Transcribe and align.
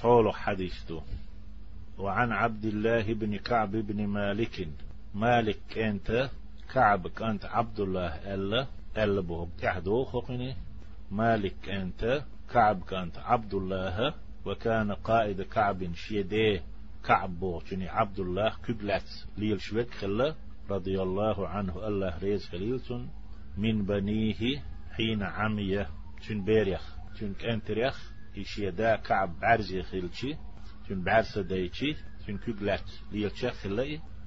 حول 0.00 0.34
حديثته. 0.34 1.02
وعن 1.98 2.32
عبد 2.32 2.64
الله 2.64 3.14
بن 3.14 3.36
كعب 3.36 3.70
بن 3.70 4.06
مالك. 4.06 4.68
مالك 5.14 5.78
أنت 5.78 6.30
كعب 6.72 7.06
أنت 7.06 7.44
عبد 7.44 7.80
الله 7.80 8.34
ألا 8.34 8.66
ألا 8.96 9.20
بهم 9.20 9.48
تحدو 9.62 10.04
خقني 10.04 10.56
مالك 11.10 11.68
أنت 11.68 12.22
كعب 12.52 12.82
كانت 12.82 13.18
عبد 13.18 13.54
الله. 13.54 14.14
وكان 14.46 14.92
قائد 14.92 15.42
كعب 15.42 15.94
شيديه 15.94 16.62
كعب 17.04 17.40
بوغتني 17.40 17.88
عبد 17.88 18.18
الله 18.18 18.52
كبلات 18.66 19.10
ليل 19.38 19.60
شوك 19.60 19.90
خلا 19.90 20.34
رضي 20.70 21.02
الله 21.02 21.48
عنه 21.48 21.88
الله 21.88 22.18
ريز 22.18 22.44
خليلتون. 22.46 23.10
من 23.58 23.84
بنيه 23.84 24.62
حين 24.92 25.22
عمي 25.22 25.86
تن 26.28 26.44
بيريخ 26.44 26.96
تن 27.20 27.34
كأنتريخ. 27.34 28.13
يشيدا 28.36 28.96
كعب 28.96 29.34
عرزي 29.42 29.82
خلشي 29.82 30.36
تن 30.88 31.02
بعرس 31.02 31.38
دايتشي 31.38 31.96
تن 32.26 32.38
كبلات 32.38 32.90
ليل 33.12 33.36
شيخ 33.36 33.66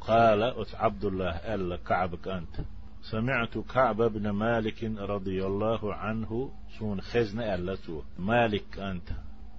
قال 0.01 0.43
أت 0.43 0.75
عبد 0.75 1.05
الله 1.05 1.29
ألا 1.29 1.77
كعبك 1.77 2.27
أنت 2.27 2.55
سمعت 3.01 3.57
كعب 3.57 4.01
بن 4.01 4.29
مالك 4.29 4.83
رضي 4.83 5.45
الله 5.45 5.93
عنه 5.93 6.51
سون 6.79 7.01
خزن 7.01 7.39
ألتو 7.39 8.03
مالك 8.19 8.79
أنت 8.79 9.09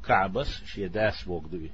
كعبس 0.05 0.64
شيداس 0.64 1.24
بوغدوي 1.27 1.70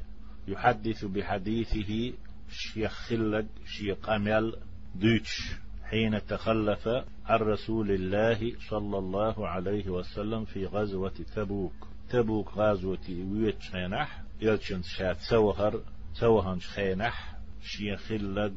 يحدث 0.48 1.04
بحديثه 1.04 2.12
شيخ 2.48 2.92
خلق 2.92 3.46
شيخ 3.66 4.08
أمل 4.08 4.56
دوتش 4.94 5.54
حين 5.84 6.26
تخلف 6.26 6.88
عن 7.26 7.38
رسول 7.38 7.90
الله 7.90 8.52
صلى 8.70 8.98
الله 8.98 9.48
عليه 9.48 9.88
وسلم 9.88 10.44
في 10.44 10.66
غزوة 10.66 11.14
تبوك 11.36 11.93
تبوك 12.14 12.48
غزوة 12.56 13.06
ويتش 13.08 13.70
خينح 13.70 14.22
يلشن 14.40 14.82
شات 14.82 15.16
سوهر 15.30 15.80
سوهن 16.12 16.60
خينح 16.60 17.36
شيخ 17.62 18.00
خلق 18.00 18.52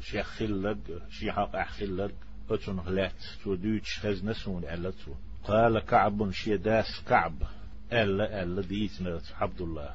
شيخ 0.00 0.26
خلق 0.26 0.78
شيخ 1.10 1.34
خلق. 1.78 2.12
أتون 2.50 2.80
غلات 2.80 3.20
تو 3.44 3.54
دوتش 3.54 3.98
خزنسون 3.98 4.64
ألتو 4.64 5.14
قال 5.44 5.78
كعب 5.78 6.30
شيداس 6.30 7.04
كعب. 7.08 7.34
ألا 7.92 8.42
ألا 8.42 8.62
ديتنا 8.62 9.20
عبد 9.40 9.60
الله. 9.60 9.90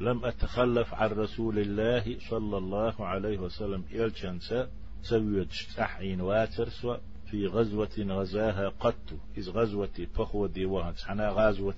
لم 0.00 0.24
أتخلف 0.24 0.94
عن 0.94 1.10
رسول 1.10 1.58
الله 1.58 2.18
صلى 2.30 2.58
الله 2.58 3.06
عليه 3.06 3.38
وسلم. 3.38 3.84
إلشنسا 3.92 4.68
سويت 5.02 5.52
تحين 5.76 6.20
واترسوا 6.20 6.96
في 7.30 7.46
غزوة 7.46 7.96
غزاها 7.98 8.68
قط. 8.68 9.12
إذ 9.36 9.50
غزوة 9.50 10.06
فخوة 10.14 10.48
ديوان. 10.48 10.94
حنا 11.06 11.28
غزوة 11.28 11.74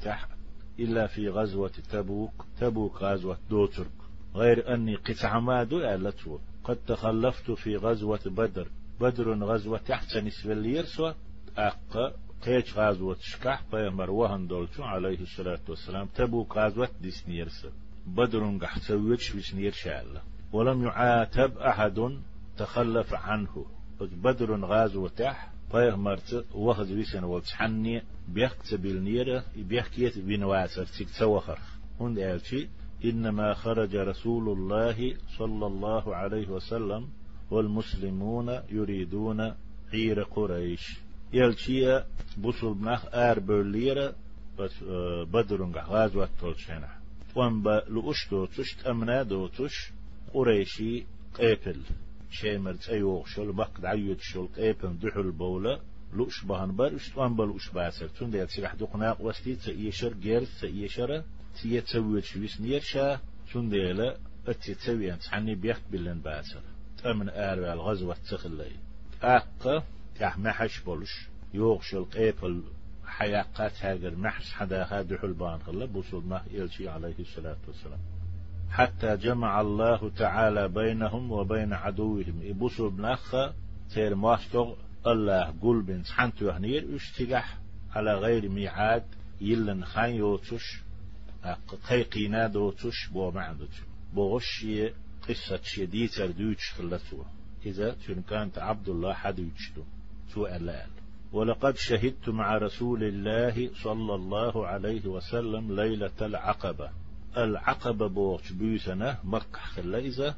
إلا 0.81 1.07
في 1.07 1.29
غزوة 1.29 1.73
تبوك 1.91 2.45
تبوك 2.61 3.03
غزوة 3.03 3.39
دوترك. 3.51 3.91
غير 4.35 4.75
أني 4.75 4.97
قطع 4.97 5.41
ما 5.41 5.65
دو 5.65 5.81
قد 6.65 6.77
تخلفت 6.87 7.51
في 7.51 7.77
غزوة 7.77 8.21
بدر. 8.27 8.69
بدر 9.01 9.45
غزوة 9.45 9.79
تحت 9.79 10.17
نسبة 10.17 10.55
ليرسوا 10.55 11.13
أق 11.59 12.15
قيش 12.43 12.79
غزوة 12.79 13.17
شكاح 13.21 13.63
بيمر 13.73 14.11
وهن 14.11 14.47
دولتو 14.47 14.83
عليه 14.83 15.21
الصلاة 15.21 15.61
والسلام. 15.69 16.09
تبوك 16.15 16.57
غزوة 16.57 16.89
ديسنيرس 17.01 17.67
بدر 18.07 18.59
قح 18.63 18.79
سويتش 18.79 19.37
بسنير 19.37 19.73
شاء 19.73 20.23
ولم 20.53 20.85
يعاتب 20.85 21.59
أحد 21.59 22.19
تخلف 22.57 23.15
عنه. 23.15 23.67
بدر 24.01 24.65
غازو 24.65 25.09
تح 25.09 25.56
وخذ 26.55 26.93
ويسن 26.93 27.25
وتحني 27.25 28.03
بيحك 28.29 28.75
بالنيرة 28.75 29.45
بيحكيت 29.57 30.19
بنواسر 30.19 30.85
تيك 30.85 31.09
توخر. 31.19 31.59
هند 32.01 32.19
ألشي 32.19 32.69
إنما 33.05 33.55
خرج 33.55 33.97
رسول 33.97 34.49
الله 34.49 35.17
صلى 35.39 35.67
الله 35.67 36.17
عليه 36.17 36.49
وسلم 36.49 37.09
والمسلمون 37.51 38.61
يريدون 38.71 39.55
عير 39.93 40.23
قريش. 40.23 40.99
يلشي 41.33 42.01
بوصل 42.37 42.75
بنخ 42.75 43.05
آر 43.15 43.39
بوليرة 43.39 44.15
آه، 44.59 45.25
بدرنغ 45.25 45.79
غازوة 45.79 46.29
تولشينه 46.41 46.89
وان 47.35 47.63
لؤش 47.89 48.29
دوتش 48.31 48.75
تأمنا 48.75 49.23
دوتش 49.23 49.93
قريشي 50.35 51.07
قيبل. 51.35 51.81
شيمر 52.41 52.75
تأيوغ 52.75 53.27
شل 53.27 53.53
بقد 53.53 53.85
عيوت 53.85 54.21
شل 54.21 54.47
قيبل 54.47 54.99
دحل 54.99 55.31
بولا 55.31 55.81
لؤش 56.13 56.45
بهن 56.45 56.77
بر 56.77 56.97
اش 56.97 57.09
توان 57.09 57.37
بل 57.37 57.55
اش 57.57 57.69
باسر. 57.71 58.09
تون 58.09 58.31
ديال 58.31 58.51
سيح 58.51 58.75
دقناق 58.75 59.21
وستي 59.21 59.57
تأيشر 59.57 60.15
غير 60.25 60.47
تأيشر 60.61 61.23
تيه 61.63 61.81
تسويت 61.81 62.25
شويس 62.25 62.61
نيرشا 62.61 63.21
تون 63.53 63.69
ديال 63.69 64.17
اتي 64.47 64.75
تسوي 64.75 65.13
انت 65.13 65.35
بيخت 65.35 65.83
بلن 65.93 66.21
باسر. 66.21 66.63
تأمن 67.03 67.29
آر 67.29 67.73
الغزوة 67.73 68.17
تخلي 68.31 68.73
أق 69.23 69.85
تح 70.19 70.39
محش 70.39 70.81
بولش 70.81 71.29
يوغ 71.55 71.81
شل 71.83 72.05
قيبل 72.05 72.63
حياقات 73.07 73.85
هاجر 73.85 74.17
محس 74.17 74.53
حدا 74.53 74.83
هادح 74.91 75.25
البان 75.25 75.59
خلا. 75.59 75.85
بوصل 75.85 76.25
ما 76.27 76.43
يلشي 76.51 76.89
عليه 76.89 77.19
الصلاة 77.19 77.57
والسلام 77.67 78.16
حتى 78.77 79.17
جمع 79.17 79.61
الله 79.61 80.11
تعالى 80.11 80.69
بينهم 80.69 81.33
وبين 81.33 81.73
عدوهم. 81.73 82.41
إبوسو 82.43 82.91
بنخ 82.91 83.35
تير 83.95 84.15
ماستغ 84.15 84.75
الله 85.07 85.55
قل 85.63 85.83
بن 85.83 86.03
سحنتو 86.03 86.51
هنير 86.51 86.97
اشتقح 86.97 87.59
على 87.95 88.15
غير 88.15 88.49
ميعاد 88.49 89.05
يلن 89.41 89.85
خان 89.85 90.11
يوتش 90.11 90.83
قيقينا 91.89 92.47
دوتش 92.47 93.09
بو 93.13 93.31
معدتش 93.31 93.83
بوغشي 94.15 94.89
قصة 95.29 95.61
شديدة 95.63 96.27
دوتش 96.27 96.73
خلتو. 96.73 97.23
إذا 97.67 97.97
كانت 98.29 98.59
عبد 98.59 98.89
الله 98.89 99.13
حدوتش 99.13 99.73
تو 100.35 100.47
ألال 100.47 100.91
ولقد 101.33 101.77
شهدت 101.77 102.29
مع 102.29 102.59
رسول 102.59 103.05
الله 103.05 103.71
صلى 103.83 104.15
الله 104.15 104.67
عليه 104.67 105.07
وسلم 105.07 105.81
ليلة 105.81 106.19
العقبة. 106.23 107.06
العقبة 107.37 108.09
بوغش 108.09 108.53
بيسنة 108.53 109.19
مكة 109.25 109.59
خليزة 109.59 110.35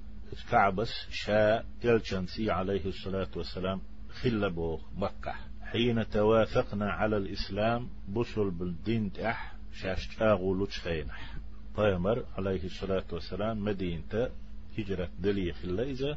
كعبس 0.50 0.91
شاء 1.10 1.66
يلشنسي 1.84 2.50
عليه 2.50 2.86
الصلاة 2.86 3.28
والسلام 3.36 3.81
خل 4.22 4.50
بوغ 4.50 4.81
مكة 4.97 5.34
حين 5.62 6.08
توافقنا 6.08 6.91
على 6.91 7.16
الإسلام 7.16 7.88
بصل 8.08 8.50
بالدين 8.50 9.12
تح 9.12 9.54
شاش 9.72 10.16
تاغو 10.16 10.64
لتشخينح 10.64 11.34
طيمر 11.76 12.25
عليه 12.37 12.64
الصلاة 12.64 13.04
والسلام 13.12 13.64
مدينة 13.64 14.31
هجرة 14.78 15.08
دلي 15.19 15.53
خليزة 15.53 16.16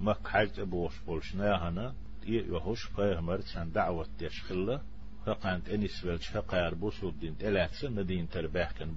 مكة 0.00 0.28
حاجة 0.28 0.62
بوغش 0.62 0.94
بولشناهنا 1.06 1.94
يهوش 2.26 2.84
فيهمر 2.84 3.40
سان 3.40 3.72
دعوة 3.72 4.06
تشخلة. 4.18 4.80
فقانت 5.26 5.68
أنيس 5.68 6.04
بلش 6.04 6.28
فقار 6.28 6.74
بوسو 6.74 7.08
الدين 7.08 7.38
تلاتسة 7.38 7.88
مدين 7.88 8.28
ترباح 8.28 8.72
كان 8.72 8.94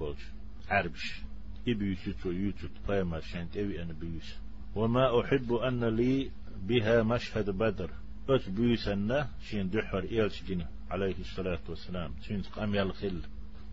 عربش 0.70 1.22
إبيوتو 1.68 2.32
يوتو 2.32 2.68
فيهمر 2.88 3.22
شانت 3.22 3.58
أوي 3.58 3.82
أنا 3.82 3.94
بيوس 3.94 4.36
وما 4.76 5.22
أحب 5.22 5.54
أن 5.54 5.84
لي 5.86 6.32
بها 6.68 7.04
مشهد 7.04 7.50
بدر 7.50 7.92
أت 8.30 8.50
بيوسنا 8.50 9.30
شين 9.50 9.70
دحر 9.70 10.04
إيلش 10.04 10.44
جني 10.44 10.66
عليه 10.92 11.16
الصلاة 11.20 11.60
والسلام 11.70 12.12
شين 12.28 12.42
قامي 12.42 12.82
الخل 12.82 13.22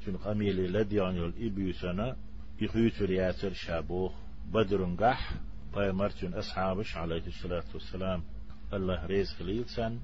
شين 0.05 0.17
قامي 0.17 0.53
لديان 0.53 1.17
يول 1.17 1.35
إبيوسنا 1.41 2.17
يخيوتو 2.61 3.05
رياسر 3.05 3.53
شابوخ 3.53 4.13
بدر 4.53 4.87
نقح 4.87 5.33
فيهمر 5.75 6.13
أصحابش 6.23 6.97
عليه 6.97 7.27
الصلاة 7.27 7.65
والسلام 7.75 8.23
الله 8.73 9.07
ريز 9.07 9.33
خليلسان 9.33 10.01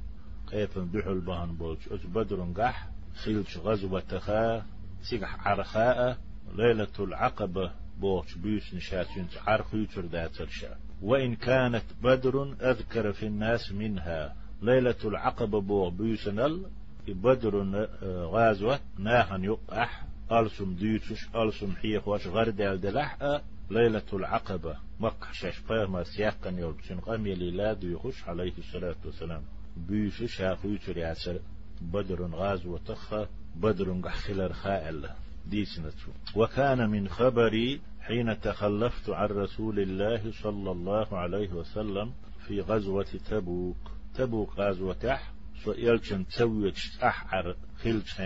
قيفن 0.47 0.87
بحل 0.87 1.21
بهن 1.21 1.57
بولج 1.57 1.79
أج 1.91 2.07
بدر 2.07 2.53
قح 2.57 2.89
خيلش 3.25 3.57
غزوة 3.57 4.01
تخا 4.01 4.67
سيقح 5.03 5.49
عرخاء 5.49 6.19
ليلة 6.57 6.89
العقبة 7.01 7.73
بوش 8.01 8.35
بيوش 8.35 8.75
نشاتين 8.75 9.27
عرخ 9.47 9.75
يتر 9.75 10.07
داترشا. 10.07 10.77
وإن 11.03 11.37
كانت 11.37 11.85
بدر 12.03 12.55
أذكر 12.61 13.13
في 13.13 13.27
الناس 13.27 13.73
منها 13.73 14.37
ليلة 14.63 14.97
العقبة 15.05 15.61
بو 15.61 15.91
بيوسنل 15.91 16.67
بدر 17.09 17.87
غازوة 18.05 18.81
ناهن 18.99 19.45
يقح 19.45 20.05
ألسم 20.33 20.75
ديوتش 20.75 21.29
ألسم 21.37 21.73
حيخ 21.77 22.09
واش 22.09 22.27
غردال 22.27 22.81
دلح 22.81 23.41
ليلة 23.71 24.03
العقبة. 24.13 24.77
مقح 25.01 25.33
شاش 25.33 25.57
فاهمة 25.57 26.03
سياقا 26.03 26.75
شن 26.89 27.01
قام 27.01 27.27
يلي 27.27 27.51
لا 27.51 27.77
يخش 27.83 28.29
عليه 28.29 28.53
الصلاة 28.59 28.97
والسلام. 29.05 29.43
بيش 29.77 30.37
شافو 30.37 30.77
ياسر 30.97 31.39
بدر 31.81 32.23
غاز 32.23 32.67
وتخ 32.67 33.15
بدر 33.57 34.01
قحخلر 34.05 34.53
خائل. 34.53 35.09
ديسنتو 35.51 36.11
وكان 36.37 36.91
من 36.91 37.09
خبري 37.09 37.81
حين 38.01 38.41
تخلفت 38.41 39.11
عن 39.11 39.29
رسول 39.29 39.81
الله 39.81 40.33
صلى 40.43 40.71
الله 40.71 41.19
عليه 41.19 41.53
وسلم 41.53 42.13
في 42.47 42.61
غزوة 42.61 43.07
تبوك. 43.31 43.77
تبوك 44.15 44.51
غزوة 44.59 44.93
تح. 44.95 45.33
سو 45.65 45.73
يلشن 45.73 46.27
تسويت 46.27 46.79
أحعر 47.03 47.57
خلش 47.83 48.21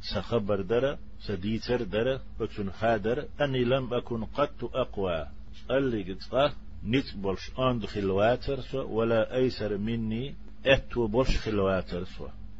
سخبر 0.00 0.60
درة 0.60 0.98
سديتر 1.20 1.82
در 1.82 2.20
بكسن 2.40 2.70
خادر. 2.70 3.28
أني 3.40 3.64
لم 3.64 3.94
أكن 3.94 4.24
قد 4.24 4.50
أقوى. 4.62 5.26
اللي 5.70 6.02
قد 6.02 6.52
نت 6.84 7.16
بولش 7.16 7.50
أند 7.58 7.86
خلواتر 7.86 8.58
ولا 8.74 9.36
أيسر 9.36 9.78
مني 9.78 10.34
أتو 10.66 11.06
بولش 11.06 11.36
خلواتر 11.36 12.04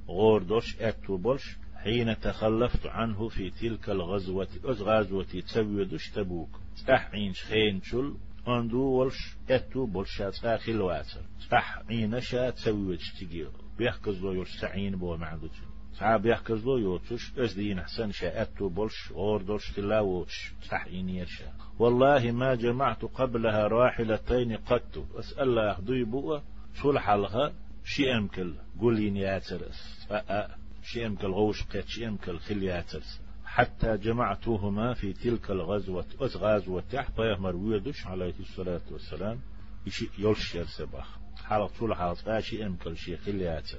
غور 0.09 0.43
دوش 0.43 0.77
أتو 0.81 1.17
بولش 1.17 1.57
حين 1.79 2.19
تخلفت 2.21 2.87
عنه 2.87 3.29
في 3.29 3.51
تلك 3.51 3.91
الغزوة 3.91 4.49
غزوة 4.65 5.25
تسويدش 5.25 6.11
تبوك 6.11 6.61
أحين 6.91 7.33
خين 7.33 7.81
شل 7.83 8.17
أندو 8.49 8.83
ولش 8.83 9.37
أتو 9.51 9.87
بولشات 9.87 10.35
خلواتر 10.47 11.21
أحين 11.53 12.21
شا 12.21 12.51
تسويدش 12.51 13.13
تجيل 13.21 13.51
بيحكز 13.79 14.23
له 14.23 14.35
يرش 14.35 14.61
سعين 14.61 14.97
بو 14.97 15.17
معدوش. 15.17 15.51
صعب 15.93 16.27
يحكز 16.27 16.65
له 16.67 16.81
يوتش 16.81 17.39
أزدين 17.39 17.81
حسن 17.81 18.13
شاءتو 18.13 18.69
بولش 18.69 19.13
غور 19.13 19.43
دولش 19.43 19.73
تلاوش 19.73 20.53
صح 20.71 20.87
ينيرشا 20.87 21.53
والله 21.79 22.33
ما 22.33 22.55
جمعت 22.55 23.05
قبلها 23.05 23.69
راحلتين 23.69 24.57
قط. 24.57 25.07
أسأل 25.15 25.43
الله 25.43 25.81
دوي 25.81 26.05
بوء 26.05 26.41
صلح 26.83 27.11
لها 27.11 27.53
شي 27.85 28.13
أمكل. 28.13 28.55
قولين 28.81 29.17
ياترس 29.17 30.09
شي 30.09 30.59
أمكل 30.97 31.27
غوش 31.27 31.65
قيت 31.65 31.89
شي 31.89 32.09
أمكل 32.09 32.39
خلياترس 32.39 33.21
حتى 33.45 33.97
جمعتهما 33.97 34.95
في 34.95 35.13
تلك 35.13 35.51
الغزوة 35.51 36.07
غزوة 36.21 36.83
تحت 36.93 37.19
يهمر 37.19 37.57
ويدش 37.57 38.07
عليه 38.07 38.35
الصلاة 38.41 38.81
والسلام. 38.91 39.41
يشي 39.87 40.09
يلش 40.19 40.55
يرسبخ 40.55 41.19
حالة 41.45 41.67
طول 41.67 41.95
حالة 41.95 42.41
شي 42.41 42.67
أمكل 42.67 42.97
شي 42.97 43.17
خلياتر 43.17 43.79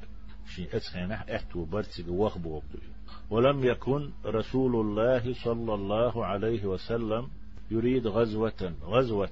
شي 0.56 0.78
أتخينح 0.78 1.26
أحتو 1.30 1.66
برتق 1.66 2.10
وخبو 2.10 2.62
ولم 3.30 3.64
يكن 3.64 4.12
رسول 4.26 4.76
الله 4.76 5.34
صلى 5.34 5.74
الله 5.74 6.26
عليه 6.26 6.66
وسلم 6.66 7.30
يريد 7.72 8.08
غزوة 8.08 8.74
غزوة 8.84 9.30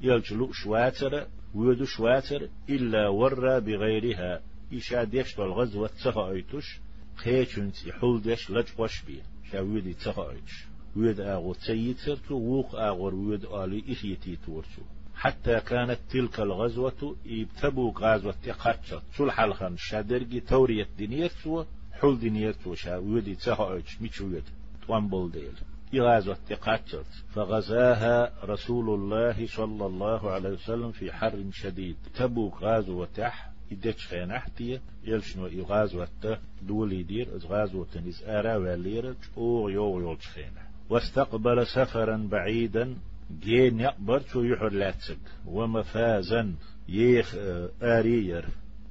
يلجلو 0.00 0.52
شواتر 0.52 1.26
ويدو 1.54 1.84
شواتر 1.84 2.48
إلا 2.68 3.08
ورى 3.08 3.60
بغيرها. 3.60 4.40
إشاد 4.72 5.14
يشتو 5.14 5.44
الغزوة 5.44 5.90
تخايتش 6.04 6.80
خيشنت 7.18 7.86
يحول 7.86 8.22
ديش 8.22 8.50
لج 8.50 8.68
وش 8.78 9.02
بي 9.02 9.22
شاويدي 9.52 9.94
تخايتش 9.94 10.64
ويد 10.96 11.20
آغو 11.20 11.54
تسيتر 11.54 12.18
ووق 12.30 12.74
آغور 12.74 13.14
ويد 13.14 13.44
آلي 13.44 13.92
إخيتي 13.92 14.36
تورتو 14.46 14.82
حتى 15.14 15.60
كانت 15.60 15.98
تلك 16.10 16.40
الغزوة 16.40 17.16
يبتبو 17.26 17.90
غزوة 17.90 18.34
تقاتشت 18.44 19.02
سلح 19.16 19.40
الخان 19.40 19.76
شادرجي 19.76 20.40
تورية 20.40 20.88
دينيرتو 20.98 21.64
حول 21.92 22.18
دينيرتو 22.18 22.74
شا 22.74 22.96
ويدي 22.96 23.34
تهاج 23.34 23.96
ميتشو 24.00 24.26
يد 24.26 24.44
توامبول 24.86 25.30
ديل 25.30 25.54
غزوة 25.94 26.38
تقاتشت 26.48 27.06
فغزاها 27.34 28.32
رسول 28.44 28.94
الله 28.94 29.46
صلى 29.46 29.86
الله 29.86 30.30
عليه 30.30 30.50
وسلم 30.50 30.92
في 30.92 31.12
حر 31.12 31.44
شديد. 31.52 31.96
تبو 32.14 32.48
غزوة 32.48 33.08
تح 33.14 33.50
يدش 33.70 34.06
خين 34.06 34.30
احتي 34.30 34.80
يلشنو 35.04 35.46
يغازوة 35.46 36.08
دولي 36.62 37.02
دير 37.02 37.28
غازوة 37.38 37.86
نيز 37.96 38.22
ارا 38.24 38.56
وليرج 38.56 39.16
أو 39.36 39.68
يو 39.68 40.00
يولش 40.00 40.26
خين 40.26 40.52
واستقبل 40.90 41.66
سفرا 41.66 42.28
بعيدا 42.30 42.96
جين 43.40 43.80
يقبر 43.80 44.22
شو 44.32 44.42
يحر 44.42 44.68
لاتسك 44.68 45.18
ومفازا 45.46 46.54
يخ 46.88 47.34
آرير 47.82 48.44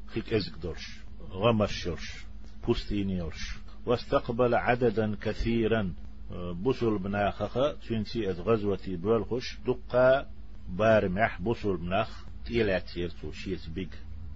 خيك 0.08 0.34
ازقدرش 0.34 1.00
غمشرش 1.32 2.26
بوستينيرش 2.68 3.58
واستقبل 3.86 4.56
عددا 4.56 5.16
كثيرا 5.22 5.94
آه، 6.32 6.52
بصل 6.52 6.98
بناخخ 6.98 7.58
تنسي 7.90 8.28
غزوتي 8.28 8.96
بولخش 8.96 9.58
دقا 9.68 10.26
بارمح 10.70 11.42
بصل 11.42 11.78
بناخ 11.78 12.26
تيلات 12.46 12.88
سيرتو 12.88 13.32
شيت 13.32 13.70
بيك 13.70 13.90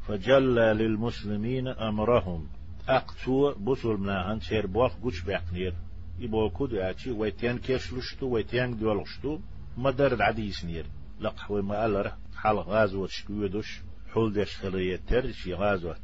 فجلى 0.08 0.74
للمسلمين 0.74 1.68
أمرهم. 1.68 2.48
أقتو 2.88 3.54
بصل 3.54 3.98
بناهن 3.98 4.40
سير 4.40 4.68
بوخ 4.68 4.94
قوش 5.04 5.22
بيقنير. 5.22 5.74
يبو 6.20 6.50
كود 6.50 6.72
ياتي 6.74 7.12
ويتين 7.12 7.58
كيشلشتو 7.58 8.26
ويتين 8.26 8.80
دولشتو 8.80 9.40
مدر 9.78 10.14
العديس 10.14 10.66
نير. 10.66 10.86
لقح 11.20 11.52
ما 11.52 11.86
ألر 11.86 12.12
حال 12.36 12.60
غازوة 12.60 13.08
شكويدوش 13.08 13.82
حول 14.14 14.34
دش 14.34 14.58
خلية 14.58 15.00
تر 15.08 15.32
شي 15.32 15.54
غازوة. 15.54 15.96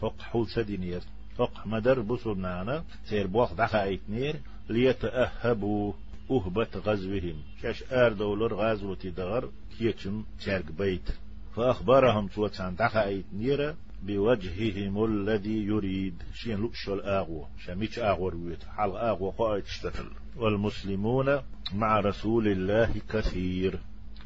فق 0.00 0.20
حول 0.20 0.46
سدي 0.46 0.76
نير. 0.76 1.02
فق 1.38 1.66
مدر 1.66 2.00
بصر 2.00 2.34
نانا 2.34 2.84
سير 3.04 3.26
بوخ 3.26 3.52
دخا 3.54 3.82
ايت 3.82 4.00
نير. 4.08 4.36
ليتأهبوا 4.68 5.92
أهبة 6.30 6.68
غزوهم. 6.76 7.36
شاش 7.62 7.84
آر 7.92 8.12
دولر 8.12 8.54
غازوة 8.54 8.98
دغر 9.16 9.50
كيتشم 9.78 10.24
تارك 10.44 10.72
بيت. 10.72 11.08
فأخبرهم 11.56 12.26
توتان 12.28 12.76
دخا 12.76 13.04
أيت 13.04 13.24
نير 13.32 13.74
بوجههم 14.02 15.04
الذي 15.04 15.64
يريد. 15.66 16.22
شين 16.34 16.58
لؤشو 16.58 16.94
الآغو 16.94 17.46
شميش 17.58 17.98
آغو 17.98 18.28
رويت. 18.28 18.64
حال 18.64 18.96
آغو 18.96 19.30
قائد 19.30 19.64
اشتفل 19.64 20.10
والمسلمون 20.36 21.40
مع 21.74 22.00
رسول 22.00 22.48
الله 22.48 22.94
كثير. 23.08 23.78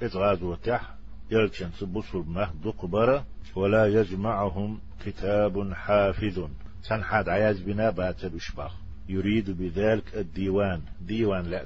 إتغاز 0.02 0.42
وتح. 0.42 0.94
يلشن 1.30 1.70
سبسل 1.70 2.24
مهد 2.26 2.66
قبرة 2.78 3.26
ولا 3.56 3.86
يجمعهم 3.86 4.80
كتاب 5.04 5.72
حافظ. 5.72 6.48
سنحاد 6.82 7.28
عياز 7.28 7.60
بنا 7.60 7.90
بات 7.90 8.26
بشباخ 8.26 8.72
يريد 9.08 9.50
بذلك 9.50 10.16
الديوان. 10.16 10.82
ديوان 11.00 11.44
لا 11.44 11.64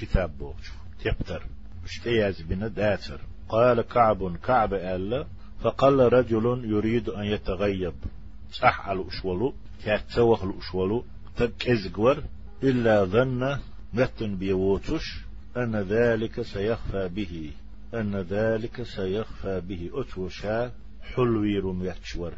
كتاب 0.00 0.38
بوش 0.38 0.70
تبتر. 1.04 1.42
اشتياز 1.84 2.42
بنا 2.42 2.68
داتر. 2.68 3.20
قال 3.50 3.80
كعب 3.80 4.36
كعب 4.36 4.74
ألا 4.74 5.26
فقال 5.60 6.12
رجل 6.12 6.64
يريد 6.64 7.08
أن 7.08 7.24
يتغيب. 7.24 7.94
صح 8.52 8.88
على 8.88 9.00
الأشولو 9.00 9.54
كاتسوخ 9.84 10.44
الأشولو. 10.44 11.04
تكزقور 11.36 12.22
إلا 12.62 13.04
ظن 13.04 13.58
متن 13.94 14.36
بيوتش 14.36 15.20
أن 15.56 15.76
ذلك 15.76 16.42
سيخفى 16.42 17.08
به. 17.08 17.52
أن 17.94 18.16
ذلك 18.16 18.82
سيخفى 18.82 19.60
به. 19.60 19.90
أتوشا 19.94 20.72
حلوي 21.14 21.58
رميتشور 21.58 22.32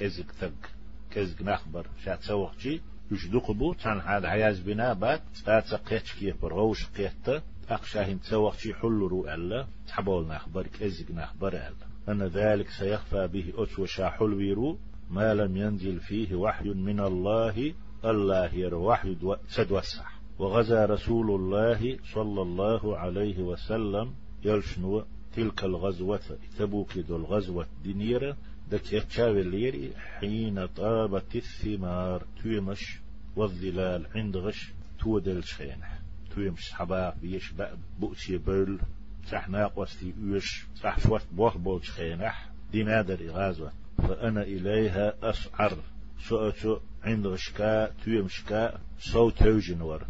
كزق 0.00 0.26
تق 0.40 0.70
كزق 1.10 1.42
نخبر. 1.42 1.86
شات 2.04 2.22
سوخجي 2.22 2.80
يشدق 3.10 3.50
بو. 3.50 3.74
هذا 3.84 4.28
عياز 4.28 4.60
بنا 4.60 4.92
بات. 4.92 5.22
تات 5.46 5.74
قيتش 5.74 6.14
كيه 6.14 6.36
برغوش 6.42 6.86
قيتة 7.70 7.74
أقشاهن 7.74 8.20
تسوخجي 8.20 8.74
حلو 8.74 9.06
رو 9.06 9.26
ألا 9.28 9.66
تحبول 9.86 10.26
نخبر 10.26 10.66
كزق 10.66 11.10
نخبر 11.10 11.52
ألا. 11.52 11.86
أن 12.08 12.22
ذلك 12.22 12.68
سيخفى 12.68 13.28
به 13.28 13.52
أتوشا 13.56 14.08
حلوي 14.08 14.52
رو 14.52 14.78
ما 15.10 15.34
لم 15.34 15.56
ينزل 15.56 16.00
فيه 16.00 16.34
وحي 16.34 16.68
من 16.68 17.00
الله 17.00 17.74
الله 18.04 18.54
ير 18.54 18.74
وحي 18.74 19.16
سدوسع. 19.48 20.04
وغزا 20.38 20.86
رسول 20.86 21.30
الله 21.30 21.98
صلى 22.14 22.42
الله 22.42 22.98
عليه 22.98 23.42
وسلم 23.42 24.14
يلشنو 24.44 25.04
تلك 25.36 25.64
الغزوة 25.64 26.38
تبوك 26.58 26.98
دو 26.98 27.16
الغزوة 27.16 27.66
دينيرة 27.82 28.36
دك 28.70 28.92
يتشاوي 28.92 29.40
الليري 29.40 29.92
حين 29.96 30.66
طابت 30.66 31.36
الثمار 31.36 32.26
تويمش 32.42 33.00
والظلال 33.36 34.06
عند 34.14 34.36
غش 34.36 34.72
تودل 34.98 35.44
شخينح 35.44 35.99
تويمش 36.34 36.72
حباق 36.72 37.16
بيش 37.22 37.52
بؤسي 38.00 38.38
بول 38.38 38.78
صح 39.30 39.48
ناقوستي 39.48 40.14
ويش 40.22 40.66
صح 40.82 40.98
شوت 40.98 41.22
بوخ 41.32 41.56
بوش 41.56 41.90
خينح 41.90 42.50
دي 42.72 42.82
نادر 42.82 43.30
إغازوة 43.30 43.72
فأنا 43.98 44.42
إليها 44.42 45.30
أسعر 45.30 45.76
سؤتو 46.28 46.78
عند 47.04 47.26
غشكا 47.26 47.90
تويمشكا 48.04 48.78
صوت 48.98 49.38
توجنور 49.38 50.06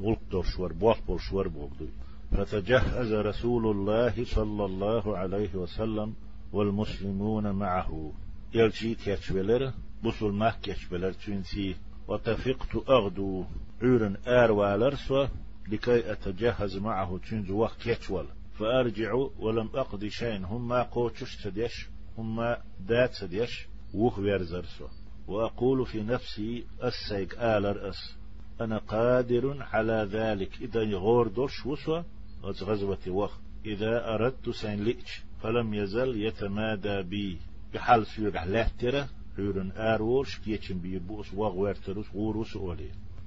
غلق 0.00 0.44
شور 0.44 0.72
بوخ 0.72 1.00
بول 1.06 1.20
شور 1.20 1.48
بوغدوي 1.48 1.88
فتجهز 2.30 3.12
رسول 3.12 3.66
الله 3.66 4.24
صلى 4.24 4.64
الله 4.64 5.16
عليه 5.16 5.54
وسلم 5.54 6.14
والمسلمون 6.52 7.50
معه. 7.50 8.12
يلشي 8.54 8.94
كيتشبلر 8.94 9.72
بصل 10.04 10.32
ما 10.32 10.50
كيتشبلر 10.62 11.12
تنسي 11.12 11.76
وتفقت 12.08 12.88
أغدو. 12.88 13.44
عورن 13.82 14.16
آر 14.26 14.52
والرسوة. 14.52 15.28
لكي 15.68 16.12
أتجهز 16.12 16.76
معه 16.76 17.20
تنز 17.30 17.50
وقت 17.50 17.82
كيتشول 17.82 18.26
فأرجع 18.58 19.12
ولم 19.38 19.70
أقضي 19.74 20.10
شيء 20.10 20.36
هم 20.36 20.72
قوتش 20.72 21.36
تديش 21.36 21.86
هم 22.18 22.56
دات 22.80 23.16
تديش 23.16 23.66
وخ 23.94 24.18
ويرزرسو 24.18 24.86
وأقول 25.28 25.86
في 25.86 26.02
نفسي 26.02 26.64
السيق 26.84 27.42
آلر 27.42 27.88
أس. 27.88 28.16
أنا 28.60 28.78
قادر 28.78 29.62
على 29.62 30.08
ذلك. 30.12 30.50
إذا 30.60 30.82
يغور 30.82 31.28
دوش 31.28 31.66
وسوى 31.66 32.04
غزوة 32.44 32.98
وقت 33.08 33.40
إذا 33.64 34.14
أردت 34.14 34.50
سين 34.50 34.84
لئش 34.84 35.22
فلم 35.42 35.74
يزل 35.74 36.22
يتمادى 36.22 37.02
بي. 37.02 37.38
بحال 37.74 38.06
سيرح 38.06 38.44
لهترة 38.44 39.08
عورن 39.38 39.72
آرورش 39.76 40.38
كيتشن 40.38 40.78
بي 40.78 40.98
بوس 40.98 41.34
وغويرتروس 41.34 42.06
غوروس 42.14 42.56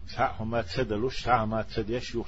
أولي 0.08 0.44
ما 0.44 0.62
تسدلوش 0.62 1.24
ساعة 1.24 1.46
ما 1.46 1.62
تسديش 1.62 2.16
يوخ 2.16 2.28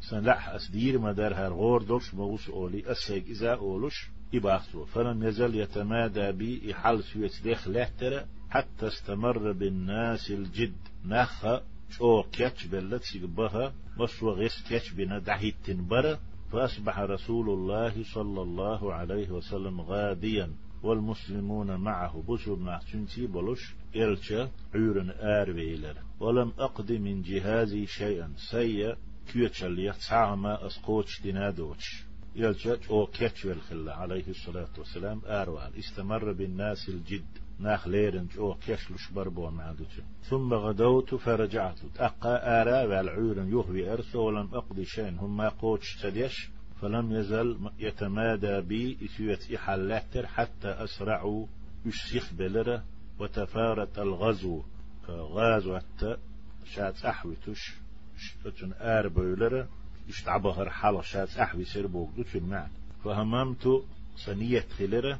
سن 0.00 0.24
لح 0.24 0.48
أسدير 0.48 0.98
مدار 0.98 1.34
هر 1.34 1.52
غور 1.52 1.82
دولش 1.82 2.14
موس 2.14 2.48
أولي 2.48 2.92
أسيق 2.92 3.24
إذا 3.26 3.54
أولش 3.54 4.08
إباختو 4.34 4.84
فلم 4.84 5.24
يزل 5.24 5.54
يتمادى 5.54 6.32
بي 6.32 6.72
إحال 6.72 7.04
سويت 7.04 7.42
ديخ 7.42 7.68
لحتر 7.68 8.24
حتى 8.50 8.86
استمر 8.86 9.52
بالناس 9.52 10.30
الجد. 10.30 10.76
نخ 11.04 11.46
شو 11.90 12.22
كيتش 12.22 12.66
بلت 12.66 13.02
سيقبها 13.02 13.74
مصوى 13.96 14.32
غيس 14.32 14.62
كيتش 14.68 14.90
بنا 14.90 15.18
دحيت 15.18 15.54
تنبرة 15.64 16.18
فأصبح 16.52 16.98
رسول 16.98 17.50
الله 17.50 18.04
صلى 18.14 18.42
الله 18.42 18.94
عليه 18.94 19.30
وسلم 19.30 19.80
غاديا 19.80 20.50
والمسلمون 20.84 21.76
معه. 21.76 22.22
بشر 22.28 22.58
نحسنتي 22.58 23.26
بلوش 23.26 23.74
إلشا 23.96 24.50
عورن 24.74 25.10
آرويلر. 25.10 25.96
ولم 26.20 26.52
أقض 26.58 26.92
من 26.92 27.22
جهازي 27.22 27.86
شيئا. 27.86 28.32
سيا 28.50 28.96
كيوتشاليا 29.32 29.94
تعامى 30.08 30.58
أسقوتش 30.60 31.22
دينادوتش. 31.22 32.04
يلجأ 32.36 32.78
أو 32.90 33.06
كيتش 33.06 33.44
والخلة 33.44 33.92
عليه 33.92 34.28
الصلاة 34.28 34.68
والسلام 34.78 35.20
آروال. 35.26 35.78
استمر 35.78 36.32
بالناس 36.32 36.88
الجد. 36.88 37.38
ناخ 37.58 37.88
ليرن 37.88 38.28
أو 38.38 38.54
كيش 38.54 39.12
بربون 39.14 39.54
معدوش 39.54 40.00
ثم 40.22 40.54
غدوت 40.54 41.14
فرجعت. 41.14 41.78
أقا 41.98 42.62
آرا 42.62 42.82
والعورن 42.82 43.48
يهوي 43.48 43.92
أرسو. 43.92 44.20
ولم 44.26 44.54
أقضي 44.54 44.84
شيئا. 44.84 45.16
هم 45.20 45.36
ما 45.36 45.48
قوتش 45.48 45.96
تديش. 46.02 46.50
فلم 46.80 47.12
يزل 47.12 47.70
يتمادى 47.78 48.60
بي 48.60 48.98
إثيوت 49.04 49.52
إحالاتر 49.52 50.26
حتى 50.26 50.68
أسرعوا 50.68 51.46
يشيخ 51.86 52.32
بلرة 52.32 52.84
وتفارت 53.18 53.98
الغزو 53.98 54.62
غازو 55.08 55.78
حتى 55.78 56.16
شات 56.64 57.04
أحوي 57.04 57.36
تش 57.46 57.74
شتن 58.16 58.72
آر 58.80 59.08
بولرة 59.08 59.68
يشتعبهر 60.08 60.70
حالة 60.70 61.02
شات 61.02 61.36
أحوي 61.36 61.64
سير 61.64 61.86
بوغدو 61.86 62.22
تن 62.22 62.66
فهممت 63.04 63.84
سنية 64.16 64.64
خلرة 64.78 65.18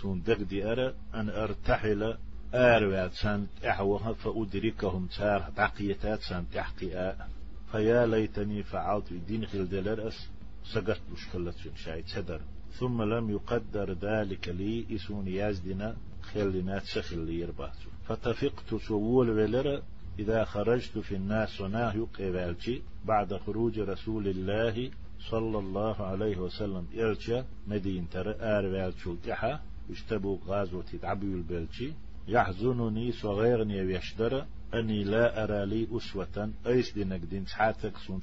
سون 0.00 0.22
دغدي 0.22 0.64
أرى 0.72 0.94
أن 1.14 1.30
أرتحل 1.30 2.16
آروات 2.54 3.12
سانت 3.12 3.48
أحوها 3.64 4.12
فأدركهم 4.12 5.06
تار 5.06 5.50
بقيتات 5.56 6.20
سانت 6.20 6.56
أحقياء 6.56 7.28
فيا 7.72 8.06
ليتني 8.06 8.62
فعلت 8.62 9.12
دين 9.12 9.46
خلدلر 9.46 10.08
أس 10.08 10.28
سقط 10.64 11.00
مشكلة 11.12 11.54
شاي 11.76 12.02
تدر 12.02 12.40
ثم 12.72 13.02
لم 13.02 13.30
يقدر 13.30 13.92
ذلك 13.92 14.48
لي 14.48 14.86
إسون 14.94 15.28
يازدنا 15.28 15.96
خلنا 16.22 16.82
لي 17.12 17.40
يرباتو. 17.40 17.88
فتفقت 18.08 18.74
سوول 18.74 19.30
ولر 19.30 19.82
إذا 20.18 20.44
خرجت 20.44 20.98
في 20.98 21.14
الناس 21.14 21.60
وناه 21.60 22.06
قبالتي 22.18 22.82
بعد 23.04 23.36
خروج 23.36 23.78
رسول 23.78 24.28
الله 24.28 24.90
صلى 25.30 25.58
الله 25.58 26.02
عليه 26.02 26.36
وسلم 26.36 26.86
إرجع 26.94 27.44
مدينة 27.66 28.14
رآر 28.14 28.66
والشو 28.66 29.16
كحا 29.26 29.60
اشتبوا 29.90 30.38
غازوة 30.46 30.84
تعبي 31.02 31.26
البلتي 31.26 31.94
يحزنني 32.28 33.12
صغيرني 33.12 33.80
ويشدر 33.80 34.46
أني 34.74 35.04
لا 35.04 35.44
أرى 35.44 35.66
لي 35.66 35.88
أسوة 35.96 36.50
أيس 36.66 36.92
دينك 36.92 37.20
دين 37.20 37.44
سون 38.06 38.20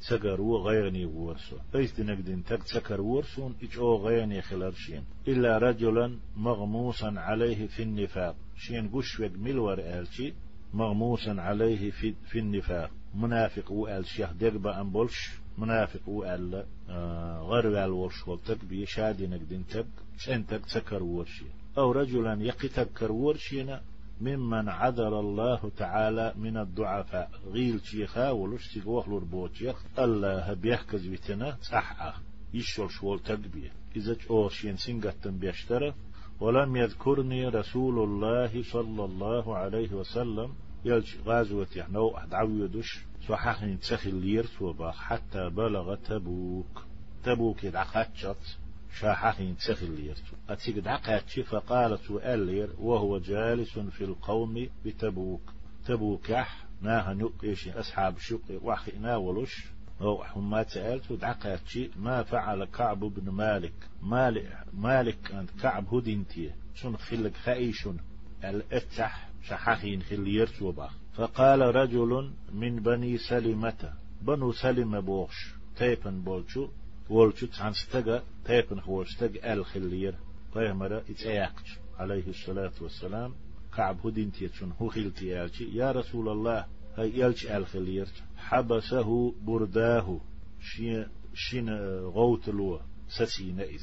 تسكروا 0.00 0.18
تسكروا 0.22 0.58
غيرني 0.70 1.04
ورسو 1.04 1.56
أيس 1.74 1.92
دينك 1.94 2.18
دين 2.18 2.44
تك 2.44 2.62
تسكر 2.62 3.00
ورسون 3.00 3.54
إج 3.62 3.78
أو 3.78 4.06
غيرني 4.06 4.42
خلرشين 4.42 5.04
إلا 5.28 5.58
رجلا 5.58 6.18
مغموسا 6.36 7.14
عليه 7.16 7.66
في 7.66 7.82
النفاق. 7.82 8.36
شين 8.56 8.88
قش 8.88 9.20
ملور 9.20 9.78
آلشي 9.78 10.34
مغموسا 10.74 11.30
عليه 11.30 11.90
في, 11.90 12.14
في 12.30 12.38
النفاق. 12.38 12.90
منافق 13.14 13.72
وقال 13.72 14.06
شيخ 14.06 14.32
دقبة 14.32 14.80
أم 14.80 14.90
بولش 14.90 15.30
منافق 15.58 16.08
وقال 16.08 16.64
آه 16.88 17.42
غير 17.42 17.66
والورش 17.66 18.28
والتك 18.28 18.64
بيشادي 18.64 19.26
نقدين 19.26 19.66
تك 19.66 19.86
سنتك 20.26 20.66
تكر 20.74 21.02
ورشي 21.02 21.44
أو 21.78 21.92
رجلا 21.92 22.42
يقتكر 22.42 23.12
ورشينا 23.12 23.82
ممن 24.20 24.68
عذر 24.68 25.20
الله 25.20 25.70
تعالى 25.76 26.34
من 26.36 26.56
الضعفاء. 26.56 27.30
غيل 27.46 27.80
شيخا 27.84 28.30
ولش 28.30 28.78
تقوخ 28.78 29.08
لربوتيخ 29.08 29.76
الله 29.98 30.54
بيحكز 30.54 31.06
بتنا 31.06 31.56
صحة. 31.62 32.14
يشول 32.54 32.90
شوال 32.90 33.22
تقبيه 33.22 33.72
إذا 33.96 34.16
أوشين 34.30 34.76
سنغتن 34.76 35.38
بيشترى 35.38 35.94
ولم 36.40 36.76
يذكرني 36.76 37.48
رسول 37.48 37.98
الله 37.98 38.62
صلى 38.62 39.04
الله 39.04 39.56
عليه 39.56 39.92
وسلم. 39.92 40.52
يلش 40.84 41.16
غازوة 41.26 41.66
يحنو 41.76 42.16
أحد 42.16 42.30
دش 42.72 43.04
صحاح 43.28 43.64
تسخي 43.64 44.10
اللير 44.10 44.46
وباخ 44.60 44.96
حتى 44.96 45.50
بلغ 45.50 45.94
تبوك. 45.94 46.84
تبوك 47.24 47.64
يدعقاتشت 47.64 48.58
شاحاح 48.94 49.42
تسخي 49.58 49.86
اللير 49.86 50.16
أتيك 50.48 50.78
دعقاتش 50.78 51.40
فقالت 51.40 52.10
وألير 52.10 52.70
وهو 52.78 53.18
جالس 53.18 53.78
في 53.78 54.04
القوم 54.04 54.68
بتبوك. 54.84 55.52
تبوك 55.86 56.30
يح 56.30 56.64
ناها 56.82 57.14
نقيش 57.14 57.68
أصحاب 57.68 58.18
شق 58.18 58.60
وحي 58.62 58.98
ناولش 58.98 59.64
أو 60.00 60.24
حما 60.24 60.64
سألت 60.64 61.12
دعقاتش 61.12 61.78
ما 61.96 62.22
فعل 62.22 62.64
كعب 62.64 63.00
بن 63.00 63.30
مالك. 63.30 63.74
مالك 64.02 64.64
مالك 64.72 65.32
أنت 65.32 65.50
كعب 65.62 65.94
هدنتي 65.94 66.52
شن 66.74 66.96
خلق 66.96 67.32
خايشن 67.32 67.96
الاتح 68.44 69.28
شحاحين 69.42 70.02
خلير 70.02 70.50
وباخ 70.62 70.92
فقال 71.14 71.60
رجل 71.60 72.32
من 72.52 72.82
بني 72.82 73.18
سلمة. 73.18 73.92
بنو 74.22 74.52
سلمة 74.52 75.00
بوغش 75.00 75.54
تيبن 75.76 76.20
بولشو 76.20 76.68
ولشو 77.10 77.46
تعنستقى 77.46 78.22
تيبن 78.44 78.80
خوشتق 78.80 79.50
الخلير 79.50 80.14
قيمرة 80.54 81.02
اتأيقش 81.10 81.78
عليه 81.98 82.28
الصلاة 82.28 82.72
والسلام. 82.80 83.34
كعب 83.76 84.06
هدين 84.06 84.32
تيتشن 84.32 84.72
هو 84.80 84.88
خلتي 84.88 85.26
يا 85.60 85.92
رسول 85.92 86.28
الله 86.28 86.66
هاي 86.96 87.18
يلش 87.20 87.46
الخلير 87.46 88.08
حبسه 88.36 89.34
برداه. 89.42 90.20
شين 90.60 91.06
شين 91.34 91.70
غوت 92.00 92.48
لو 92.48 92.80
سسين 93.08 93.60
إذ 93.60 93.82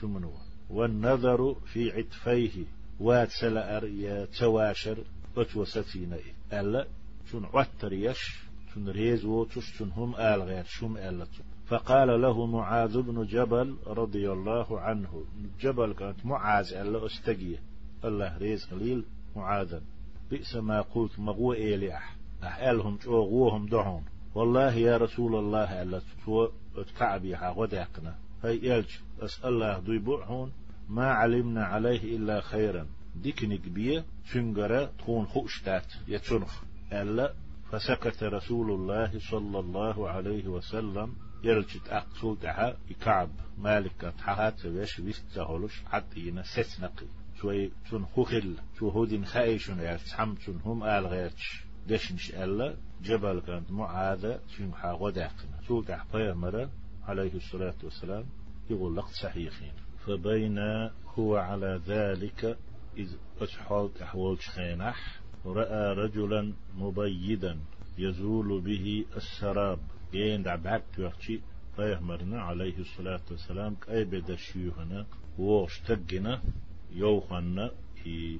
شو 0.00 0.08
منو 0.08 0.32
والنظر 0.70 1.54
في 1.54 1.90
عطفيه. 1.90 2.64
وات 3.00 3.30
سلأر 3.30 3.84
يا 3.84 4.24
تواشر. 4.24 4.98
أتو 5.36 5.64
ستين 5.64 6.16
ألا 6.52 6.86
شن 7.32 7.44
عتر 7.44 7.92
يش. 7.92 8.42
شن 8.74 8.88
ريز 8.88 9.24
ووتش 9.24 9.78
شن 9.78 9.90
هم 9.90 10.14
آل 10.14 10.42
غير. 10.42 10.64
شم 10.64 10.96
ألتو 10.96 11.42
فقال 11.72 12.22
له 12.22 12.46
معاذ 12.46 13.02
بن 13.02 13.26
جبل 13.26 13.76
رضي 13.86 14.32
الله 14.32 14.80
عنه. 14.80 15.24
جبل 15.60 15.92
كانت 15.92 16.26
معاذ 16.26 16.72
ألا 16.72 17.06
أستقي 17.06 17.56
الله 18.04 18.38
ريز 18.38 18.64
قليل 18.64 19.04
معاذا. 19.36 19.82
بئس 20.30 20.56
ما 20.56 20.80
قلت 20.80 21.18
مغو 21.18 21.52
إيلي 21.52 21.94
أح 21.96 22.16
أحالهم 22.42 23.66
دعون 23.66 24.04
والله 24.34 24.74
يا 24.74 24.96
رسول 24.96 25.34
الله 25.34 25.82
ألا 25.82 25.98
تتو 25.98 26.48
أتكعبي 26.76 27.34
غدقنا 27.34 28.14
هاي 28.44 28.60
يلج 28.62 28.90
أسأل 29.20 29.48
الله 29.48 29.78
ضيبوعون 29.78 30.52
ما 30.88 31.06
علمنا 31.06 31.64
عليه 31.64 32.16
إلا 32.16 32.40
خيرا. 32.40 32.86
ديكنك 33.16 33.68
بيه 33.68 34.04
شنجرة 34.32 34.90
تكون 34.98 35.26
خوشتات 35.26 35.86
يتشنخ. 36.08 36.62
ألا 36.92 37.32
فسكت 37.70 38.22
رسول 38.22 38.70
الله 38.70 39.18
صلى 39.30 39.58
الله 39.58 40.08
عليه 40.08 40.48
وسلم. 40.48 41.14
يرجت 41.44 41.88
أقصول 41.88 42.38
تها 42.38 42.76
يكعب 42.90 43.30
مالك 43.58 44.14
تحات 44.18 44.66
ويش 44.66 44.98
ويستهولش 44.98 45.82
حتى 45.86 46.20
ينسس 46.20 46.80
نقي. 46.80 47.06
شوي 47.40 47.70
شن 47.90 48.04
خوخل 48.04 48.56
شو 48.78 48.88
هودين 48.88 49.24
خايشون 49.24 49.78
يرتحم 49.78 50.34
شن 50.36 50.56
هم 50.64 50.84
آل 50.84 51.06
غيرش 51.06 51.64
دشنش 51.88 52.30
ألا 52.34 52.76
جبل 53.02 53.40
كانت 53.40 53.70
معاذة 53.70 54.40
شن 54.56 54.74
حاغو 54.74 55.10
داقنا 55.10 55.62
شو 55.68 55.82
تح 55.82 56.06
مرة 56.14 56.70
عليه 57.04 57.34
الصلاة 57.34 57.74
والسلام 57.82 58.24
يقول 58.70 58.96
لقد 58.96 59.12
صحيحين. 59.22 59.72
فبين 60.06 60.58
هو 61.06 61.36
على 61.36 61.80
ذلك 61.86 62.58
إذ 62.96 63.08
أشحالت 63.40 64.02
أحوال 64.02 64.38
خينح 64.38 65.20
رأى 65.46 65.94
رجلا 65.94 66.52
مبيدا 66.74 67.58
يزول 67.98 68.60
به 68.60 69.04
السراب. 69.16 69.78
ين 70.14 70.42
دعبات 70.42 70.82
يحكي 70.98 71.40
فيهمرنا 71.76 72.42
عليه 72.42 72.78
الصلاة 72.78 73.20
والسلام 73.30 73.74
كأي 73.74 74.04
بدا 74.04 74.36
شيوهنا 74.36 75.06
ووش 75.38 75.80
تقنا 75.80 76.42
يوخنا 76.92 77.70
في 78.02 78.38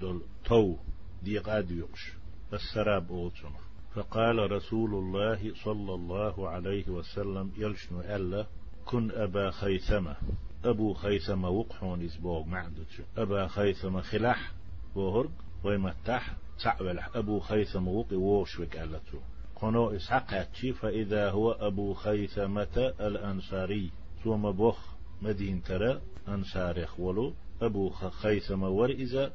دول 0.00 0.22
تو 0.44 0.76
دي 1.22 1.38
قاد 1.38 1.70
يقش 1.70 2.12
السراب 2.52 3.10
أوتنا 3.10 3.66
فقال 3.94 4.52
رسول 4.52 4.94
الله 4.94 5.54
صلى 5.64 5.94
الله 5.94 6.48
عليه 6.48 6.88
وسلم 6.88 7.52
يلشنو 7.56 8.00
ألا 8.00 8.46
كن 8.86 9.10
أبا 9.10 9.50
خيثمة. 9.50 10.16
أبو 10.64 10.94
خيثمة 10.94 11.48
وقحون 11.48 12.04
إسبوغ 12.04 12.44
معدتش. 12.46 13.00
أبا 13.16 13.48
خيثمة 13.48 14.00
خلاح 14.00 14.52
وهرق 14.94 15.30
ويمتح 15.64 16.36
تعولح 16.64 17.16
أبو 17.16 17.40
خيثم 17.40 17.88
وقي 17.88 18.16
ووشوك 18.16 18.76
ألتو. 18.76 19.18
قنو 19.56 19.90
إسحاق 19.96 20.48
فإذا 20.80 21.30
هو 21.30 21.52
أبو 21.52 21.94
خيثمة 21.94 22.94
الأنصاري 23.00 23.90
ثم 24.24 24.50
بوخ 24.50 24.78
مدين 25.22 25.62
ترى 25.62 26.00
أنصاري 26.28 26.86
خولو 26.86 27.34
أبو 27.62 27.90
خيثمة 27.90 28.68
ورئزة 28.68 29.32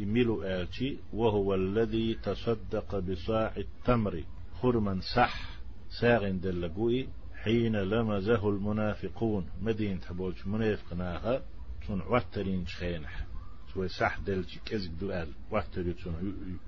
إميلو 0.00 0.42
آلتي 0.42 0.98
وهو 1.12 1.54
الذي 1.54 2.14
تصدق 2.14 2.98
بصاع 2.98 3.52
التمر 3.56 4.24
خرما 4.62 5.00
صح 5.14 5.58
ساغن 6.00 6.40
دلقوي 6.40 7.08
حين 7.42 7.76
لمزه 7.76 8.48
المنافقون 8.48 9.46
مدين 9.60 10.00
تبولش 10.00 10.46
منافقناها 10.46 11.42
تون 11.86 12.00
واترين 12.00 12.66
شخينح 12.66 13.26
سوى 13.74 13.88
صح 13.88 14.18
دلش 14.18 14.58
كزك 14.66 14.90
دوال 14.90 15.28
واترين 15.50 15.96
تون 15.96 16.58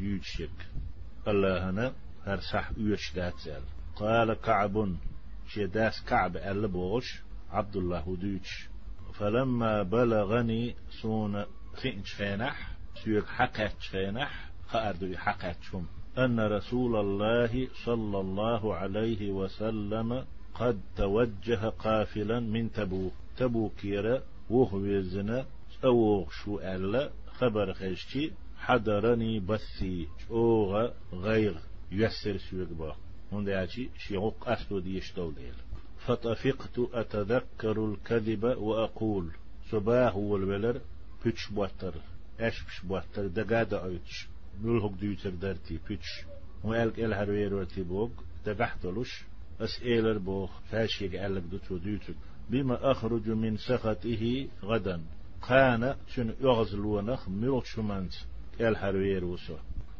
يوجشك 0.00 0.68
الله 1.28 1.70
هنا 1.70 1.92
هر 2.26 2.40
صح 2.40 2.70
يوش 2.76 3.12
داتسال 3.14 3.62
قال 3.96 4.34
كعب 4.34 4.96
شداس 5.48 6.04
كعب 6.08 6.36
ألبوش 6.36 7.22
عبد 7.50 7.76
الله 7.76 8.08
ودوش 8.08 8.68
فلما 9.14 9.82
بلغني 9.82 10.74
سون 11.02 11.44
خينش 11.74 12.14
خينح 12.14 12.70
سيوك 13.04 13.26
حقات 13.26 13.78
خينح 13.90 14.50
خاردو 14.68 15.16
حقات 15.16 15.56
شم 15.62 15.86
أن 16.18 16.40
رسول 16.40 16.96
الله 16.96 17.68
صلى 17.84 18.20
الله 18.20 18.74
عليه 18.74 19.30
وسلم 19.30 20.24
قد 20.54 20.80
توجه 20.96 21.68
قافلا 21.68 22.40
من 22.40 22.72
تبوك 22.72 23.12
تبوك 23.36 23.84
يرى 23.84 24.22
وهو 24.50 24.84
يزنا 24.84 25.46
أو 25.84 26.26
شو 26.30 26.58
ألا 26.58 27.10
خبر 27.38 27.72
خشتي 27.72 28.32
حضرني 28.56 29.40
بثي 29.40 30.08
أوغ 30.30 30.90
غير 31.12 31.54
يسر 31.92 32.38
سيوك 32.38 32.68
با 32.68 32.96
هون 33.32 33.48
يأتي 33.48 33.90
شيغوك 33.98 34.48
أسلو 34.48 34.78
ديشتول 34.78 35.34
ديل 35.34 35.54
فطفقت 36.06 36.78
أتذكر 36.78 37.84
الكذب 37.84 38.44
وأقول 38.44 39.30
صباح 39.70 40.16
والولر 40.16 40.80
بيتش 41.24 41.50
بواتر. 41.50 41.94
اش 42.40 42.64
بش 42.64 42.80
بواتر؟ 42.84 43.26
دقادة 43.26 43.84
أيتش. 43.84 44.28
نلهق 44.62 44.92
ديوتر 45.00 45.30
دارتي 45.30 45.78
بيتش. 45.88 46.24
وقالك 46.64 47.00
إل 47.00 47.14
هرويرورتي 47.14 47.82
بوغ 47.82 48.10
دقحتلوش 48.46 49.24
أسئلر 49.60 50.18
بوغ 50.18 50.50
فاشيق 50.70 51.20
قالك 51.20 51.42
دوتو 51.42 51.76
ديوتر 51.76 52.14
بما 52.50 52.90
أخرج 52.90 53.30
من 53.30 53.56
سخطه 53.56 54.48
غدا. 54.62 55.02
كان 55.48 55.96
شن 56.08 56.34
يغزلونخ 56.40 57.28
ملوك 57.28 57.64
شمانت 57.64 58.12
إل 58.60 58.76
هرويروسو 58.76 59.56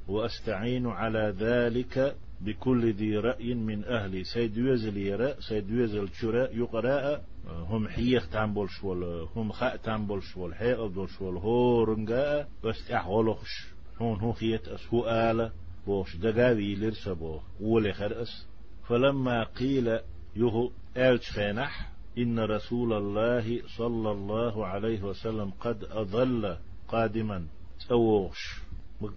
وأستعين 0.09 0.87
على 0.87 1.35
ذلك 1.39 2.17
بكل 2.41 2.93
ذي 2.93 3.17
رأي 3.17 3.55
من 3.55 3.85
أهلي. 3.85 4.25
سيد 4.25 4.57
يوزل 4.57 4.97
يرى 4.97 5.35
سيد 5.49 5.71
يوزل 5.71 6.09
شراء 6.09 6.57
يقرأ 6.57 7.23
هم 7.47 7.89
حيخ 7.89 8.29
تنبول 8.29 8.71
شوال 8.71 9.29
هم 9.37 9.53
خاء 9.53 9.77
تنبول 9.77 10.23
شوال 10.23 10.55
حيق 10.55 10.87
دول 10.87 11.09
شوال 11.09 11.37
هو 11.37 11.85
رنجاء 11.85 12.49
بس 12.65 12.91
أحولخش 12.91 13.67
هون 14.01 14.21
هو 14.21 14.33
خيت 14.33 14.69
أسهو 14.69 15.51
بوش 15.87 16.17
دقاوي 16.17 16.75
لرسبو 16.75 17.41
ولي 17.61 17.93
خرأس. 17.93 18.47
فلما 18.89 19.45
قيل 19.45 19.99
يهو 20.37 20.71
آلش 20.97 21.31
خينح 21.31 21.93
إن 22.19 22.41
رسول 22.41 22.93
الله 22.93 23.63
صلى 23.79 24.11
الله 24.11 24.67
عليه 24.67 25.03
وسلم 25.03 25.51
قد 25.51 25.85
أظل 25.85 26.57
قادما. 26.89 27.47
تأوغش 27.89 28.66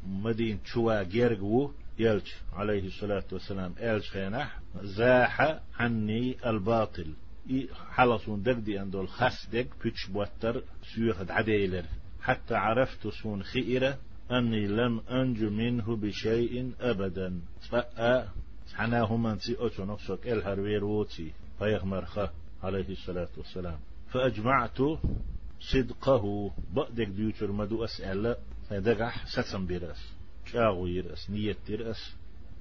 مدين 0.04 0.60
شوا 0.66 1.04
جيرجو 1.04 1.72
يلج. 2.00 2.28
عليه 2.54 2.88
الصلاة 2.88 3.24
والسلام. 3.32 3.74
إلج 3.80 4.04
خينح 4.04 4.60
زاح 4.84 5.60
عني 5.80 6.38
الباطل. 6.46 7.14
حلصون 7.90 8.44
دقدي 8.44 8.82
أندول 8.82 9.08
خاص 9.08 9.50
دق. 9.54 9.68
بيتش 9.84 10.10
بوتر 10.10 10.64
سيوخد 10.96 11.32
عديلر 11.32 11.84
حتى 12.22 12.56
عرفت 12.56 13.08
سون 13.08 13.44
خيرة 13.44 13.98
أني 14.32 14.68
لم 14.68 15.00
أنجو 15.00 15.50
منه 15.50 15.96
بشيء 15.96 16.72
أبدا. 16.82 17.42
فأ 17.70 18.28
حناه 18.74 19.18
من 19.18 19.40
سي 19.40 19.56
أتو 19.60 19.86
نفسك 19.86 20.28
الهروير 20.28 20.84
ووتي. 20.84 21.32
فيغمر 21.60 22.30
عليه 22.64 22.90
الصلاة 22.90 23.30
والسلام. 23.38 23.80
فأجمعت 24.12 24.78
صدقه. 25.60 26.52
بأدك 26.74 27.08
ديوتر 27.08 27.52
مدو 27.52 27.84
أسأل. 27.84 28.36
دقح 28.72 29.26
ستم 29.28 29.68
برأس 29.68 30.14
شاغو 30.46 30.88
يرأس 30.88 31.30
نية 31.30 31.56
ترأس 31.68 32.16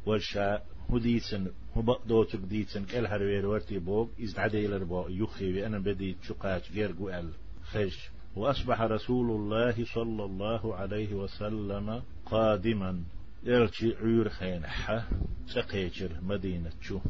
والشا 0.07 0.63
هديتن 0.91 1.51
هبقدوتك 1.77 2.39
ديتن 2.39 2.85
كل 2.85 3.07
هروير 3.07 3.47
ورتي 3.47 3.79
بوغ 3.79 4.09
إز 4.21 4.39
عديلر 4.39 4.85
بو 4.85 5.09
يخي 5.09 5.53
بأنا 5.53 5.79
بدي 5.79 6.17
تشقات 6.23 6.73
جيرقو 6.73 7.09
أل 7.09 7.31
خش 7.63 8.11
وأصبح 8.37 8.81
رسول 8.81 9.31
الله 9.31 9.85
صلى 9.95 10.25
الله 10.25 10.75
عليه 10.75 11.15
وسلم 11.15 12.03
قادما. 12.27 13.03
يرشي 13.43 13.95
عير 13.97 14.29
خينحة 14.29 15.09
سقيجر 15.47 16.11
مدينة 16.23 16.73
شو. 16.81 17.01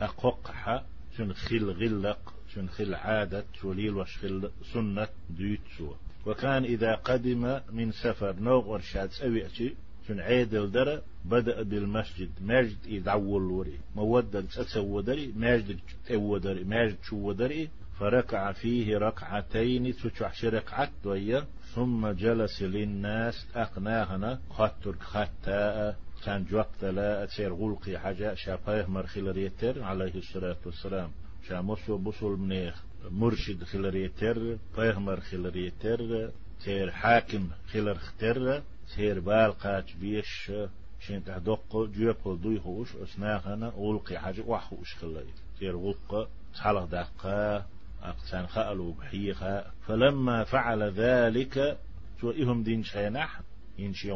أقوقحة 0.00 0.86
شن 1.16 1.32
خل 1.32 1.70
غلق 1.70 2.34
شن 2.54 2.68
خل 2.68 2.94
عادة 2.94 3.44
وليل 3.64 3.94
وشخل 3.94 4.50
سنة 4.72 5.08
ديتشو 5.30 5.94
وكان 6.26 6.64
إذا 6.64 6.94
قدم 6.94 7.60
من 7.72 7.92
سفر 7.92 8.36
نوغ 8.40 8.68
ورشاد 8.68 9.10
سويتي 9.10 9.74
شن 10.08 10.20
عيدل 10.20 10.70
درا 10.70 11.02
بدأ 11.24 11.62
بالمسجد. 11.62 12.30
ماجد 12.40 12.86
يدعول 12.86 13.42
وري. 13.42 13.78
مودة 13.96 14.40
تسودري 14.40 15.32
ماجد 15.36 15.78
تودري 16.08 16.64
ماجد 16.64 16.96
شو 17.02 17.16
ودري 17.16 17.68
فركع 18.00 18.52
فيه 18.52 18.98
ركعتين 18.98 19.96
تشعش 19.96 20.44
ركعت 20.44 20.90
ويا 21.04 21.46
ثم 21.74 22.08
جلس 22.08 22.62
للناس 22.62 23.46
أقناهنا. 23.54 24.40
خطر 24.50 24.96
خطاء 25.00 25.96
كان 26.24 26.44
جوقت 26.44 26.84
لا 26.84 27.24
أتسير 27.24 27.54
غلقي 27.54 27.98
حاجة. 27.98 28.34
شابه 28.34 28.86
مرخل 28.86 29.32
ريتر 29.32 29.82
عليه 29.82 30.14
الصلاة 30.14 30.56
والسلام. 30.66 31.10
شامسو 31.48 31.98
بصل 31.98 32.38
منيخ. 32.38 32.87
مرشد 33.10 33.64
خلريتر 33.64 34.56
بيغمر 34.76 35.20
خلريتر 35.20 36.30
تير 36.64 36.90
حاكم 36.90 37.48
خلر 37.72 37.94
ختر 37.94 38.62
تير 38.96 39.20
بالقاج 39.20 39.94
بيش 40.00 40.52
شين 41.00 41.24
تهدق 41.24 41.88
جيبل 41.94 42.40
دوي 42.40 42.60
خوش 42.60 42.96
اسناخنا 42.96 43.70
أولقي 43.70 44.18
حاجة 44.18 44.42
وحوش 44.46 44.94
خلي 44.94 45.24
تير 45.58 45.76
غلق 45.76 46.28
تحلق 46.54 46.84
دقا 46.84 47.66
أقسان 48.02 48.46
خألو 48.46 48.92
بحيخا 48.92 49.64
فلما 49.86 50.44
فعل 50.44 50.82
ذلك 50.82 51.78
تو 52.20 52.30
إهم 52.30 52.62
دين 52.62 52.82
شينح 52.82 53.40
إن 53.80 53.94
شي 53.94 54.10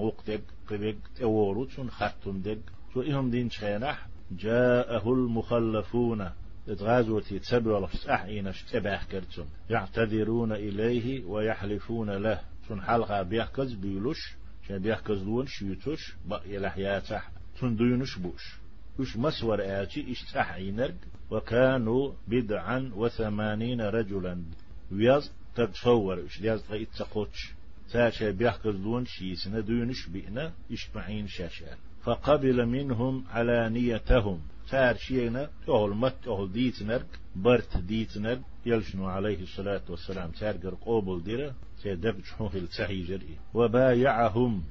قبك 0.69 0.97
تورو 1.17 1.65
تون 1.65 1.91
خاتم 1.91 2.41
دق 2.43 2.59
تو 2.95 3.03
إهم 3.03 3.31
دين 3.31 3.51
شينح 3.51 4.07
جاءه 4.31 5.13
المخلفون. 5.13 6.31
اتغازوتي 6.69 7.39
تسبع 7.39 7.79
لفسح 7.79 8.23
إينش 8.23 8.63
تباح 8.63 9.05
كرتون. 9.05 9.47
يعتذرون 9.71 10.53
إليه 10.53 11.25
ويحلفون 11.25 12.11
له. 12.11 12.41
تون 12.69 12.83
حلقة 12.83 13.23
بيحكز 13.23 13.73
بيلوش 13.73 14.35
شان 14.69 14.79
بيحكز 14.79 15.23
لون 15.23 15.47
شيوتوش 15.47 16.15
بقي 16.27 16.59
لحياتح 16.59 17.31
تون 17.61 17.77
ديونش 17.77 18.19
بوش. 18.19 18.57
وش 18.99 19.17
مسور 19.17 19.59
آتي 19.61 20.13
اشتح 20.13 20.53
عينرق 20.53 20.95
وكانوا 21.31 22.13
بدعا 22.29 22.93
وثمانين 22.95 23.81
رجلا. 23.81 24.43
وياز 24.93 25.33
تتصور 25.55 26.19
وش 26.19 26.41
دياز 26.41 26.65
غيت 26.71 26.89
تقوتش 26.99 27.53
تاشا 27.93 28.31
بيحكز 28.31 28.75
لون 28.75 29.05
شيسنا 29.07 29.61
ديونش 29.61 30.07
بينا 30.07 30.53
اشتمعين 30.73 31.27
شاشان 31.27 31.77
فقبل 32.05 32.67
منهم 32.67 33.25
علانيتهم. 33.31 34.41
تار 34.73 34.97
شينا 34.97 35.51
تهل 35.67 35.91
مت 35.91 36.15
تهل 36.25 36.53
ديتنر 36.53 37.03
برت 37.37 37.77
ديتنر 37.77 38.39
يلشنو 38.67 39.07
عليه 39.07 39.43
الصلاة 39.43 39.83
والسلام. 39.89 40.31
تارجر 40.31 40.75
قوبل 40.75 41.23
ديرة 41.25 41.55
سيدب 41.83 42.25
شحوه 42.25 42.55
التحيجر 42.55 43.21
وبايعهم 43.55 44.63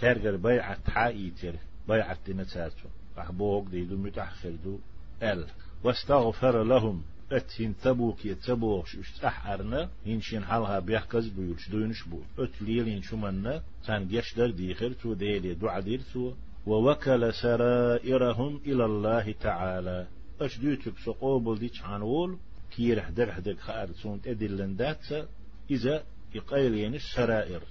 تارجر 0.00 0.36
بيعة 0.36 0.90
حائيتر 0.90 1.54
بيعة 1.88 2.18
نتاتو 2.28 2.88
أحبوك 3.18 3.68
ديدو 3.68 3.96
متأخر 3.96 4.50
دو 4.64 4.78
أل. 5.22 5.46
واستغفر 5.84 6.62
لهم. 6.62 7.02
أتين 7.32 7.74
تبوك 7.82 8.26
يتبوك 8.26 8.86
شوش 8.86 9.10
تحرنا 9.18 9.90
هنشين 10.06 10.44
حالها 10.44 10.78
بيحكز 10.78 11.28
بيوش 11.28 11.68
دوينش 11.68 12.02
بو. 12.08 12.20
أتليل 12.38 12.88
هنشو 12.88 13.16
منا 13.16 13.62
تان 13.86 14.08
جيش 14.08 14.34
در 14.34 14.50
ديخر 14.50 14.92
تو 14.92 15.14
ديلي 15.14 15.54
دعا 15.54 15.80
دير 15.80 16.00
تو. 16.12 16.32
ووكل 16.66 17.34
سرائرهم 17.34 18.60
إلى 18.66 18.84
الله 18.84 19.32
تعالى. 19.32 20.06
أش 20.40 20.58
ديتك 20.58 20.92
سقوبل 21.04 21.58
ديش 21.58 21.82
عنول 21.82 22.38
كيرح 22.76 23.08
دق 23.08 23.38
دق 23.38 23.58
خار 23.58 23.92
سونت 23.92 24.26
أدلن 24.26 24.76
داتسا 24.76 25.28
إذا 25.70 26.04
يقيل 26.34 26.74
يعني 26.74 26.96
السرائر. 26.96 27.62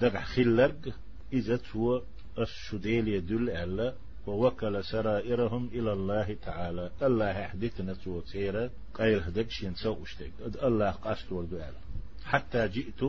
دق 0.00 0.20
خلرق 0.20 0.76
إذا 1.32 1.56
تو 1.56 2.00
الشديل 2.38 3.08
يدل 3.08 3.50
ألا. 3.50 3.94
ووكل 4.26 4.84
سرائرهم 4.84 5.70
إلى 5.72 5.92
الله 5.92 6.36
تعالى. 6.42 6.90
الله 7.02 7.38
يحدثنا 7.38 7.94
سوى 7.94 8.22
سيرة 8.26 8.70
قيل 8.94 9.22
هدك 9.22 9.50
شين 9.50 9.74
سو 9.74 10.02
اشتك 10.02 10.32
الله 10.62 10.90
قاست 10.90 11.32
وردو 11.32 11.60
حتى 12.24 12.68
جئت 12.68 13.02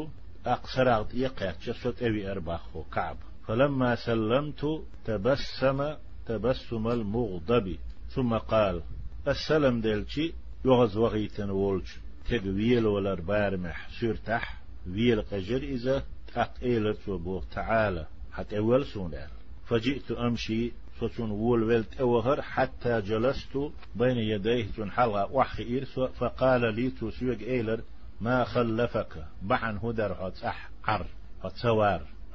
أقصر 0.45 1.05
يقع 1.13 1.53
جسد 1.65 2.03
أبي 2.03 2.31
أرباخو 2.31 2.83
كعب. 2.83 3.17
فلما 3.47 3.95
سلمت 3.95 4.83
تبسم 5.05 5.95
تبسم 6.25 6.87
المغضب. 6.87 7.77
ثم 8.09 8.37
قال 8.37 8.81
السلام 9.27 9.81
دلشي 9.81 10.33
يغز 10.65 10.97
وغيتن 10.97 11.49
وولج 11.49 11.87
تق 12.29 12.43
ويل 12.43 12.85
ولا 12.85 13.15
بارمح 13.15 13.89
سيرتح 13.99 14.61
ويل 14.87 15.21
قجر 15.21 15.57
إذا 15.57 16.03
تق 16.33 16.51
إيلت 16.63 17.09
وبوغ 17.09 17.43
تعالى 17.51 18.07
حتى 18.31 18.57
أول 18.57 18.85
سونال 18.85 19.29
فجئت 19.65 20.11
أمشي 20.11 20.71
سوتون 20.99 21.31
وول 21.31 21.63
ولت 21.63 21.99
أوهر 22.01 22.41
حتى 22.41 23.01
جلست 23.01 23.57
بين 23.95 24.17
يديه 24.17 24.65
تون 24.75 24.91
حلقة 24.91 25.31
وحي 25.31 25.85
فقال 26.19 26.75
لي 26.75 26.89
تسويق 26.89 27.39
إيلر 27.39 27.81
ما 28.21 28.43
خلفك 28.43 29.25
بعن 29.41 29.77
هدر 29.77 30.13
هات 30.13 30.43
أح 30.43 30.69
عر. 30.85 31.07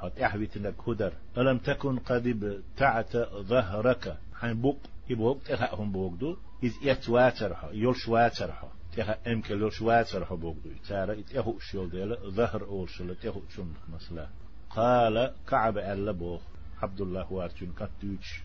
هات 0.03 0.11
هات 0.11 0.19
أحبتنك 0.19 0.75
هدر 0.87 1.13
ألم 1.37 1.57
تكن 1.57 1.99
قد 1.99 2.27
ابتعت 2.27 3.17
ظهرك. 3.17 4.17
حين 4.39 4.61
بوق 4.61 4.77
يبوق 5.09 5.37
تخاهم 5.45 5.91
بوق 5.91 6.13
دو. 6.13 6.37
إذ 6.63 6.71
يتواترها 6.83 7.69
يلش 7.73 8.07
واترها. 8.07 8.71
تخا 8.97 9.15
أمك 9.27 9.49
يلش 9.49 9.81
واترها 9.81 10.35
بوق 10.35 10.55
دو. 10.63 10.69
تارا 10.89 11.13
إتهو 11.13 11.59
شيل 11.59 11.89
ديلا 11.89 12.15
ظهر 12.29 12.63
أورشل 12.63 13.15
تهو 13.15 13.41
شن 13.55 13.73
مثلا 13.93 14.27
قال 14.69 15.33
كعب 15.47 15.77
ألا 15.77 16.11
بوخ 16.11 16.41
عبد 16.81 17.01
الله 17.01 17.33
وارتون 17.33 17.73
كتوش 17.79 18.43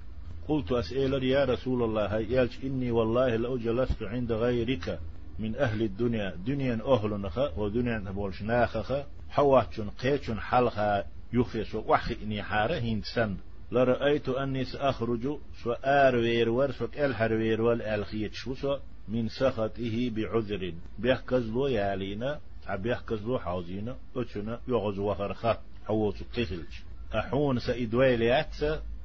قلت 0.49 0.73
أسئل 0.73 1.25
يا 1.25 1.45
رسول 1.45 1.83
الله 1.83 2.19
يالش 2.19 2.59
إني 2.65 2.91
والله 2.91 3.37
لو 3.37 3.59
جلست 3.59 4.03
عند 4.03 4.33
غيرك 4.33 5.01
من 5.39 5.57
أهل 5.57 5.83
الدنيا. 5.83 6.37
دنيا 6.47 6.81
أهل 6.87 7.21
نخا 7.21 7.53
ودنيا 7.57 7.99
نبولش 7.99 8.43
ناخخا 8.43 9.07
حواتشن 9.31 9.91
قيتشن 9.91 10.41
حلقا 10.41 11.05
يخيش 11.33 11.75
وحي 11.75 12.17
إني 12.23 12.43
حارة 12.43 12.79
هنسن 12.79 13.37
لرأيت 13.73 14.29
أني 14.29 14.65
سأخرج 14.65 15.39
سؤار 15.65 16.17
ويرور 16.17 16.73
سؤال 16.73 17.15
هروير 17.15 17.63
والألخيت 17.63 18.33
شو 18.35 18.79
من 19.09 19.29
سخطه 19.29 20.11
بعذر. 20.11 20.73
بيحكز 20.99 21.51
له 21.51 21.71
يالينا 21.71 22.41
بيحكز 22.71 23.23
له 23.23 23.39
حوزينا 23.39 23.97
أتشنا 24.17 24.61
يغز 24.69 24.99
وهرخا 24.99 25.59
حوص 25.87 26.23
قتلج 26.23 26.73
أحون 27.15 27.59
سإدويليات 27.59 28.57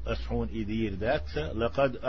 أسحون 0.07 0.47
إدير 0.49 0.93
ذات 0.93 1.37
لقد 1.37 1.99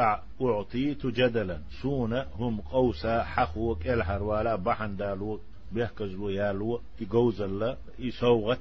أعطيت 0.41 1.07
جدلا. 1.07 1.61
سونا 1.83 2.27
هم 2.35 2.61
قوسا 2.61 3.23
حخوك 3.23 3.87
الحر 3.87 4.23
ولا 4.23 4.57
بحن 4.57 4.97
دالو 4.97 5.41
بيحكزلو 5.75 6.29
يالو 6.29 6.81
يقوزل 7.01 7.77
يسوغت 7.99 8.59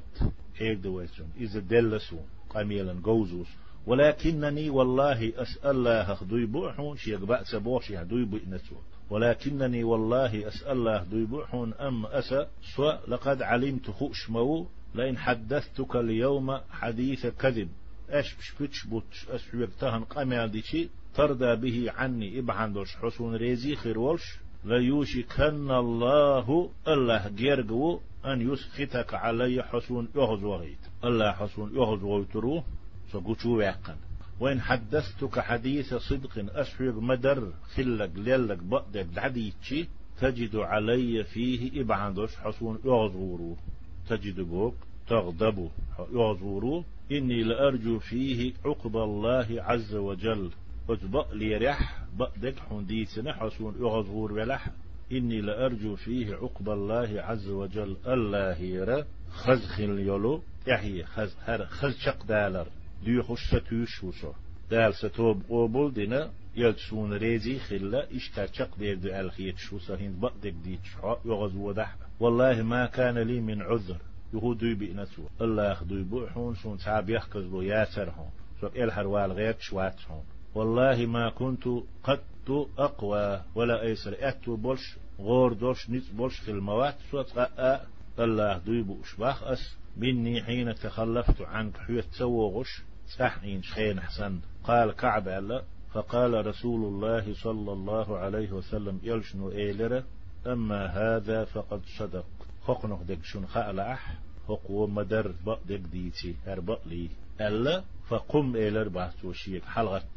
هيك 0.58 0.78
دويسون 0.78 1.30
إذا 1.38 1.60
دلسون 1.60 2.26
قميلا 2.50 2.96
قوزوس 3.04 3.48
ولكنني 3.88 4.70
والله 4.70 5.34
أسأل 5.42 5.72
الله 5.72 6.14
خدوي 6.16 6.46
بوحون 6.46 6.98
شيك 6.98 7.20
بأس 7.20 7.56
بوش 7.56 7.90
يهدوي 7.90 8.26
بإنسو 8.26 8.76
ولكنني 9.10 9.84
والله 9.84 10.48
أسأل 10.48 10.72
الله 10.72 11.00
خدوي 11.00 11.26
بوحون 11.26 11.74
أم 11.74 12.06
أسا 12.06 12.48
سواء 12.76 13.04
لقد 13.08 13.42
علمت 13.42 13.92
خشمو 13.92 14.68
لئن 14.96 15.18
حدثتك 15.18 15.96
اليوم 15.96 16.60
حديث 16.70 17.26
كذب. 17.26 17.70
اش 18.10 18.36
بش 18.36 18.54
بش 18.62 18.86
بوتش 18.86 19.30
اش 19.30 19.54
يبتهن 19.54 20.04
قمال 20.04 20.52
ديشي 20.52 20.90
ترضى 21.16 21.56
به 21.56 21.92
عني 21.92 22.40
ابعن 22.40 22.74
دوش 22.74 22.96
حسون 22.96 23.36
ريزي 23.36 23.76
خير 23.76 24.00
ولش 24.00 24.40
ليوشكن 24.66 25.72
الله 25.72 26.70
الله 26.88 27.28
جيرجو 27.28 28.00
أن 28.26 28.52
يسخطك 28.52 29.14
علي 29.14 29.64
حسون 29.64 30.08
يغز 30.16 30.44
وغيت 30.44 30.84
الله 31.04 31.32
حسون 31.32 31.76
يغز 31.76 32.04
ويترو 32.04 32.64
سقوشو 33.12 33.58
ويقن 33.58 33.96
وإن 34.40 34.62
حدثتك 34.62 35.40
حديث 35.40 35.94
صدق 35.94 36.46
أسفق 36.56 36.96
مدر 36.98 37.54
خلق 37.76 38.12
ليلك 38.16 38.58
بقدك 38.58 39.06
دعديتشي 39.06 39.88
تجد 40.20 40.56
علي 40.56 41.24
فيه 41.24 41.82
إبعان 41.82 42.14
دوش 42.14 42.36
حسون 42.36 42.80
يغز 42.86 43.56
تجد 44.10 44.40
بوك 44.42 44.76
تغضب 45.08 45.70
يغزورو 46.14 46.84
إني 47.12 47.44
لأرجو 47.44 48.00
فيه 48.00 48.54
عقب 48.66 48.98
الله 48.98 49.48
عز 49.50 49.96
وجل. 49.96 50.52
أتبق 50.90 51.34
لي 51.34 51.58
رح 51.58 52.04
بقدك 52.18 52.60
حنديسنا 52.60 53.34
حسون 53.34 53.76
يغزور 53.80 54.32
ولح 54.32 54.70
إني 55.12 55.42
لأرجو 55.42 55.96
فيه 55.96 56.36
عقب 56.36 56.70
الله 56.70 57.22
عز 57.22 57.50
وجل. 57.50 57.98
الله 58.08 58.58
يرى 58.58 59.06
خزخ 59.32 59.80
يلو 59.80 60.42
يحيي 60.68 61.04
خز 61.04 61.36
هر 61.46 61.66
خز 61.66 61.98
شق 61.98 62.26
دالر. 62.26 62.68
دي 63.06 63.22
خش 63.22 63.40
ستوش 63.48 64.04
وشو. 64.04 64.32
دال 64.72 64.96
ستوب 64.96 65.44
قوبل 65.50 65.94
دينا 65.94 66.32
يلتسون 66.56 67.14
ريزي 67.14 67.60
خلا 67.60 68.16
إشتا 68.16 68.46
شق 68.46 68.78
دير 68.78 68.96
دي 68.96 69.20
الخيت 69.20 69.58
شو 69.58 69.80
سهين. 69.80 70.20
بقدك 70.20 70.54
ديتش 70.64 70.90
يغزو 71.26 71.72
دح 71.72 71.96
والله 72.20 72.62
ما 72.62 72.86
كان 72.86 73.18
لي 73.18 73.40
من 73.40 73.62
عذر. 73.62 73.98
يهودي 74.34 74.74
بإنسو 74.74 75.24
الله 75.42 75.72
يخدوي 75.72 76.04
بوحون 76.04 76.56
شون 76.56 76.78
تعب 76.78 77.10
يحكز 77.10 77.44
له 77.44 77.64
ياسر 77.64 78.10
هون. 78.10 78.30
سو 78.62 78.68
إلهر 78.68 79.08
والغيك 79.08 79.62
شوات 79.62 80.00
والله 80.56 81.06
ما 81.06 81.30
كنت 81.30 81.64
قد 82.04 82.20
أقوى 82.78 83.42
ولا 83.56 83.82
أيسر. 83.82 84.16
أتو 84.20 84.56
بولش 84.56 84.98
غور 85.20 85.54
دوش 85.54 85.90
نيت 85.90 86.12
بولش 86.14 86.40
في 86.40 86.52
الموات. 86.52 86.96
سوات 87.12 87.28
الله 88.20 88.58
دوي 88.58 88.82
بوشباخ 88.82 89.44
أس 89.44 89.76
مني 89.98 90.44
حين 90.44 90.76
تخلفت 90.76 91.42
عنك. 91.42 91.78
حيث 91.78 92.06
تسوغش 92.06 92.82
سحنين 93.08 93.64
شخين 93.64 94.02
حسن. 94.02 94.40
قال 94.64 94.92
كعب 94.92 95.28
ألا. 95.28 95.64
فقال 95.94 96.48
رسول 96.48 96.86
الله 96.86 97.34
صلى 97.34 97.72
الله 97.74 98.18
عليه 98.18 98.52
وسلم 98.52 99.00
يلشنو 99.04 99.52
إيلرة. 99.52 100.04
أما 100.48 100.86
هذا 100.86 101.46
فقد 101.46 101.82
صدق. 102.00 102.26
خقنق 102.64 103.02
دك 103.04 103.24
شن 103.24 103.46
خألح 103.46 104.18
هقو 104.50 104.88
مدر 104.88 105.34
بق 105.46 105.60
دك 105.70 105.80
ديتي. 105.80 106.36
هر 106.46 106.80
لي. 106.86 107.10
ألا. 107.42 107.84
فقم 108.08 108.56
إلر 108.56 108.88
بحثو 108.88 109.34
شيك 109.34 109.66
حلغت. 109.66 110.08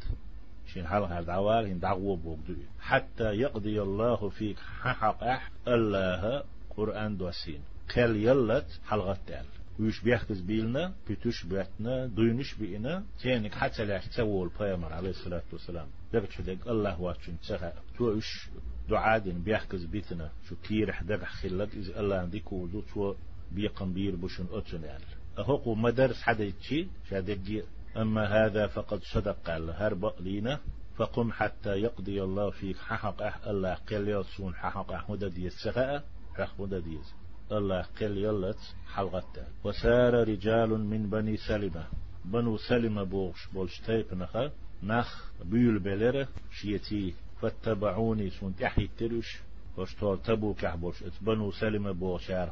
شين 0.73 0.87
حلقة 0.87 1.19
الدعوال 1.19 1.65
هن 1.65 1.79
دعوة 1.79 2.15
بوغدو 2.15 2.55
حتى 2.79 3.23
يقضي 3.23 3.81
الله 3.81 4.29
فيك 4.29 4.59
حق 4.59 5.23
أح 5.23 5.51
الله 5.67 6.43
قرآن 6.77 7.17
دوسين 7.17 7.61
كل 7.95 8.15
يلت 8.15 8.79
حلغت 8.85 9.19
تال 9.27 9.45
ويش 9.79 10.01
بيحكز 10.01 10.41
بيلنا 10.41 10.93
بيتوش 11.07 11.45
بيتنا 11.45 12.05
دوينش 12.05 12.53
بينا 12.53 13.03
تينك 13.21 13.53
حتى 13.53 13.85
لا 13.85 13.97
تسوى 13.97 14.43
البيامر 14.43 14.93
عليه 14.93 15.09
الصلاة 15.09 15.43
والسلام. 15.53 15.87
دقت 16.13 16.31
شدق 16.31 16.67
الله 16.67 17.01
واتشن 17.01 17.39
تسخى 17.39 17.71
توش 17.97 18.49
دعاء 18.89 19.19
دين 19.19 19.41
بيحكز 19.43 19.85
بيتنا. 19.85 20.29
شو 20.49 20.55
كير 20.55 20.91
حدق 20.91 21.23
خلق 21.23 21.69
إذا 21.73 21.99
الله 21.99 22.15
عندك 22.15 22.51
ودو 22.51 22.81
تو 22.81 23.15
بيقن 23.51 23.93
بير 23.93 24.15
بشن 24.15 24.45
أتن 24.51 24.83
يعني. 24.83 25.03
أهوكو 25.37 25.75
مدرس 25.75 26.21
حدا 26.21 26.43
يتشي 26.43 26.87
شادق 27.09 27.63
أما 27.97 28.45
هذا 28.45 28.67
فقد 28.67 28.99
صدق 29.13 29.37
قال 29.45 29.69
هرب 29.69 30.13
لينا. 30.19 30.59
فقم 30.97 31.31
حتى 31.31 31.69
يقضي 31.69 32.23
الله 32.23 32.49
فيك 32.49 32.77
حق 32.77 33.21
أح 33.21 33.47
الله 33.47 33.73
قل 33.73 34.09
يصون 34.09 34.55
حق 34.55 34.91
أحمد 34.91 35.25
دي 35.25 35.47
السخاء 35.47 36.03
أحمد 36.41 36.73
دي 36.73 36.99
الله 37.51 37.81
قل 37.81 38.17
يلت 38.17 38.75
حلقته 38.93 39.43
وسار 39.63 40.27
رجال 40.27 40.69
من 40.69 41.09
بني 41.09 41.37
سلمة. 41.37 41.87
بنو 42.25 42.57
سلمة 42.57 43.03
بوش 43.03 43.47
بولش 43.53 43.79
تيب 43.79 44.27
نخ. 44.83 45.31
بيول 45.45 45.79
بلره 45.79 46.27
شيتي 46.51 47.13
فاتبعوني 47.41 48.29
سون 48.29 48.55
تحي 48.55 48.89
ترش 48.97 49.41
وشتول 49.77 50.21
تبو 50.21 50.53
كحبوش 50.53 51.03
اتبنو 51.03 51.51
سلمة 51.51 51.91
بوشار 51.91 52.51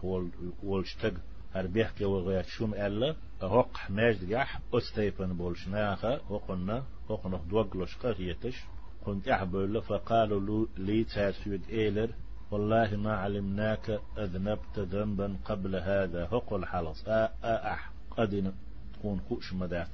والشتق 0.63 1.13
هر 1.55 1.67
بيحكي 1.67 2.05
وغيات 2.05 2.45
شوم 2.45 2.73
ألا 2.73 3.15
هوق 3.41 3.77
ماجد 3.89 4.29
جح 4.29 4.59
أستيبن 4.73 5.33
بولش 5.33 5.67
ناخا 5.67 6.19
هوقنا 6.29 6.83
هوقنا 7.11 7.41
دوغلوش 7.49 7.97
قريتش 7.97 8.63
كنت 9.05 9.27
أحبول 9.27 9.81
فقالوا 9.81 10.65
لي 10.77 11.03
تاسويد 11.03 11.69
إيلر 11.69 12.09
والله 12.51 12.95
ما 12.95 13.15
علمناك 13.15 13.99
أذنبت 14.17 14.79
ذنبا 14.79 15.37
قبل 15.45 15.75
هذا 15.75 16.23
هقل 16.25 16.65
حلص 16.65 17.03
أ 17.07 17.29
أح 17.43 17.91
قد 18.17 18.53
تكون 19.05 19.19
كوش 19.29 19.53
مدات 19.53 19.89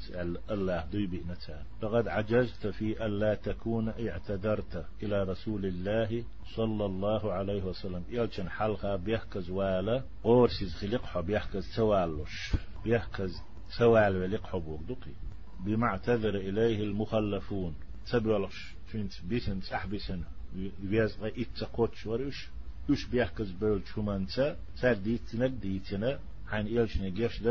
الله 0.52 0.86
دوي 0.86 1.08
بإنتا 1.08 1.63
فقد 1.82 2.08
عجزت 2.08 2.67
في 2.67 3.06
ألا 3.06 3.36
تكون 3.36 3.89
اعتذرت 3.89 4.86
إلى 5.04 5.24
رسول 5.24 5.65
الله 5.65 6.24
صلى 6.56 6.86
الله 6.86 7.34
عليه 7.34 7.63
وسلم. 7.63 8.04
يلشن 8.10 8.50
حلقة 8.50 8.95
بيحكز 8.95 9.50
والا 9.50 10.04
قورسيز 10.24 10.76
خلقها 10.76 11.21
بيحكز 11.21 11.63
سوالوش. 11.76 12.56
بيحكز 12.84 13.41
سوال 13.78 14.17
ولقحه 14.17 14.60
بوغدقي. 14.60 15.12
بما 15.65 15.88
اعتذر 15.88 16.36
إليه 16.36 16.84
المخلفون. 16.84 17.76
تبلش 18.12 18.76
فينت 18.91 19.13
بيسن. 19.30 19.60
أحبسن 19.74 20.24
بياز 20.80 21.17
غا 21.21 21.32
إتقوتش 21.38 22.06
ورش 22.06 22.50
يش 22.89 23.06
بيحكز 23.06 23.52
بول 23.52 23.82
شمانتا 23.95 24.58
سار 24.76 24.93
ديتنا. 24.93 25.47
ديتنا 25.47 26.19
حين 26.47 26.67
إلشنا 26.67 27.10
جيش 27.10 27.43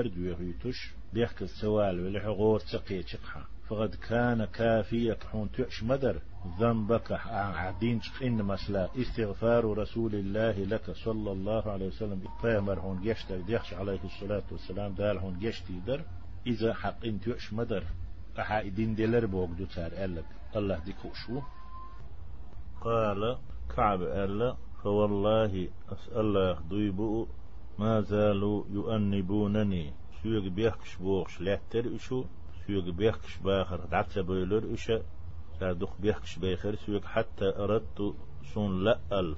درد 1.14 1.18
ويغيتوش 1.18 1.40
بيحكز 1.42 1.60
سوال 1.60 2.00
ولحغور 2.06 2.60
تقي 2.60 3.02
تقحا 3.02 3.44
فقد 3.68 3.94
كان 3.94 4.44
كافيك 4.44 5.24
حون 5.24 5.50
تعش 5.52 5.82
مدر 5.82 6.22
ذنبك 6.60 7.12
عدين 7.12 8.00
إن 8.22 8.42
مسلا. 8.44 8.88
استغفار 8.96 9.78
رسول 9.78 10.14
الله 10.14 10.64
لك 10.64 10.90
صلى 10.90 11.32
الله 11.32 11.70
عليه 11.70 11.86
وسلم. 11.86 12.22
فامر 12.42 12.80
هون 12.80 13.02
جشتر 13.02 13.40
ديخش 13.40 13.74
عليه 13.74 14.00
الصلاة 14.04 14.42
والسلام. 14.52 14.94
دال 14.94 15.18
هون 15.18 15.38
جشتي 15.38 15.80
در. 15.86 16.00
إذا 16.46 16.74
حق 16.74 17.04
إن 17.04 17.20
تعش 17.20 17.52
مدر. 17.52 17.84
أحا 18.38 18.60
إدين 18.60 18.94
دلر 18.94 19.26
بوك 19.26 19.50
دو 19.50 19.64
تار 19.64 19.92
ألك. 20.04 20.24
الله 20.56 20.78
ديكوشو. 20.84 21.40
قال 22.80 23.38
كعب 23.76 24.02
ألا 24.02 24.56
فوالله 24.82 25.68
أسأل 25.88 26.56
الله 26.70 27.26
ما 27.78 28.00
زالوا 28.00 28.64
يؤنبونني. 28.70 29.99
سوق 30.22 30.46
بيحكش 30.48 30.96
بوغش 30.96 31.40
لاتر 31.40 31.96
إشو 31.96 32.24
سوق 32.66 32.84
بيحكش 32.84 33.38
باخر 33.38 33.80
دعت 33.84 34.18
بيلر 34.18 34.74
إشا 34.74 35.02
سادق 35.60 35.96
بيحكش 36.00 36.38
باخر 36.38 36.74
سوق 36.74 37.04
حتى 37.04 37.48
أردت 37.58 38.14
سون 38.54 38.84
لأل 38.84 39.36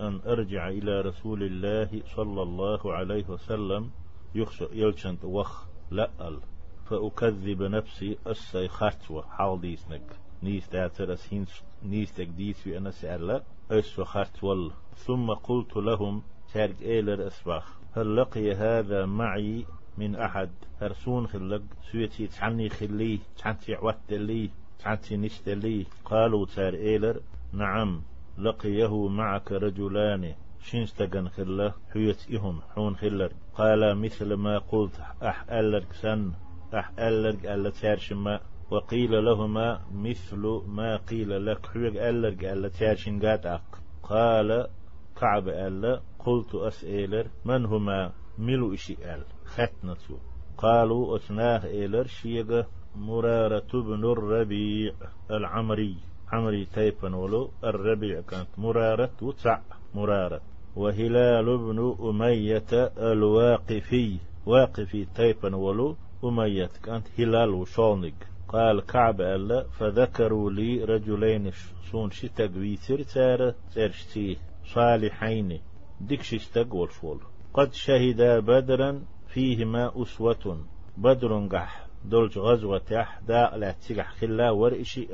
أن 0.00 0.20
أرجع 0.26 0.68
إلى 0.68 1.00
رسول 1.00 1.42
الله 1.42 2.02
صلى 2.16 2.42
الله 2.42 2.92
عليه 2.92 3.24
وسلم 3.28 3.90
يخشى 4.34 4.66
يلشنت 4.72 5.24
وخ 5.24 5.66
لأل 5.90 6.40
فأكذب 6.84 7.62
نفسي 7.62 8.18
أسي 8.26 8.68
خاتوة 8.68 9.22
حال 9.22 9.60
ديسنك 9.60 10.18
نيس 10.42 10.68
داتر 10.68 11.12
أسهين 11.12 11.46
نيس 11.82 12.14
تقديس 12.14 12.60
في 12.60 12.78
أنا 12.78 12.90
سألا 12.90 13.42
أسو 13.70 14.04
خاتوال 14.04 14.70
ثم 14.96 15.30
قلت 15.30 15.76
لهم 15.76 16.22
تارك 16.52 16.82
إيلر 16.82 17.26
أسباخ. 17.26 17.78
هل 17.96 18.16
لقي 18.16 18.54
هذا 18.54 19.06
معي؟ 19.06 19.66
من 19.98 20.16
أحد 20.16 20.50
هرسون 20.80 21.26
خلق 21.26 21.62
سويتي 21.92 22.26
تعني 22.26 22.68
خلي 22.68 23.20
تعني 23.38 23.58
عوات 23.68 24.10
لي 24.10 24.50
تعني 24.78 25.16
نشت 25.26 25.48
لي. 25.48 25.86
قالوا 26.04 26.46
تار 26.46 26.74
إيلر 26.74 27.20
نعم 27.52 28.02
لقيه 28.38 29.08
معك 29.08 29.52
رجلان. 29.52 30.34
شينستغن 30.60 31.28
خلا 31.28 31.72
حيت 31.92 32.30
إهم 32.34 32.60
حون 32.60 32.96
خلر. 32.96 33.32
قال 33.54 33.98
مثل 33.98 34.34
ما 34.34 34.58
قلت 34.58 35.00
أح 35.22 35.50
ألرك 35.50 35.92
سن 35.92 36.32
أح 36.74 36.92
ألرك 36.98 37.46
ألا 37.46 37.70
تارشما 37.70 38.40
وقيل 38.70 39.24
لهما 39.24 39.80
مثل 39.92 40.62
ما 40.66 40.96
قيل 40.96 41.46
لك 41.46 41.66
حيق 41.66 42.06
ألرك 42.08 42.44
ألا 42.44 42.68
تارشن 42.68 43.24
أق 43.24 43.80
قال 44.02 44.68
كعب 45.20 45.48
ألا 45.48 46.00
قلت 46.18 46.54
أسئلر 46.54 47.26
من 47.44 47.66
هما؟ 47.66 48.12
ملو 48.38 48.74
إشي 48.74 49.14
أل. 49.14 49.24
ختنتو 49.54 50.16
قالوا 50.58 51.16
أتناه 51.16 51.66
إيلر 51.66 52.06
شيغ 52.06 52.62
مرارة 52.96 53.72
بن 53.72 54.04
الربيع 54.04 54.92
العمري. 55.30 55.96
عمري 56.32 56.64
تيبن 56.64 57.14
ولو 57.14 57.50
الربيع 57.64 58.20
كانت 58.20 58.48
مرارة 58.58 59.10
وتع 59.22 59.60
مرارة. 59.94 60.40
وهلال 60.76 61.58
بن 61.58 61.96
أمية 62.00 62.72
الواقفي. 63.12 64.18
واقفي 64.46 65.04
تيبن 65.04 65.54
ولو 65.54 65.96
أمية 66.24 66.70
كانت 66.84 67.06
هلال 67.18 67.50
وشونق 67.50 68.14
قال 68.48 68.80
كعب 68.80 69.20
ألا 69.20 69.62
فذكروا 69.62 70.50
لي 70.50 70.84
رجلين 70.84 71.50
سون 71.90 72.10
شتاق 72.10 72.50
ويتر 72.56 73.02
تار 73.02 73.54
ترشتي 73.74 74.38
صالحين. 74.74 75.60
ديكش 76.00 76.34
استقول 76.34 76.88
فول 76.88 77.20
قد 77.54 77.72
شهدا 77.72 78.40
بدرا 78.40 79.02
فيهما 79.34 80.02
أسوة. 80.02 80.64
بدر 80.96 81.48
قح 81.52 81.86
دولج 82.04 82.38
غزوة 82.38 82.78
تح 82.78 83.20
دا 83.28 83.56
لا 83.56 83.72
تيجح 83.72 84.08
خلا 84.14 84.50
ورئشي 84.50 85.08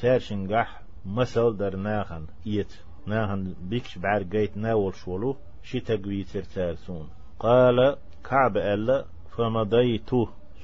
تارشن 0.00 0.54
قح 0.54 0.82
مسل 1.06 1.56
در 1.56 1.76
ناخن 1.76 2.26
إيت 2.46 2.72
ناهن 3.06 3.54
بيكش 3.60 3.98
بعر 3.98 4.22
قيت 4.22 4.56
ناول 4.56 4.94
شولو 4.94 5.36
شي 5.62 5.80
تقوي 5.80 6.24
ترتارسون 6.24 7.08
قال 7.38 7.96
كعب 8.24 8.56
ألا 8.56 9.04
فمضيت 9.36 10.10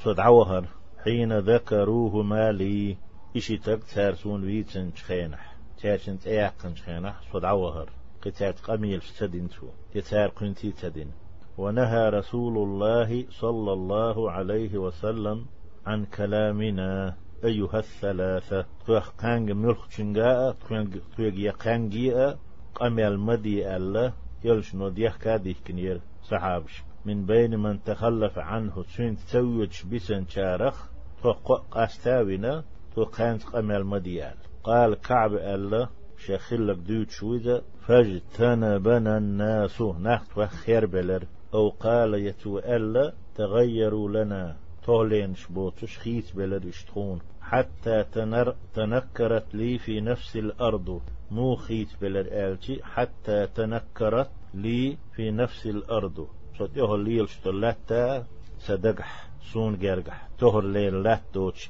صدعوهر 0.04 0.64
حين 1.04 1.38
ذكروه 1.38 2.22
مالي 2.22 2.96
إشي 3.36 3.56
تق 3.56 3.80
تارسون 3.94 4.44
ويتن 4.44 4.90
خينح 4.90 5.56
تارشن 5.82 6.18
تأيقن 6.18 6.74
خينح 6.74 7.20
صدعوهر 7.32 7.90
قتات 8.22 8.60
قميل 8.60 9.02
ستدنتو 9.02 9.66
يتار 9.94 10.28
قنتي 10.28 10.72
تدن 10.72 11.10
ونهى 11.58 12.08
رسول 12.08 12.58
الله 12.58 13.26
صلى 13.30 13.72
الله 13.72 14.30
عليه 14.30 14.78
وسلم 14.78 15.46
عن 15.86 16.04
كلامنا 16.04 17.16
أيها 17.44 17.78
الثلاثة. 17.78 18.66
توخ 18.86 19.08
قانج 19.08 19.50
ملخ 19.50 19.88
چنگاء 19.88 20.52
توخ 20.52 21.18
يقانجيء 21.18 22.36
قميل 22.74 23.18
مدي 23.18 23.76
الله 23.76 24.12
يلشنو 24.44 24.88
ديخ 24.88 25.18
كاديح 25.18 25.58
كنير 25.66 26.00
صحابش. 26.22 26.82
من 27.04 27.26
بين 27.26 27.58
من 27.58 27.82
تخلف 27.82 28.38
عنه 28.38 28.82
تسوين 28.82 29.16
تسويج 29.16 29.86
بسن 29.92 30.26
شارخ 30.26 30.90
توق 31.22 31.66
قاستاونا 31.70 32.64
تو 32.94 33.04
قانت 33.04 33.44
قميل 33.44 33.84
مديال 33.84 34.34
قال 34.64 34.94
كعب 34.94 35.34
الله 35.34 35.88
شخلك 36.18 36.76
دوت 36.76 37.10
شويدة 37.10 37.62
فاجتنبنا 37.80 39.18
الناس 39.18 39.82
نحت 39.82 40.38
وخير 40.38 40.86
بلر. 40.86 41.24
أو 41.54 41.68
قال 41.68 42.14
يتوأل 42.14 43.12
تغيروا 43.34 44.08
لنا 44.08 44.56
تولين 44.84 45.34
شبوتش 45.34 45.98
خيت 45.98 46.36
بلد 46.36 46.66
اشتخون 46.66 47.20
حتى 47.40 48.04
تنر 48.12 48.54
تنكرت 48.74 49.54
لي 49.54 49.78
في 49.78 50.00
نفس 50.00 50.36
الأرض 50.36 51.02
مو 51.30 51.56
خيت 51.56 51.88
بلد 52.00 52.26
آلتي 52.26 52.82
حتى 52.82 53.46
تنكرت 53.46 54.30
لي 54.54 54.96
في 55.16 55.30
نفس 55.30 55.66
الأرض. 55.66 56.26
صوت 56.58 56.76
يهو 56.76 56.96
ليل 56.96 57.28
شتلتا 57.28 58.26
سدقح 58.58 59.28
سون 59.52 59.78
جرجح 59.78 60.28
تهر 60.38 60.64
ليل 60.64 61.02
لا 61.02 61.20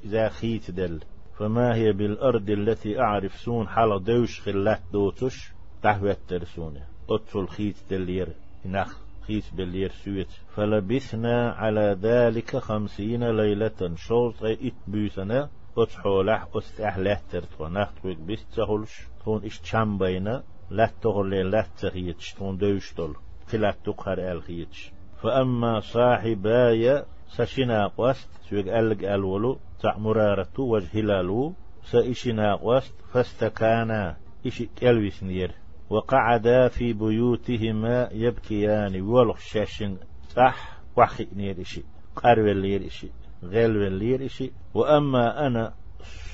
إذا 0.04 0.28
خيت 0.28 0.70
دل. 0.70 1.00
فما 1.38 1.74
هي 1.74 1.92
بالأرض 1.92 2.50
التي 2.50 3.00
أعرف 3.00 3.34
سون 3.34 3.68
حال 3.68 4.04
دوش 4.04 4.40
خلات 4.40 4.80
دوتش 4.92 5.52
تحويت 5.82 6.18
ترسونه. 6.28 6.86
أطفل 7.10 7.48
خيت 7.48 7.76
دلير 7.90 8.28
نخ 8.66 8.98
خيس 9.26 9.50
باللير 9.50 9.90
سويت. 9.90 10.28
فلبثنا 10.56 11.50
على 11.50 11.98
ذلك 12.02 12.56
خمسين 12.56 13.36
ليلة 13.36 13.94
شوط 13.96 14.44
إت 14.44 14.74
بيسنا 14.86 15.50
أتحولح 15.78 16.48
أستحلح 16.54 17.20
ترتو 17.30 17.68
نخت 17.68 18.04
ويك 18.04 18.18
بيس 18.18 18.46
تهولش 18.56 19.00
تون 19.24 19.44
إش 19.44 19.60
تشام 19.60 19.98
بينا 19.98 20.42
لا 20.70 20.90
تغلي 21.02 21.42
لا 21.42 21.66
تغيتش 21.78 22.34
تون 22.34 22.56
دوشتل 22.56 23.14
خلات 23.46 23.76
تقهر 23.84 24.32
الخيتش 24.32 24.92
فأما 25.22 25.80
صاحبايا 25.80 27.06
سشنا 27.28 27.86
قوست 27.86 28.28
سويك 28.50 28.68
ألق 28.68 29.12
ألولو. 29.12 29.58
تع 29.82 29.98
مرارتو 29.98 30.62
وجه 30.62 30.88
هلالو 30.94 31.54
سإشنا 31.82 32.54
قوست 32.54 32.94
فاستكانا. 33.12 34.16
إشي 34.46 34.68
كالويس 34.76 35.22
نير. 35.22 35.50
وقعدا 35.92 36.68
في 36.68 36.92
بيوتهما 36.92 38.08
يبكيان 38.12 39.00
ولغ 39.00 39.36
شاشن 39.36 39.96
صح 40.28 40.78
وحي 40.96 41.28
نيرشي 41.36 41.84
قرب 42.16 42.46
الليرشي 42.46 43.10
غيل 43.42 43.76
الليرشي 43.82 44.52
وأما 44.74 45.46
أنا 45.46 45.74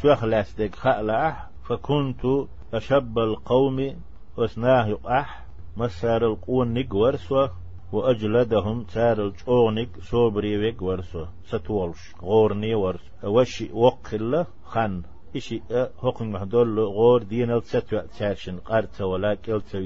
شخلاس 0.02 0.54
ديك 0.54 0.74
خألح 0.74 1.50
فكنت 1.64 2.20
أشب 2.74 3.18
القوم 3.18 3.96
وسناه 4.36 4.98
أح 5.06 5.46
مسار 5.76 6.26
القون 6.26 6.72
نيك 6.72 6.94
ورسوة 6.94 7.52
وأجلدهم 7.92 8.84
تار 8.84 9.26
الجونيك 9.26 9.88
صوبري 10.00 10.58
ويك 10.58 10.82
ورسوة 10.82 11.28
ستولش 11.44 12.14
غورني 12.22 12.74
ورس 12.74 13.10
وشي 13.24 13.70
وقل 13.72 14.44
خن. 14.64 15.02
إشي 15.36 15.62
هقن 16.02 16.26
مهدول 16.26 16.80
غور 16.80 17.22
دين 17.22 17.50
التسوى 17.50 18.02
تاشن 18.18 18.58
قارت 18.58 19.00
ولا 19.02 19.34
كلت 19.34 19.76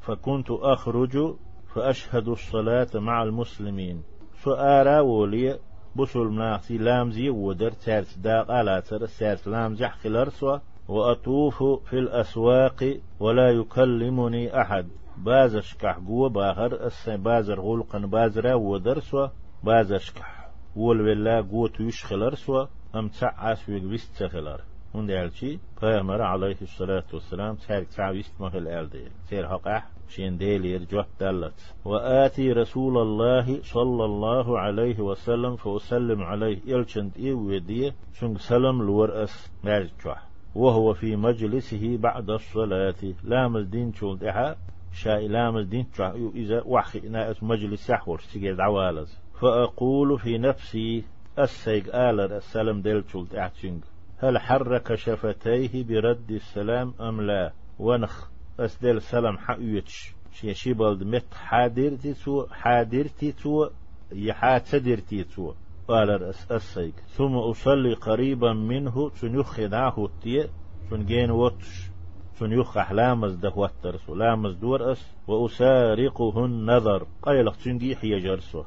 فكنت 0.00 0.50
أخرج 0.50 1.34
فأشهد 1.74 2.28
الصلاة 2.28 2.88
مع 2.94 3.22
المسلمين. 3.22 4.02
سؤارا 4.42 5.00
ولي 5.00 5.58
بسل 5.96 6.20
مناخي 6.20 6.78
لامزي 6.78 7.30
ودر 7.30 7.70
تارت 7.70 8.18
داق 8.18 8.50
على 8.50 8.82
تر 8.82 9.06
سارت 9.06 9.46
لامزي 9.46 9.88
خلرسوا 9.88 10.58
وأطوف 10.88 11.62
في 11.62 11.98
الأسواق 11.98 13.00
ولا 13.20 13.50
يكلمني 13.50 14.60
أحد. 14.60 14.88
بازشكح 15.16 15.98
قوة 15.98 16.28
باخر 16.28 16.90
بازر 17.08 17.60
غلقا 17.60 17.98
بازرا 17.98 18.54
ودرسوا 18.54 19.28
بازشكح 19.64 20.50
ول 20.76 21.00
ولا 21.00 21.40
قوة 21.40 21.72
يشخلرسوا 21.80 22.66
أم 22.94 23.08
تعاس 23.08 23.68
ويق 23.68 23.82
بيستخلر 23.82 24.60
هون 24.94 25.06
دالشي 25.06 25.58
پیغمبر 25.80 26.22
عليه 26.22 26.56
الصلاة 26.62 27.04
والسلام 27.12 27.54
تارك 27.54 27.88
تعويست 27.88 28.40
مهل 28.40 28.68
آلدي 28.68 29.04
تير 29.28 29.48
حقح 29.48 29.88
شين 30.08 30.36
ديلي 30.36 30.70
يرجوت 30.70 31.06
دلت 31.20 31.74
وآتي 31.84 32.52
رسول 32.52 32.98
الله 32.98 33.62
صلى 33.62 34.04
الله 34.04 34.58
عليه 34.58 35.00
وسلم 35.00 35.56
فأسلم 35.56 36.22
عليه 36.22 36.58
إلشنت 36.68 37.16
إيه 37.16 37.34
وديه 37.34 37.94
شنك 38.12 38.38
سلم 38.38 38.82
لورأس 38.82 39.50
مارجوح 39.64 40.28
وهو 40.54 40.94
في 40.94 41.16
مجلسه 41.16 41.96
بعد 41.96 42.30
الصلاة 42.30 42.94
لامز 43.24 43.66
دين 43.66 43.92
شول 43.92 44.18
دحا 44.18 44.56
شاء 44.92 45.26
لامز 45.26 45.66
دين 45.66 45.86
إذا 46.34 46.62
وحي 46.66 47.00
نائس 47.00 47.42
مجلس 47.42 47.90
يحور 47.90 48.20
سيجي 48.20 48.62
عوالز 48.62 49.18
فأقول 49.40 50.18
في 50.18 50.38
نفسي 50.38 51.04
السيق 51.38 51.96
آلر 51.96 52.36
السلام 52.36 52.82
ديل 52.82 53.04
شول 53.08 53.26
هل 54.18 54.38
حرك 54.38 54.94
شفتيه 54.94 55.84
برد 55.84 56.30
السلام 56.30 56.94
أم 57.00 57.20
لا؟ 57.20 57.52
ونخ 57.78 58.28
أسدل 58.60 59.02
سلام 59.02 59.38
حقيتش 59.38 60.14
شي 60.32 60.54
شيبالد 60.54 61.02
مت 61.02 61.34
حادرتي 61.34 62.14
تو 62.14 62.46
حادرتي 62.46 63.32
تو 63.32 63.68
يحاتدرتي 64.12 65.24
تو. 65.24 65.52
قال 65.88 66.10
السيك 66.50 66.94
ثم 67.08 67.36
أصلي 67.36 67.94
قريبا 67.94 68.52
منه 68.52 69.10
تنيخ 69.10 69.60
ناهو 69.60 70.06
تي 70.22 70.48
تنجين 70.90 71.30
وطش. 71.30 71.90
تنيخ 72.40 72.76
أحلامز 72.76 73.34
ده 73.34 73.52
وترس 73.56 74.10
لامز 74.10 74.54
دور 74.54 74.92
أس. 74.92 75.14
وأسارقه 75.28 76.44
النظر 76.44 77.06
قيلق 77.22 77.56
تنجي 77.56 77.96
حي 77.96 78.20
جرسو. 78.20 78.62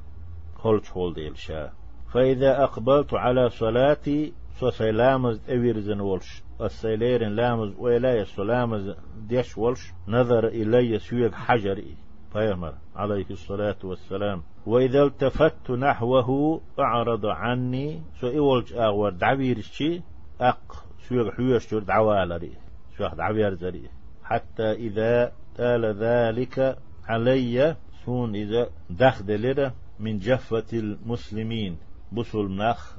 خلش 0.55 0.91
هول 0.91 1.13
ديل 1.13 1.37
شا 1.37 1.71
فإذا 2.13 2.63
أقبلت 2.63 3.13
على 3.13 3.49
صلاتي 3.49 4.33
سلامز 4.59 5.49
أويرزن 5.49 5.99
ولش. 5.99 6.43
السيليرن 6.61 7.35
لامز 7.35 7.73
ولا 7.77 8.23
سلامز 8.23 8.95
ديش 9.17 9.57
ولش. 9.57 9.93
نظر 10.07 10.47
إلي 10.47 10.99
سويق 10.99 11.33
حجري. 11.33 11.95
فيمر 12.33 12.73
عليه 12.95 13.25
الصلاة 13.31 13.77
والسلام. 13.83 14.43
وإذا 14.65 15.03
التفت 15.03 15.71
نحوه 15.71 16.61
أعرض 16.79 17.25
عني. 17.25 18.01
سو 18.21 18.27
إولج 18.27 18.73
أغور 18.73 19.11
دعويرشي 19.11 20.01
أق 20.41 20.85
سويق 20.99 21.33
حيوش 21.33 21.71
جور 21.71 21.83
دعوالري. 21.83 22.51
سويق 22.97 23.15
دعوير 23.15 23.53
زري 23.53 23.89
حتى 24.23 24.71
إذا 24.71 25.31
تال 25.55 25.85
ذلك 25.85 26.77
علي 27.07 27.75
سون 28.05 28.35
إذا 28.35 28.69
دخل 28.89 29.71
من 29.99 30.19
جفة 30.19 30.65
المسلمين. 30.73 31.77
بصل 32.11 32.55
نخ 32.55 32.96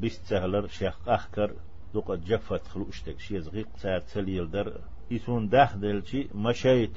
بيستهلر 0.00 0.66
شيخ 0.66 1.08
أخكر 1.08 1.52
دوق 1.94 2.14
جفت 2.14 2.66
خلوشتك 2.66 3.20
شي 3.20 3.40
زغيق 3.40 3.68
ساعة 3.76 4.02
تليل 4.14 4.50
در 4.50 4.80
إسون 5.12 5.48
دخل 5.48 6.02
مشيت 6.34 6.96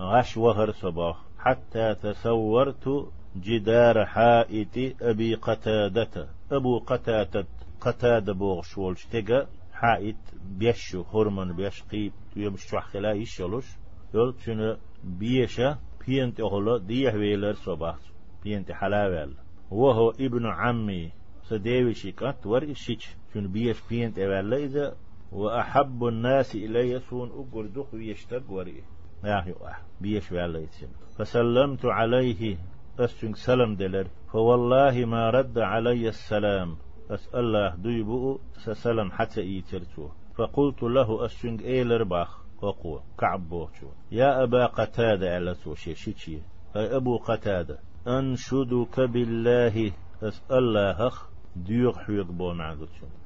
غش 0.00 0.36
وهر 0.36 0.72
صباح. 0.72 1.16
حتى 1.38 1.94
تصورت 1.94 3.08
جدار 3.36 4.06
حائط 4.06 5.02
أبي 5.02 5.34
قتادة 5.34 6.28
أبو 6.52 6.78
قتادة 6.78 7.46
قتادة 7.80 8.32
بوغ 8.32 8.94
تيجا 9.10 9.46
حائط 9.72 10.16
بيشو 10.42 11.02
هرمون 11.02 11.56
بيش 11.56 11.82
قيب 11.82 12.12
يمشو 12.36 12.80
خلا 12.80 13.12
يشلوش 13.12 13.66
يول 14.14 14.34
شنو 14.44 14.76
بيشا 15.04 15.78
بينت 16.06 16.40
أغلا 16.40 16.78
ديه 16.78 17.12
ويلر 17.12 17.54
صباح. 17.54 17.96
بينت 18.44 18.72
حلاوال 18.72 19.34
وهو 19.70 20.10
ابن 20.10 20.46
عمي 20.46 21.17
سديوي 21.48 21.94
شيكات 21.94 22.46
ور 22.46 22.70
إشيش 22.70 23.16
شنو 23.34 23.48
بيش 23.48 23.78
بينت 23.88 24.18
أولا 24.18 24.56
إذا 24.56 24.96
وأحب 25.32 26.04
الناس 26.04 26.54
إلي 26.54 27.00
سون 27.00 27.28
أقر 27.30 27.66
دخ 27.66 27.94
ويشتق 27.94 28.50
وريه 28.50 28.82
ياهي 29.24 29.54
بيش 30.00 30.32
وعلا 30.32 30.58
يتسم 30.58 30.88
فسلمت 31.18 31.84
عليه. 31.84 32.58
أسجن 32.98 33.32
سلم 33.32 33.74
دلر. 33.74 34.06
فوالله 34.32 35.04
ما 35.04 35.30
رد 35.30 35.58
علي 35.58 36.08
السلام. 36.08 36.76
أسأل 37.10 37.40
الله 37.40 37.74
ديبو 37.76 38.38
سسلم 38.52 39.10
حتى 39.10 39.40
إيترتو 39.40 40.08
فقلت 40.36 40.82
له 40.82 41.24
أسجن 41.24 41.56
إيلر 41.60 42.02
باخ 42.02 42.44
وقوة 42.62 43.02
كعب 43.18 43.48
بوشو 43.48 43.86
يا 44.12 44.42
أبا 44.42 44.66
قتادة 44.66 45.34
على 45.34 45.54
توشي 45.54 45.94
شيشي 45.94 46.38
أي 46.76 46.96
أبو 46.96 47.16
قتادة. 47.16 47.78
أنشدك 48.06 49.00
بالله. 49.00 49.92
أسأل 50.22 50.58
الله 50.58 51.12
ديوغ 51.56 51.98
حيق 51.98 52.26
بو 52.30 52.52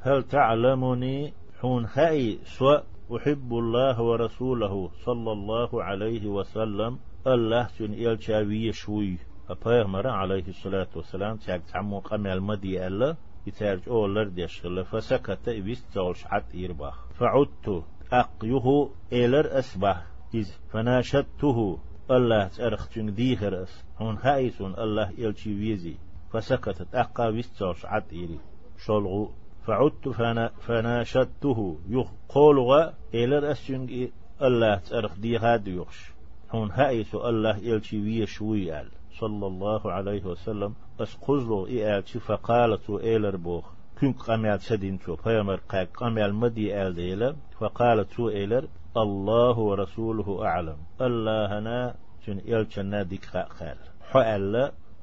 هل 0.00 0.22
تعلمني 0.22 1.32
حون 1.60 1.86
هاي 1.94 2.38
سواء 2.44 2.84
أحب 3.16 3.52
الله 3.52 4.02
ورسوله 4.02 4.90
صلى 5.04 5.32
الله 5.32 5.82
عليه 5.82 6.26
وسلم 6.26 6.98
الله 7.26 7.66
سن 7.66 7.92
إل 7.92 8.22
شاوي 8.22 8.72
شوي 8.72 9.18
أبيغمر 9.50 10.06
عليه 10.06 10.48
الصلاة 10.48 10.88
والسلام 10.96 11.36
تاك 11.36 11.62
تعمو 11.72 11.98
قمي 11.98 12.32
المدي 12.32 12.86
ألا 12.86 13.16
يتارج 13.46 13.88
أولر 13.88 14.28
ديشغل 14.28 14.84
فسكت 14.84 15.48
إبست 15.48 15.92
زولش 15.92 16.24
حت 16.24 16.54
إيرباخ. 16.54 17.08
فعدت 17.14 17.84
أقيه 18.12 18.88
إلر 19.12 19.58
أسبح 19.58 20.06
إذ 20.34 20.48
فناشدته 20.72 21.78
الله 22.10 22.48
تأرخ 22.48 22.98
ديخر 22.98 23.62
أس. 23.62 23.84
هون 23.98 24.18
هايسون 24.22 24.74
الله 24.74 25.10
إلشي 25.10 25.54
ويزي. 25.54 25.96
فسكتت. 26.32 26.94
أقا 26.94 27.28
ويستوش 27.28 27.86
عد 27.86 28.12
إيري. 28.12 28.38
شلغو 28.84 29.30
فعدت 29.66 30.08
فنا 30.08 30.48
فناشدته. 30.48 31.78
يقول 31.88 32.92
إلى 33.14 33.38
الأسجن 33.38 34.08
الله 34.42 34.76
تأرخ 34.76 35.18
دي 35.18 35.38
هاد 35.38 35.68
يخش 35.68 36.12
هون 36.50 36.70
هايس 36.70 37.14
الله 37.14 37.58
إلشي 37.58 38.00
ويشوي 38.00 38.80
آل 38.80 38.88
صلى 39.20 39.46
الله 39.46 39.92
عليه 39.92 40.24
وسلم. 40.24 40.74
أسقزلو 41.00 41.66
إيالتي 41.66 42.18
فقالت 42.18 42.90
إلر 42.90 43.36
بوخ. 43.36 43.64
كنك 44.00 44.16
قميال 44.16 44.60
سدين 44.60 44.98
تو 44.98 45.16
فيمر 45.16 45.60
قاك 45.68 45.88
قميال 45.96 46.34
مدي 46.34 46.82
آل 46.82 46.94
ديلا 46.94 47.36
فقالت 47.60 48.20
إلر 48.20 48.68
الله 48.96 49.58
ورسوله 49.58 50.44
أعلم. 50.44 50.76
الله 51.00 51.58
هنا 51.58 51.94
جن 52.26 52.38
إلشنا 52.38 53.02
ديك 53.02 53.24
خال. 53.24 53.76
حو 54.10 54.20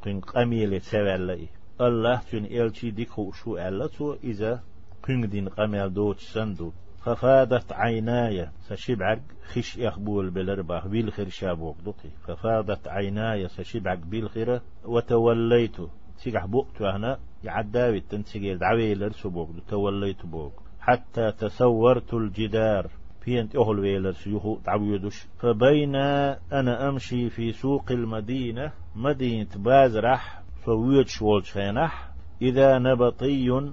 كنك 0.04 0.26
قميل 0.26 0.82
سوال 0.82 1.48
الله 1.82 2.22
جن 2.34 2.46
إلشي 2.46 2.92
ديك 2.92 3.10
شو 3.44 3.58
ألا 3.58 3.88
تو 3.88 4.14
إذا 4.24 4.64
كنك 5.06 5.30
دين 5.30 5.50
قميال 5.50 5.94
دوت 5.94 6.20
سندو. 6.20 6.72
ففادت 7.06 7.74
عيناي 7.74 8.50
سشبعك 8.60 9.22
خش 9.44 9.78
يخبول 9.78 10.30
بالرباح 10.30 10.88
بالخير 10.88 11.30
شابوك 11.30 11.78
دقي 11.86 12.10
ففادت 12.28 12.88
عيناي 12.88 13.48
سشبعك 13.48 13.98
بالخير 13.98 14.62
وتوليت 14.86 15.78
سيقح 16.18 16.46
بوقت 16.46 16.82
هنا 16.82 17.20
يعداوي 17.44 18.00
تنسيقي 18.00 18.56
دعوي 18.56 18.96
لرسبوك 18.96 19.50
توليت 19.70 20.26
بوك. 20.26 20.54
حتى 20.80 21.32
تصورت 21.32 22.14
الجدار. 22.14 22.92
بينت 23.26 23.56
أهل 23.56 23.80
ويلر 23.80 24.12
سيوهو 24.12 24.58
تعويدش 24.66 25.28
فبين 25.38 25.96
أنا 25.96 26.90
أمشي 26.90 27.30
في 27.30 27.52
سوق 27.52 27.92
المدينة 27.92 28.72
مدينة 28.96 29.50
بازرح 29.56 30.42
فويت 30.66 31.08
شوال 31.08 31.46
شينح 31.46 32.12
إذا 32.42 32.80
نبطي 32.80 33.72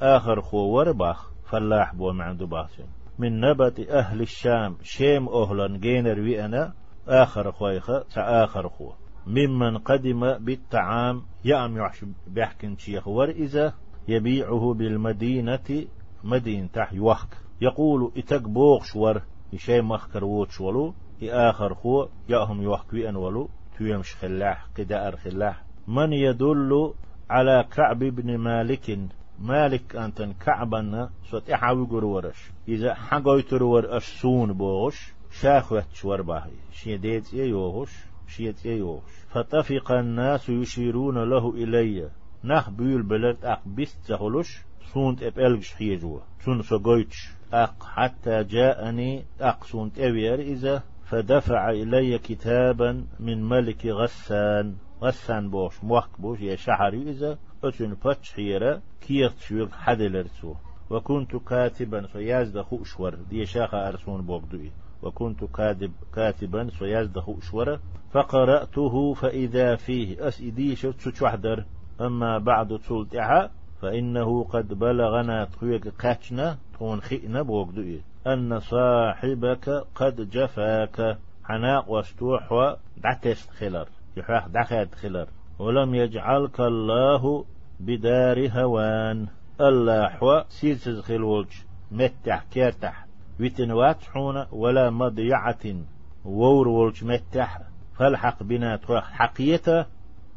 آخر 0.00 0.40
خو 0.40 0.58
ورباخ 0.58 1.30
فلاح 1.44 1.94
بو 1.94 2.12
معندو 2.12 2.46
باسين 2.46 2.86
من 3.18 3.40
نبت 3.40 3.80
أهل 3.80 4.20
الشام 4.20 4.76
شيم 4.82 5.28
أهلا 5.28 5.78
جينر 5.78 6.20
ويأنا 6.20 6.72
آخر 7.08 7.52
خويخة 7.52 8.04
آخر 8.16 8.68
خو. 8.68 8.92
ممن 9.26 9.78
قدم 9.78 10.38
بالطعام 10.38 11.22
يأم 11.44 11.76
يعش 11.76 12.04
بيحكن 12.26 12.76
شيخ 12.76 13.08
ورئزة 13.08 13.72
يبيعه 14.08 14.74
بالمدينة 14.74 15.86
مدينة 16.24 16.68
تح 16.72 16.92
يوحك 16.92 17.45
يقول 17.60 18.12
إتك 18.16 18.42
بوغ 18.42 18.82
شور 18.84 19.22
يشي 19.52 19.80
مخكر 19.80 20.24
ووت 20.24 20.50
شولو 20.50 20.94
آخر 21.22 21.74
خو 21.74 22.06
يأهم 22.28 22.62
يوحك 22.62 22.92
ويأن 22.92 23.16
ولو 23.16 23.48
تيمش 23.78 24.14
خلاح 24.14 24.66
قدار 24.78 25.16
خلاح 25.16 25.62
من 25.88 26.12
يدل 26.12 26.92
على 27.30 27.64
كعب 27.70 27.98
بن 27.98 28.38
مالك؟ 28.38 28.98
مالك 29.38 29.96
أنتن 29.96 30.32
كعبنا 30.32 31.10
صوت 31.30 31.50
إحاوي 31.50 31.86
ورش 31.90 32.50
إذا 32.68 32.94
حقوي 32.94 33.42
ترور 33.42 33.96
أشسون 33.96 34.52
بوش 34.52 35.12
شاخوت 35.40 35.92
شور 35.92 36.22
باهي. 36.22 36.50
شيديت 36.72 37.34
يوهش 37.34 37.90
شيت 38.26 38.66
يوهش 38.66 39.12
فطفق 39.28 39.92
الناس 39.92 40.48
يشيرون 40.48 41.30
له 41.30 41.50
إلي. 41.54 42.10
نخ 42.44 42.70
بيول 42.70 43.02
بلد 43.02 43.44
أق 43.44 43.62
بست 43.66 43.98
زغلش 44.06 44.58
سونت 44.92 45.22
إبالغش 45.22 45.74
حيجوا. 45.74 46.20
سون 46.44 46.62
سوغويتش. 46.62 47.35
أق 47.52 47.84
حتى 47.84 48.44
جاءني 48.44 49.24
أق. 49.40 49.64
سونت 49.64 49.98
أبير 49.98 50.40
إذا 50.40 50.82
فدفع 51.04 51.70
إلي 51.70 52.18
كتابا 52.18 53.04
من 53.20 53.44
ملك 53.48 53.86
غسان. 53.86 54.76
غسان 55.02 55.50
بوش 55.50 55.84
موك 55.84 56.08
بوش 56.18 56.40
يا 56.40 56.56
شحري 56.56 57.10
إذا 57.10 57.38
أسن 57.64 57.94
فتشيرا 57.94 58.80
كيخت 59.00 59.38
شويق 59.38 59.72
حدلرسو 59.72 60.54
وكنت 60.90 61.36
كاتبا 61.36 62.06
سيازد 62.12 62.60
خوشور 62.60 63.14
دي 63.14 63.46
شاخة 63.46 63.88
أرسون 63.88 64.22
بوغدوي 64.26 64.72
وكنت 65.02 65.44
كاتب 65.44 65.92
كاتبا 66.14 66.68
سيازد 66.78 67.18
خوشور 67.18 67.78
فقرأته 68.12 69.14
فإذا 69.14 69.76
فيه 69.76 70.28
أسئدي 70.28 70.76
شوت 70.76 71.22
وحدر 71.22 71.64
أما 72.00 72.38
بعد 72.38 72.78
تلتعها 72.78 73.50
فإنه 73.82 74.44
قد 74.44 74.68
بلغنا 74.68 75.44
تخيك 75.44 75.88
قاتنا 75.88 76.58
تون 76.78 77.00
خئنا 77.00 77.42
بوغدوي 77.42 78.02
أن 78.26 78.60
صاحبك 78.60 79.84
قد 79.94 80.30
جفاك. 80.30 81.18
حناق 81.44 81.90
واستوح 81.90 82.52
ودعتست 82.52 83.50
خلر 83.50 83.88
يحاق 84.16 84.48
دخات 84.48 84.94
خلر 84.94 85.28
ولم 85.58 85.94
يجعلك 85.94 86.60
الله 86.60 87.44
بدار 87.80 88.48
هوان. 88.50 89.26
الله 89.60 90.08
حوا 90.08 90.42
سيسز 90.48 91.00
خلوج 91.00 91.46
متح 91.90 92.44
كيرتح 92.50 93.06
ويتنوات 93.40 94.02
حونا 94.02 94.48
ولا 94.52 94.90
مضيعة. 94.90 95.84
وور 96.24 96.68
ولج 96.68 97.04
متح 97.04 97.60
فالحق 97.98 98.42
بنا 98.42 98.76
تروح 98.76 99.04
حقيته 99.12 99.86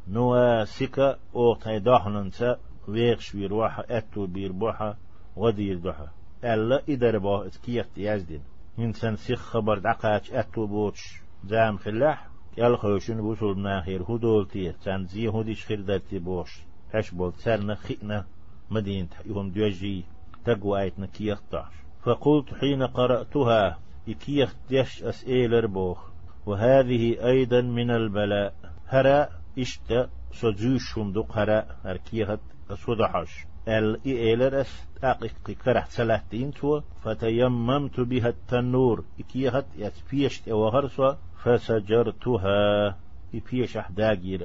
نواسك 0.08 1.00
أو 1.36 1.56
تيداحننسا. 1.56 2.58
ويغش 2.88 3.36
بيروحا 3.36 3.84
أتو 3.90 4.26
بيربوحا. 4.26 4.98
ودير 5.36 5.78
دوحا. 5.78 6.08
ألا 6.44 6.82
إدار 6.90 7.18
باه 7.18 7.46
اتكيخت 7.46 7.98
يزدين. 7.98 8.42
إنسان 8.80 9.16
سيخ 9.16 9.40
خبر 9.40 9.78
دقاش 9.78 10.32
أتو 10.32 10.68
بوش. 10.68 11.22
زام 11.46 11.78
خلاح. 11.78 12.28
يال 12.58 12.78
خوشن 12.78 13.22
بوصل 13.22 13.62
ناخير 13.62 14.04
هدولتي 14.04 14.72
تان 14.72 15.06
زي 15.06 15.28
هديش 15.28 15.66
خردتي 15.66 16.20
بوش. 16.20 16.60
هش 16.94 17.12
بول 17.12 17.34
سرنا 17.34 17.76
خئنا 17.76 18.26
مدينة 18.72 19.10
يوم 19.26 19.52
دوجي. 19.52 20.06
تقوى 20.46 20.82
آيتنا 20.82 21.06
كيختاش 21.06 21.74
فقلت 22.04 22.54
حين 22.54 22.84
قرأتها 22.84 23.80
إكيخت 24.10 24.58
يش 24.72 25.04
أسئلة 25.04 25.68
بوخ 25.68 26.10
وهذه 26.46 27.26
أيضا 27.26 27.62
من 27.62 27.92
البلاء. 27.92 28.54
هرا 28.88 29.30
إشتا 29.60 30.10
سجوش 30.32 30.94
شمدق 30.94 31.38
هرا 31.38 31.66
أركيخت 31.86 32.40
أسودحش 32.72 33.46
ال 33.68 34.00
إيلر 34.06 34.62
أس 34.62 34.88
أقيق 35.04 35.52
كرح 35.66 35.86
سلاتين 35.90 36.52
تو 36.54 36.82
فتيممت 37.04 38.00
بها 38.00 38.30
التنور 38.30 39.04
إكيخت 39.20 39.66
يتفيشت 39.78 40.50
أوهرسوا 40.50 41.14
فسجرتها. 41.44 42.98
إفيش 43.36 43.78
أحداجي 43.78 44.40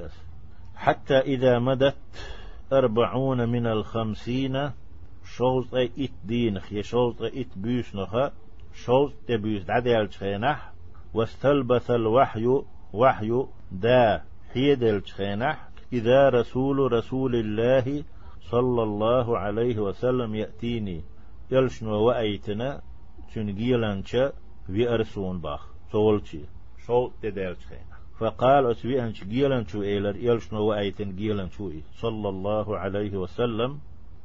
حتى 0.75 1.19
إذا 1.19 1.59
مدت 1.59 1.95
أربعون 2.73 3.49
من 3.49 3.67
الخمسين 3.67 4.71
شوز 5.25 5.75
إت 5.75 6.11
دينخ 6.25 6.73
يا 6.73 6.81
شوز 6.81 7.21
أي 7.21 7.41
إت 7.41 7.57
بيسنخ 7.57 8.29
شوز 8.73 9.13
تبيس 9.27 9.63
دعدي 9.63 10.01
الشخينح 10.01 10.71
واستلبث 11.13 11.91
الوحي 11.91 12.61
وحي 12.93 13.45
دا 13.71 14.21
حيد 14.53 14.83
الشخينح 14.83 15.69
إذا 15.93 16.29
رسول 16.29 16.91
رسول 16.91 17.35
الله 17.35 18.03
صلى 18.51 18.83
الله 18.83 19.37
عليه 19.37 19.79
وسلم 19.79 20.35
يأتيني 20.35 21.01
يلشنو 21.51 21.95
وأيتنا 22.07 22.81
تنجيلانشا 23.33 24.31
ويأرسون 24.69 25.39
باخ 25.39 25.61
سولتي 25.91 26.45
شو 26.85 27.09
تدالشخينح 27.21 27.95
فقال 28.19 28.65
أتبي 28.71 29.03
أنش 29.03 29.23
جيلن 29.23 29.65
شو 29.65 29.81
إيلر 29.83 30.15
يلشنو 30.15 30.61
وأيتن 30.69 31.15
جيلن 31.15 31.49
شو 31.49 31.71
صلى 32.03 32.29
الله 32.29 32.77
عليه 32.77 33.17
وسلم 33.17 33.79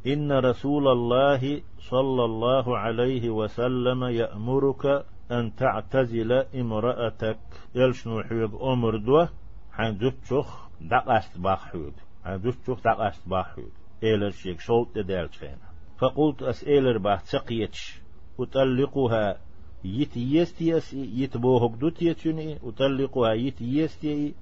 إن 0.07 0.33
رسول 0.33 0.89
الله 0.89 1.63
صلى 1.79 2.25
الله 2.25 2.79
عليه 2.79 3.31
وسلم 3.31 4.05
يأمرك 4.05 5.05
أن 5.31 5.55
تعتزل 5.57 6.33
امرأتك 6.33 7.39
يلشنو 7.75 8.23
حيوغ 8.23 8.73
أمر 8.73 8.97
دو 8.97 9.27
حين 9.73 9.99
دتشخ 9.99 10.69
دقاست 10.81 11.39
باخ 11.39 11.61
حيوغ 11.65 11.97
حين 12.25 12.41
دتشخ 12.41 12.79
دقاست 12.85 13.29
باخ 13.29 13.47
حيوغ 13.55 13.80
إيلر 14.03 14.31
شيك 14.31 14.61
شوط 14.61 14.99
دالشخينة 14.99 15.71
فقلت 15.99 16.43
أسئلر 16.43 16.99
باه 16.99 17.17
تسقيتش 17.17 18.01
أطلقها 18.41 19.41
يتيستيس 19.85 20.93
يتبوهك 20.95 21.71
دوتيتشني 21.71 22.59
أطلقها 22.63 23.33
يتيستي 23.33 24.35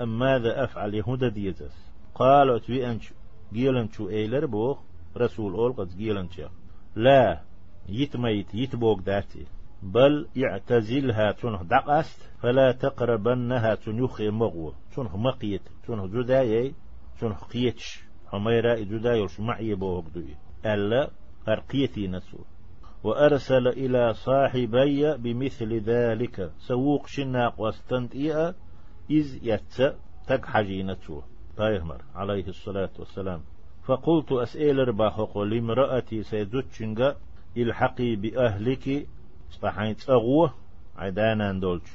أم 0.00 0.18
ماذا 0.18 0.64
أفعل 0.64 0.94
يهودا 0.94 1.28
ديزس 1.28 1.92
قال 2.14 2.50
أتوي 2.50 2.90
أنش 2.90 3.12
جيلن 3.52 3.88
شو 3.88 4.08
إيلر 4.08 4.46
بوخ. 4.46 4.78
رسول 5.16 5.54
أول 5.54 5.72
قد 5.72 5.96
جيلن 5.96 6.28
لا 6.96 7.42
يتميت 7.88 8.54
يتبوك 8.54 9.00
داتي. 9.00 9.46
بل 9.82 10.28
يعتزلها 10.36 11.32
تنه 11.32 11.62
دقست 11.62 12.30
فلا 12.40 12.72
تقربنها 12.72 13.74
تنيخي 13.74 14.30
مغو 14.30 14.72
تنه 14.96 15.16
مقيت 15.16 15.62
تنه 15.86 16.06
جدايي 16.06 16.74
تنه 17.20 17.34
قيتش. 17.34 18.04
حميرا 18.32 18.74
جدايي 18.74 19.26
معي 19.38 19.74
بوهك 19.74 20.04
دوي 20.14 20.36
ألا 20.66 21.10
أرقيتي 21.48 22.08
نسول 22.08 22.44
وأرسل 23.04 23.68
إلى 23.68 24.14
صاحبي 24.14 25.16
بمثل 25.16 25.80
ذلك. 25.80 26.52
سوق 26.58 27.06
شناق 27.06 27.60
واستنتئ 27.60 28.52
إذ 29.10 29.38
يتس 29.42 29.82
تك 30.26 30.46
حجينته 30.46 31.22
طيهمر 31.56 32.02
عليه 32.14 32.48
الصلاة 32.48 32.90
والسلام. 32.98 33.42
فقلت 33.84 34.32
أسئل 34.32 34.88
رباحق 34.88 35.38
لامرأتي 35.38 36.22
سيدوتشنغ. 36.22 37.12
إلحقي 37.56 38.16
بأهلك. 38.16 39.08
صحين 39.50 39.96
تأغوه 39.96 40.54
عدانا 40.96 41.60
دولج 41.60 41.86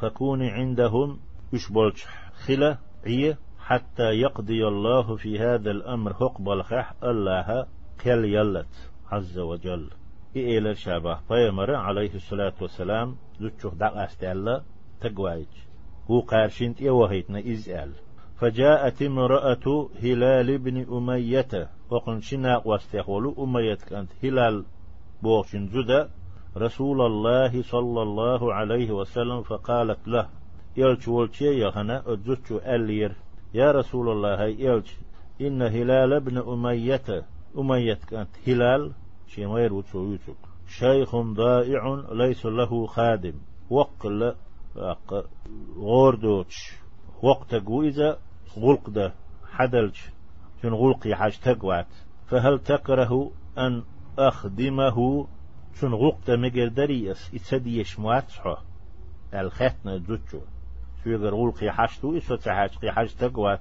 فكوني 0.00 0.50
عندهم. 0.50 1.20
يشبولش 1.52 2.06
خلا 2.46 2.78
عية. 3.06 3.38
حتى 3.64 4.02
يقضي 4.02 4.68
الله 4.68 5.16
في 5.16 5.38
هذا 5.38 5.70
الأمر 5.70 6.14
حقب 6.14 6.48
الخح 6.48 6.94
الله 7.04 7.66
كل 8.04 8.24
يلت 8.24 8.90
عز 9.10 9.38
وجل. 9.38 9.90
إيلا 10.36 10.74
شابه 10.74 11.18
بيمر 11.30 11.74
عليه 11.74 12.14
الصلاة 12.14 12.52
والسلام 12.60 13.16
زوجه 13.40 13.74
دق 13.74 13.96
أستيلا 13.96 14.62
تقوايج. 15.00 15.46
هو 16.10 16.20
قارشنت 16.20 16.80
يوهيتنا 16.80 17.38
إزال 17.38 17.92
فجاءت 18.36 19.02
امرأة 19.02 19.90
هلال 20.02 20.58
بن 20.58 20.76
أمية. 20.96 21.70
وقن 21.90 22.20
شنا 22.20 22.62
واستيقول 22.64 23.34
أمية 23.38 23.78
كانت 23.90 24.10
هلال 24.24 24.64
بوشن 25.22 25.68
زدا 25.68 26.10
رسول 26.56 27.00
الله 27.00 27.62
صلى 27.62 28.02
الله 28.02 28.54
عليه 28.54 28.90
وسلم 28.90 29.42
فقالت 29.42 30.08
له 30.08 30.28
يلش 30.76 31.08
ولشي 31.08 31.44
يهنا 31.44 32.02
أجوش 32.06 32.52
ألير. 32.52 33.16
يا 33.54 33.72
رسول 33.72 34.08
الله 34.08 34.42
هاي 34.42 34.56
يلش 34.60 34.96
إن 35.40 35.62
هلال 35.62 36.20
بن 36.20 36.38
أمية 36.38 37.26
أمية 37.58 37.98
كانت 38.10 38.30
هلال 38.46 38.92
شمير 39.26 39.72
وتشويتك 39.72 40.52
شيخ 40.78 41.16
ضائع 41.16 42.04
ليس 42.12 42.46
له 42.46 42.86
خادم. 42.86 43.34
وقل 43.70 44.34
غوردوتش. 45.76 46.72
وقت 47.22 47.54
إذا 47.54 48.18
غلق 48.58 48.90
ده 48.90 49.14
حدلج. 49.50 49.96
شن 50.62 50.72
غلقي 50.72 51.14
حاج 51.14 51.38
تقوات. 51.38 51.86
فهل 52.26 52.58
تكره 52.58 53.30
أن 53.58 53.82
أخدمه؟ 54.18 55.26
شن 55.80 55.94
غلق 55.94 56.18
ده 56.26 56.36
مقدريس 56.36 57.30
إتسديش 57.34 57.98
مواتحه 57.98 58.62
الختنة 59.34 59.96
جوتشو. 59.96 60.40
شويغر 61.04 61.34
غلقي 61.34 61.70
حاجتو 61.70 62.16
إسو 62.16 62.34
تحاج 62.36 62.70
حاج 62.88 63.14
تقوات 63.14 63.60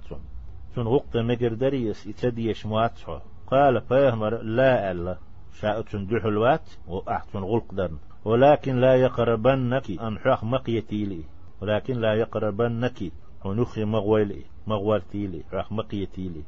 شن 0.76 0.82
غلق 0.82 1.06
ده 1.14 1.22
مقدريس 1.24 2.08
إتسديش 2.08 2.66
مواتحه 2.66 3.22
قال 3.48 3.82
فيهمر 3.82 4.42
لا 4.42 4.92
ألا. 4.92 5.18
شاءتن 5.60 6.06
دحلوات 6.06 6.70
وأحتن 6.88 7.40
غلق 7.40 7.92
ولكن 8.26 8.76
لا 8.76 8.96
يقربنك 8.96 9.92
أن 9.92 10.20
حق 10.20 10.44
مقيتي 10.44 11.06
لي 11.06 11.24
ولكن 11.62 12.02
لا 12.02 12.14
يقربنك 12.14 13.12
ونخي 13.46 13.86
مغويلي 13.86 14.44
مغوالتي 14.68 15.28
لي 15.28 15.44
حق 15.52 15.72
مقيتي 15.72 16.30
لي 16.30 16.44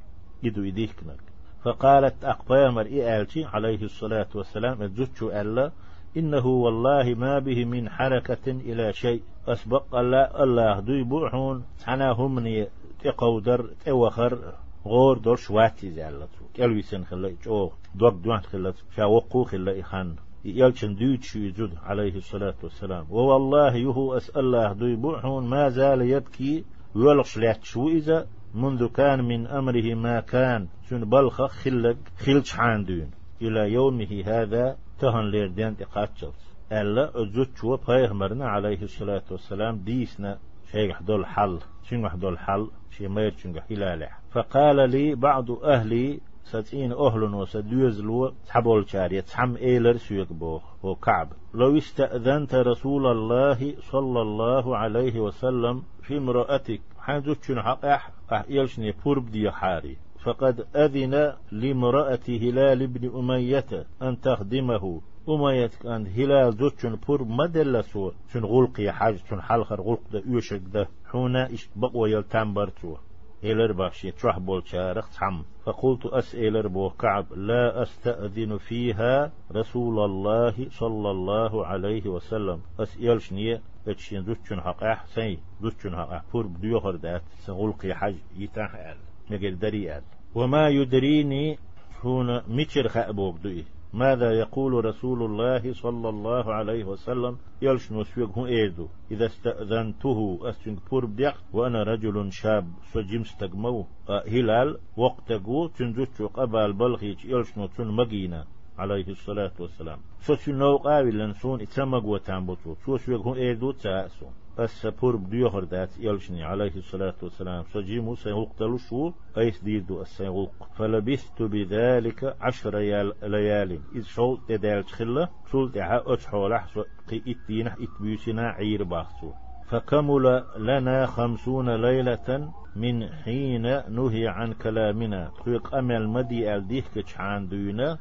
إدو 0.46 0.64
إديكنك 0.64 1.20
فقالت 1.64 2.26
أقبامر 2.26 2.86
إيالتي 2.86 3.46
عليه 3.46 3.82
الصلاة 3.84 4.28
والسلام 4.36 4.82
الزوجو 4.82 5.30
ألا. 5.30 5.72
إنه 6.18 6.46
والله 6.46 7.14
ما 7.14 7.40
به 7.40 7.66
من 7.66 7.90
حركة 7.90 8.52
إلى 8.52 8.94
شيء 8.94 9.22
أسبق 9.48 9.96
الله 9.96 10.44
الله 10.44 10.80
دوي 10.80 11.04
بوحون 11.04 11.64
حنا 11.86 12.16
ني 12.40 12.68
تقودر 13.04 13.70
توخر 13.86 14.54
غور 14.86 15.18
دور 15.18 15.36
شواتي 15.36 15.92
زالتو 15.92 16.46
كالوي 16.54 16.82
سن 16.82 17.04
خلا 17.04 17.36
جو 17.46 17.72
دوك 17.96 18.14
دوان 18.14 18.40
خلا 18.40 18.74
شاوقو 18.96 19.44
خلا 19.44 19.80
إخان. 19.80 20.16
يلشن 20.46 21.18
شو 21.22 21.40
يجد 21.40 21.72
عليه 21.84 22.16
الصلاة 22.16 22.56
والسلام. 22.64 23.06
والله 23.10 23.76
يهو 23.76 24.18
أسأل 24.18 24.40
الله 24.40 24.74
دوي 24.74 24.96
بوحون 24.96 25.48
ما 25.48 25.70
زال 25.70 26.02
يبكي 26.02 26.64
ويلقش 26.96 27.40
شو 27.64 27.90
إذا 27.90 28.28
منذ 28.56 28.88
كان 28.88 29.24
من 29.24 29.48
أمره 29.48 29.94
ما 29.94 30.20
كان. 30.20 30.68
شن 30.90 31.06
بلخ 31.06 31.42
خلق 31.42 31.98
خلش 32.18 32.52
حاندون 32.52 33.12
إلى 33.42 33.74
يومه 33.74 34.24
هذا 34.26 34.78
تهن 35.00 35.32
ليردين 35.32 35.78
تقاتشلت. 35.78 36.53
ألا 36.82 37.22
أزوتشو 37.22 37.78
بيغمرنا 37.88 38.46
عليه 38.50 38.82
الصلاة 38.82 39.24
والسلام 39.32 39.78
ديسنا 39.78 40.40
شيء 40.72 40.96
دول 41.02 41.26
حل. 41.26 41.60
شنو 41.84 42.10
دول 42.16 42.40
حل؟ 42.40 42.68
ما 43.02 43.22
يرشنو 43.22 43.62
حلالح 43.62 44.20
فقال 44.32 44.90
لي 44.90 45.16
بعض 45.16 45.52
أهلي 45.52 46.20
ستين 46.44 46.92
أهل 46.92 47.24
وسدوز 47.24 48.02
لو 48.02 48.34
تحبول 48.48 48.90
شارية 48.90 49.22
تحم 49.22 49.56
إيلر 49.56 49.98
سيوك 49.98 50.34
بوخ 50.34 50.64
هو 50.86 50.96
كعب 50.96 51.30
لو 51.54 51.78
استأذنت 51.78 52.56
رسول 52.56 53.08
الله 53.08 53.76
صلى 53.92 54.22
الله 54.22 54.78
عليه 54.78 55.20
وسلم 55.20 55.84
في 56.02 56.18
امرأتك 56.18 56.82
حاجة 57.00 57.36
شنو 57.48 57.62
حق؟ 57.62 57.86
أح 57.86 58.12
أح 58.32 58.46
يلشني 58.50 58.92
بورب 59.06 59.32
دي 59.32 59.52
حاري. 59.52 59.98
فقد 60.24 60.68
أذن 60.76 61.34
لامرأة 61.52 62.20
هلال 62.30 62.88
بن 62.88 63.20
أمية 63.20 63.86
أن 64.02 64.22
تخدمه. 64.22 65.02
أمية 65.30 65.72
كان 65.82 66.08
هلال 66.08 66.54
زوجن 66.54 66.96
بور 67.08 67.24
مدل 67.24 67.84
سو 67.84 68.12
شن 68.34 68.44
غلقي 68.44 68.92
حاجة 68.92 69.20
شن 69.30 69.42
حلخر 69.42 69.82
غلق 69.82 70.02
ده 70.12 70.24
يوشك 70.26 70.62
ده. 70.74 70.88
حونا 71.06 71.54
إش 71.54 71.70
بقوى 71.76 72.12
يلتان 72.12 72.54
برتو 72.54 72.96
إلر 73.44 73.72
باشي 73.72 74.12
تروح 74.12 74.40
بول 74.40 74.68
شارخ 74.68 75.10
تحم. 75.10 75.42
فقلت 75.66 76.06
أسئل 76.06 76.70
بو 76.70 76.90
كعب 76.90 77.34
لا 77.34 77.82
أستأذن 77.82 78.58
فيها 78.58 79.32
رسول 79.52 80.06
الله 80.06 80.70
صلى 80.70 81.12
الله 81.12 81.66
عليه 81.66 82.10
وسلم. 82.10 82.62
أسئل 82.80 83.22
شنية؟ 83.22 83.62
أتشين 83.88 84.24
زوجن 84.24 84.62
حقاح 84.62 85.06
سي 85.06 85.40
زوجن 85.62 85.96
حقاح 85.96 86.24
بور 86.34 86.48
بديوخر 86.48 86.96
دات 86.96 87.24
سنغلقي 87.46 87.94
حاج 87.94 88.16
يتاح 88.38 88.76
آل 88.76 88.98
مجل 89.32 89.60
دري 89.60 89.98
آل 89.98 90.04
وما 90.36 90.70
يدريني 90.70 91.58
هنا 92.04 92.44
ميتشر 92.48 92.88
خأبوك 92.88 93.38
دوئي. 93.38 93.66
ماذا 93.94 94.32
يقول 94.32 94.86
رسول 94.86 95.24
الله 95.24 95.74
صلى 95.74 96.10
الله 96.10 96.54
عليه 96.54 96.84
وسلم؟ 96.84 97.38
يلش 97.62 97.92
نسويق 97.92 98.38
هو 98.38 98.46
إيدو. 98.46 98.88
إذا 99.12 99.26
استأذنته 99.26 100.40
أستنك 100.42 100.90
بور 100.92 101.06
بديق 101.06 101.36
وأنا 101.54 101.84
رجل 101.84 102.32
شاب 102.32 102.68
سجيم 102.94 103.22
استقمو 103.22 103.86
آه، 104.10 104.24
هلال 104.28 104.78
وقتقو 104.98 105.68
تنزوتشو 105.68 106.28
قبال 106.28 106.74
بلغيج 106.74 107.26
يلش 107.26 107.58
نسون 107.58 107.96
مقينا 107.96 108.46
عليه 108.78 109.08
الصلاة 109.08 109.52
والسلام. 109.60 110.00
سو 110.20 110.36
سنو 110.36 110.78
قاوي 110.78 111.12
لنسون 111.12 111.62
اتسمق 111.62 112.06
وتنبطو 112.06 112.76
سو 112.86 112.98
سويق 112.98 113.22
هو 113.22 113.36
إيدو 113.36 113.72
تأسون 113.72 114.34
السبور 114.60 115.16
بديوهر 115.16 115.64
دات 115.64 115.90
يلشني 116.00 116.44
عليه 116.44 116.76
الصلاة 116.76 117.16
والسلام. 117.24 117.64
سجيمو 117.74 118.16
سيغلق 118.16 118.76
شو 118.90 119.12
أيس 119.38 119.64
ديدو 119.64 120.02
السيغلق 120.02 120.70
فلبثت 120.78 121.42
بذلك 121.42 122.36
عشر 122.42 122.78
ليال. 123.24 123.80
إذ 123.96 124.04
شول 124.04 124.40
تدال 124.48 124.84
تخلة 124.84 125.30
شول 125.52 125.72
تحا 125.72 126.04
أتحولح 126.06 126.68
قي 127.10 127.22
إتينح 127.28 127.76
إتبيسنا 127.82 128.50
عير 128.50 128.84
باخسو. 128.84 129.32
فكمل 129.70 130.44
لنا 130.58 131.06
خمسون 131.06 131.70
ليلة 131.76 132.54
من 132.76 133.10
حين 133.10 133.62
نهي 133.90 134.28
عن 134.28 134.54
كلامنا. 134.54 135.32
تخيق 135.38 135.76
أمل 135.76 136.08
مدي 136.08 136.56
ألديه 136.56 136.84
كتشعان 136.96 137.48
دونا 137.48 137.98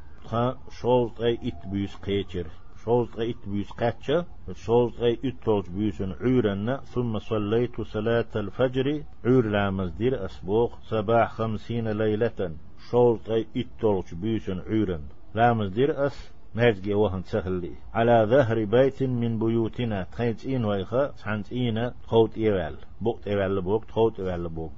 شول 0.81 1.11
تي 1.17 1.39
إتبيس 1.47 1.95
قيتر. 1.95 2.47
شوز 2.85 3.07
غيت 3.15 3.37
بيس 3.47 3.71
قاتشا 3.71 4.25
شوز 4.53 4.91
غي 4.99 5.19
اتوج 5.25 5.69
بيسن 5.69 6.11
عورنا 6.21 6.77
ثم 6.77 7.19
صليت 7.19 7.81
صلاة 7.81 8.31
الفجر 8.35 9.03
عور 9.25 9.45
لامز 9.45 9.91
دير 9.91 10.25
أسبوق 10.25 10.71
صباح 10.81 11.31
خمسين 11.31 11.87
ليلة 11.87 12.51
شوز 12.91 13.19
غي 13.29 13.45
اتوج 13.57 14.13
بيسن 14.13 14.59
عورن. 14.59 15.01
لامز 15.35 15.69
دير 15.69 16.05
أس 16.05 16.31
مازجي 16.55 16.93
وهن 16.93 17.23
سهل 17.23 17.71
على 17.93 18.25
ظهر 18.29 18.65
بيت 18.65 19.03
من 19.03 19.39
بيوتنا 19.39 20.03
تخيت 20.03 20.45
إين 20.45 20.65
ويخا 20.65 21.07
تحنت 21.07 21.51
إين 21.51 21.91
خوت 22.07 22.37
إيوال. 22.37 22.75
بوقت 23.01 23.27
إيوال 23.27 23.61
بوقت 23.61 23.91
خوت 23.91 24.19
إيوال 24.19 24.49
بوقت. 24.49 24.71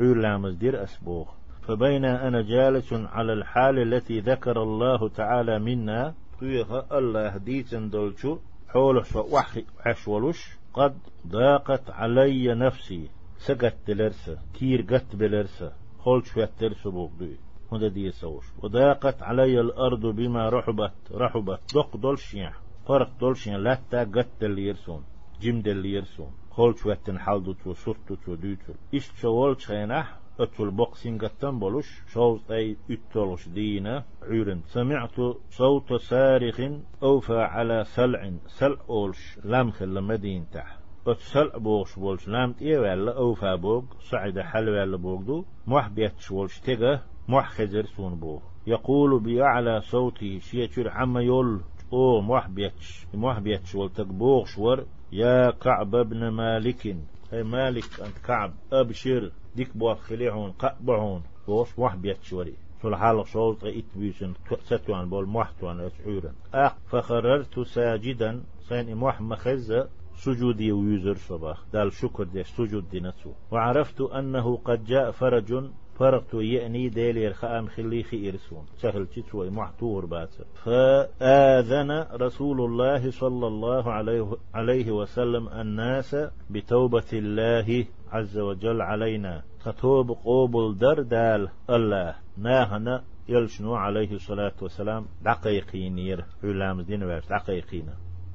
عور 0.00 0.16
لامز 0.16 0.54
دير 0.54 0.82
أسبوق 0.82 1.28
فبين 1.62 2.04
أنا 2.04 2.42
جالس 2.42 2.92
على 2.92 3.32
الحال 3.32 3.78
التي 3.78 4.20
ذكر 4.20 4.62
الله 4.62 5.08
تعالى 5.08 5.58
منا 5.58 6.14
طيخ 6.40 6.72
الله 6.92 7.36
ديتن 7.36 7.90
دولشو 7.90 8.38
حول 8.68 9.04
وحي 9.14 9.64
عشولوش 9.86 10.40
قد 10.74 10.98
ضاقت 11.26 11.90
علي 11.90 12.54
نفسي 12.54 13.08
سقت 13.38 13.76
دلرسة 13.86 14.38
كير 14.54 14.80
قت 14.90 15.16
بلرسة 15.16 15.72
خول 15.98 16.26
شوية 16.26 16.50
ترسو 16.58 16.90
بوغدوي 16.90 17.36
هذا 17.72 17.88
دي 17.88 18.10
سوش 18.10 18.44
وضاقت 18.62 19.22
علي 19.22 19.60
الأرض 19.60 20.06
بما 20.06 20.48
رحبت 20.48 20.92
رحبت 21.12 21.60
دق 21.74 21.96
دولشين 21.96 22.50
فرق 22.88 23.10
دولشين 23.20 23.56
لا 23.56 23.78
تا 23.90 24.04
قت 24.04 24.42
اللي 24.42 24.66
يرسون 24.66 25.04
جم 25.40 25.62
اللي 25.66 25.92
يرسون 25.92 26.30
خول 26.50 26.78
شوية 26.78 26.98
تنحل 27.04 27.54
تو 27.64 27.74
سرتو 27.74 28.14
تو 28.14 28.34
دوتو 28.34 28.72
إيش 28.94 29.10
شوال 29.20 29.62
شينح 29.62 30.21
أتول 30.40 30.70
بوكسين 30.70 31.18
قتن 31.18 31.58
بولوش 31.58 32.02
شوز 32.12 32.50
أي 32.50 32.76
إتولوش 32.90 33.48
دينا 33.48 34.04
عيرن. 34.22 34.60
سمعت 34.64 35.14
صوت 35.50 35.92
صارخ 35.92 36.60
أوفى 37.02 37.38
على 37.38 37.84
سلع 37.84 38.32
سلع 38.46 38.76
أولش 38.88 39.38
لمخ 39.44 39.82
لمدين 39.82 40.46
تح. 40.52 40.78
سلع 41.16 41.58
بوش 41.58 41.98
بولش 41.98 42.28
لامت 42.28 42.62
إيه 42.62 42.78
ولا 42.78 43.16
أوفى 43.16 43.56
بوغ 43.56 43.82
صعد 44.00 44.38
حل 44.40 44.68
ولا 44.68 44.96
بوغدو 44.96 45.44
موح 45.66 45.88
بيتش 45.88 46.30
ولش 46.30 46.60
تيغة 46.60 47.02
موح 47.28 47.48
خزر 47.48 47.84
سون 47.84 48.14
بوغ. 48.14 48.40
يقول 48.66 49.20
بأعلى 49.20 49.80
صوتي 49.80 50.40
شيء 50.40 50.88
عما 50.88 51.20
يول 51.22 51.60
أو 51.92 52.20
موح 52.20 52.48
بيتش 52.48 53.06
موح 53.14 53.38
بيتش 53.38 53.74
ولتك 53.74 54.06
بوغ 54.06 54.44
شور 54.44 54.84
يا 55.12 55.50
كعب 55.50 55.90
بن 55.90 56.28
مالك. 56.28 56.96
مالك 57.32 58.00
أنت 58.00 58.18
كعب 58.26 58.54
أبشر 58.72 59.32
ديك 59.56 59.76
بوات 59.76 59.98
خليعون 59.98 60.50
قبعون. 60.50 61.22
بوش 61.46 61.78
موح 61.78 61.94
بيتشوري 61.96 62.54
شو 62.82 62.96
حالق 62.96 63.26
شوط 63.26 63.64
إت 63.64 63.84
بيسن 63.96 64.32
ستوان 64.64 65.08
بول 65.08 65.26
موحتوان 65.26 65.80
أسعورا 65.80 66.32
أق 66.54 66.76
فخررت 66.86 67.60
ساجدا. 67.60 68.42
سين 68.68 68.96
موح 68.96 69.20
مخزة 69.20 69.88
سجودي 70.16 70.72
ويزر 70.72 71.14
صباح 71.14 71.58
دال 71.72 71.92
شكر 71.92 72.24
دي 72.24 72.44
سجود 72.44 72.90
دي 72.90 73.00
نتسو 73.00 73.32
وعرفت 73.50 74.00
أنه 74.00 74.56
قد 74.56 74.84
جاء 74.84 75.10
فرج 75.10 75.64
فرقت 75.98 76.34
يأني 76.34 76.88
ديلي 76.88 77.32
خام 77.34 77.66
خلي 77.66 78.02
خيرسون 78.02 78.66
سهل 78.76 79.06
تسوي 79.06 79.50
محتور 79.50 80.06
بات 80.06 80.34
فآذن 80.64 82.06
رسول 82.12 82.60
الله 82.60 83.10
صلى 83.10 83.46
الله 83.46 83.92
عليه, 83.92 84.36
عليه 84.54 84.90
وسلم 84.90 85.48
الناس 85.48 86.16
بتوبة 86.50 87.10
الله 87.12 87.86
عز 88.12 88.38
وجل 88.38 88.82
علينا 88.82 89.42
فتوب 89.64 90.10
قوبل 90.10 90.78
دردال 90.78 91.48
الله. 91.70 92.14
ناهنا 92.38 93.04
يلشنو 93.28 93.74
عليه 93.74 94.12
الصلاة 94.12 94.52
والسلام 94.62 95.06
دقيقين 95.22 95.98
ير 95.98 96.24
علام 96.44 96.80
دين 96.80 97.20
دقيقين 97.30 97.86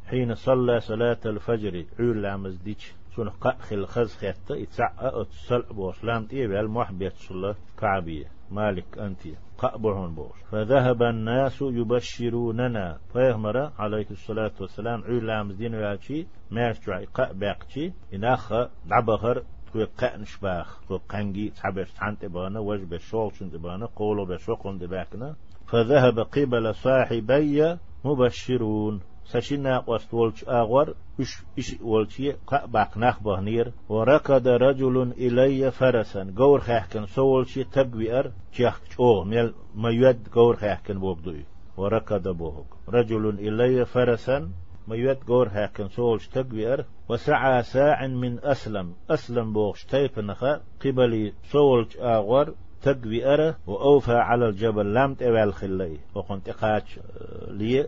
حين 0.05 0.35
صلى 0.35 0.79
صلاة 0.79 1.19
الفجر. 1.25 1.85
علام 1.99 2.47
ديش 2.47 2.93
سون 3.17 3.29
قأخل 3.29 3.85
خز 3.85 4.15
خيطة 4.15 4.55
يتسعى 4.55 4.89
اتسل 5.01 5.61
بوسلام 5.61 6.25
تيه 6.25 6.47
بالموح 6.47 6.91
بيتسل 6.91 7.55
كعبية. 7.79 8.25
مالك 8.51 8.97
أنت. 8.97 9.21
قأبعون 9.57 10.15
بوش. 10.15 10.37
فذهب 10.51 11.03
الناس 11.03 11.61
يبشروننا. 11.61 12.97
فيهمر 13.13 13.71
عليه 13.79 14.05
الصلاة 14.11 14.51
والسلام. 14.61 15.03
علام 15.03 15.51
دين 15.51 15.75
وياتي. 15.75 16.27
ماشي 16.51 17.05
قأباقتي 17.13 17.93
إناخ 18.13 18.53
دعبهر. 18.85 19.43
تو 19.73 19.85
قن 19.97 20.23
شباخ 20.23 20.87
تو 20.87 20.97
قنجي 21.09 21.49
تحبش 21.49 21.91
تحنت 21.91 22.25
بانا 22.25 22.59
وجب 22.59 22.97
شول 22.97 23.33
شنت 23.35 23.55
بانا 23.55 23.85
قولوا 23.85 24.25
بشوقن 24.25 24.77
دباكنا 24.77 25.35
فذهب 25.67 26.19
قبل 26.19 26.75
صاحبي 26.75 27.77
مبشرون. 28.05 29.01
سشنا 29.31 29.83
وستولش 29.87 30.45
آغور 30.47 30.93
إش 31.21 31.43
إش 31.59 31.75
ولشي 31.81 32.31
قبق 32.31 32.97
نخ 32.97 33.23
بهنير 33.23 33.71
وركض 33.89 34.47
رجل 34.47 35.13
إلي 35.17 35.71
فرسا 35.71 36.33
قور 36.37 36.59
خيحكن 36.59 37.05
سولشي 37.05 37.63
تقوير 37.63 38.31
تيخ 38.53 38.81
أو 38.99 39.23
ميل 39.23 39.53
ما 39.75 39.89
يد 39.89 40.27
قور 40.35 40.55
خيحكن 40.55 40.99
بوغدوي 40.99 41.45
وركض 41.77 42.27
بوغ 42.27 42.63
رجل 42.89 43.29
إلي 43.29 43.85
فرسا 43.85 44.49
ما 44.87 44.95
يد 44.95 45.17
قور 45.27 45.47
هاكن 45.47 45.89
سولش 45.89 46.27
تقوير 46.27 46.85
وسعى 47.09 47.63
ساع 47.63 48.07
من 48.07 48.39
أسلم 48.43 48.93
أسلم 49.09 49.53
بوغش 49.53 49.83
تيب 49.85 50.19
نخا 50.19 50.61
قبلي 50.85 51.33
سولش 51.51 51.97
آغور 51.97 52.53
تقوي 52.81 53.53
وأوفى 53.67 54.13
على 54.13 54.49
الجبل 54.49 54.93
لم 54.93 55.13
تبال 55.13 55.53
خلي 55.53 55.99
وقنت 56.15 56.49
إقاتش 56.49 56.99
لي 57.47 57.87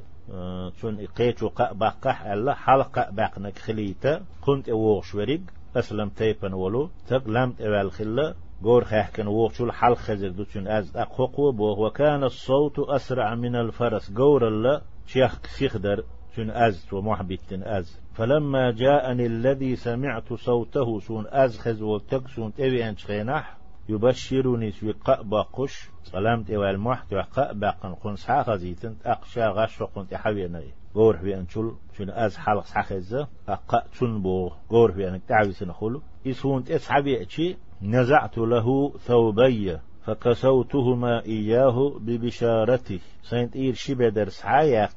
شون 0.81 0.99
إقيتو 0.99 1.47
قا 1.47 1.73
باقح 1.73 2.25
ألا 2.25 2.53
حلقة 2.53 3.09
باقنك 3.11 3.57
خليتا 3.57 4.21
كنت 4.41 4.69
أوغش 4.69 5.15
وريق 5.15 5.41
أسلم 5.75 6.09
تيبن 6.09 6.53
ولو 6.53 6.89
تق 7.07 7.27
لم 7.27 7.51
تبال 7.51 7.91
خلا 7.91 8.35
غور 8.63 8.83
خاحكن 8.83 9.27
ووشل 9.27 9.71
حل 9.71 9.95
خزر 9.95 10.29
دوشن 10.29 10.67
أز 10.67 10.97
أقوقو 10.97 11.51
بوغ 11.51 11.85
وكان 11.85 12.23
الصوت 12.23 12.79
أسرع 12.79 13.35
من 13.35 13.55
الفرس 13.55 14.11
غور 14.17 14.47
الله 14.47 14.81
شيخ 15.07 15.39
سيخدر 15.45 16.03
شن 16.35 16.49
أز 16.49 16.93
ومحبتن 16.93 17.63
أز 17.63 17.99
فلما 18.13 18.71
جاءني 18.71 19.25
الذي 19.25 19.75
سمعت 19.75 20.33
صوته 20.33 20.99
سون 20.99 21.25
أز 21.27 21.59
خز 21.59 21.81
وتك 21.81 22.27
سون 22.27 22.53
تبي 22.53 22.89
أنش 22.89 23.05
يبشرني 23.89 24.71
في 24.71 24.91
قأبا 24.91 25.41
قش 25.41 25.89
سلامت 26.03 26.49
إيوال 26.49 26.79
محت 26.79 27.13
وقأبا 27.13 27.69
قن 27.69 27.95
قن 27.95 28.15
سحاق 28.15 28.55
زيتن 28.55 28.95
أقشا 29.05 29.47
غش 29.47 29.81
وقن 29.81 30.07
تحويني 30.07 30.73
غور 30.95 31.17
في 31.17 31.35
أنشل 31.35 31.73
شن 31.97 32.09
أز 32.09 32.37
حلق 32.37 32.65
سحخزة 32.65 33.27
أقا 33.47 33.83
تنبو 33.99 34.51
غور 34.71 34.91
في 34.91 35.09
أنك 35.09 35.21
تعوي 35.27 35.51
سنخلو. 35.51 36.01
إسون 36.27 36.63
تسحبي 36.63 37.23
أشي 37.23 37.57
نزعت 37.81 38.37
له 38.37 38.97
ثوبي 38.97 39.79
فكسوتهما 40.05 41.25
إياه 41.25 41.99
ببشارته 41.99 42.99
سنت 43.23 43.55
إير 43.55 43.73
شبدر 43.73 44.29
سحايا 44.29 44.89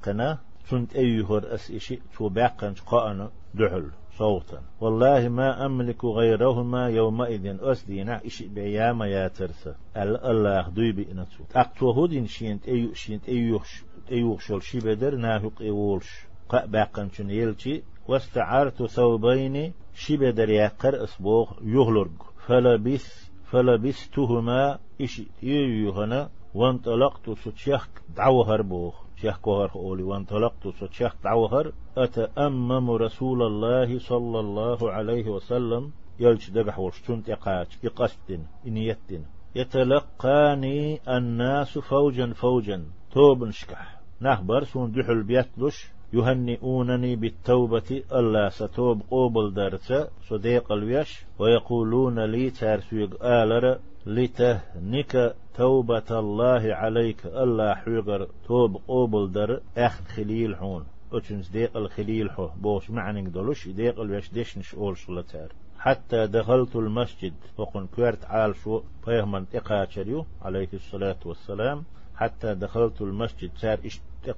سنت 0.65 0.97
أيهر 0.97 1.55
أس 1.55 1.71
إشي 1.71 2.01
تو 2.17 2.29
باقن 2.29 2.75
قانا 2.87 3.31
دحل 3.55 3.91
صوتا. 4.19 4.63
والله 4.81 5.29
ما 5.29 5.67
أملك 5.67 6.05
غيرهما 6.05 6.89
يومئذ. 6.89 7.57
أسدينا 7.61 8.27
إشي 8.27 8.49
بياما 8.49 9.07
يا 9.07 9.29
ترسى. 9.29 9.75
الله 9.97 10.69
دوي 10.69 10.93
بإنتو. 10.93 11.45
أقتو 11.57 11.91
هدين 11.91 12.27
شينت 12.27 12.69
أيو 12.69 12.95
شينت 12.95 13.29
أيوش 13.29 13.85
أيوش 14.13 14.53
شي 14.61 14.79
بدر 14.79 15.15
ناهق 15.17 15.63
إيولش 15.63 16.27
باقن 16.67 17.11
شن 17.11 17.31
يلشي. 17.31 17.83
واستعرت 18.09 18.83
ثوبين 18.83 19.73
شي 19.95 20.17
بدر 20.17 20.51
يقر 20.51 21.05
أسبوغ 21.05 21.53
يغلرق. 21.63 22.33
فلبث 22.47 23.33
فلبستهما 23.45 24.79
إشي 25.01 25.27
يوهنا 25.43 26.31
وانطلقت 26.55 27.31
ستشيخ 27.31 27.89
دعوهر 28.17 28.63
بوخ 28.63 28.95
شيخ 29.23 29.39
كوهر 29.39 29.71
أولي 29.75 30.03
وانطلقت 30.03 30.69
ستشيخ 30.69 31.15
دعوهر 31.25 31.73
أتأمم 31.97 32.91
رسول 32.91 33.43
الله 33.43 33.99
صلى 33.99 34.41
الله 34.41 34.91
عليه 34.91 35.29
وسلم 35.29 35.93
يلش 36.21 36.51
دقح 36.51 36.79
ورشتون 36.79 37.23
تقاج 37.23 37.67
إقستن 37.85 38.43
إنيتن 38.67 39.23
يتلقاني 39.55 41.01
الناس 41.09 41.79
فوجا 41.79 42.33
فوجا 42.33 42.85
توب 43.13 43.51
شكح. 43.51 44.01
نخبر 44.23 44.65
سون 44.65 44.93
دحل 44.93 45.23
بيتلش 45.23 45.91
يهنئونني 46.13 47.17
بالتوبة 47.17 48.03
ألا 48.13 48.49
ستوب 48.49 49.03
قوبل 49.11 49.55
درس 49.55 49.93
صديق 50.29 50.73
الويش 50.73 51.27
ويقولون 51.39 52.25
لي 52.25 52.51
تارسويق 52.51 53.25
آلر 53.25 53.79
لتهنك 54.07 55.35
توبة 55.55 56.19
الله 56.19 56.75
عليك. 56.75 57.27
ألا 57.27 57.75
حيقر 57.75 58.29
توب 58.47 58.81
قوبل 58.89 59.33
در 59.33 59.61
أخذ 59.77 60.05
خليل 60.05 60.57
حون. 60.57 60.85
أتشنس 61.13 61.49
ديق 61.49 61.77
الخليل 61.77 62.31
حو. 62.31 62.49
بوش 62.63 62.91
معنى 62.91 63.31
دلوش 63.31 63.69
ديق 63.69 64.01
الويش 64.01 64.31
ديشنش 64.31 64.75
أول 64.75 64.97
شلتار. 64.97 65.53
حتى 65.79 66.27
دخلت 66.27 66.77
المسجد. 66.77 67.35
وقن 67.59 67.87
كورت 67.87 68.25
عال 68.25 68.57
شو. 68.57 68.83
فيهمن 69.05 69.45
إقاتشريو 69.55 70.27
عليه 70.43 70.69
الصلاة 70.75 71.19
والسلام. 71.25 71.85
حتى 72.17 72.55
دخلت 72.55 73.03
المسجد. 73.03 73.51
صار 73.57 73.79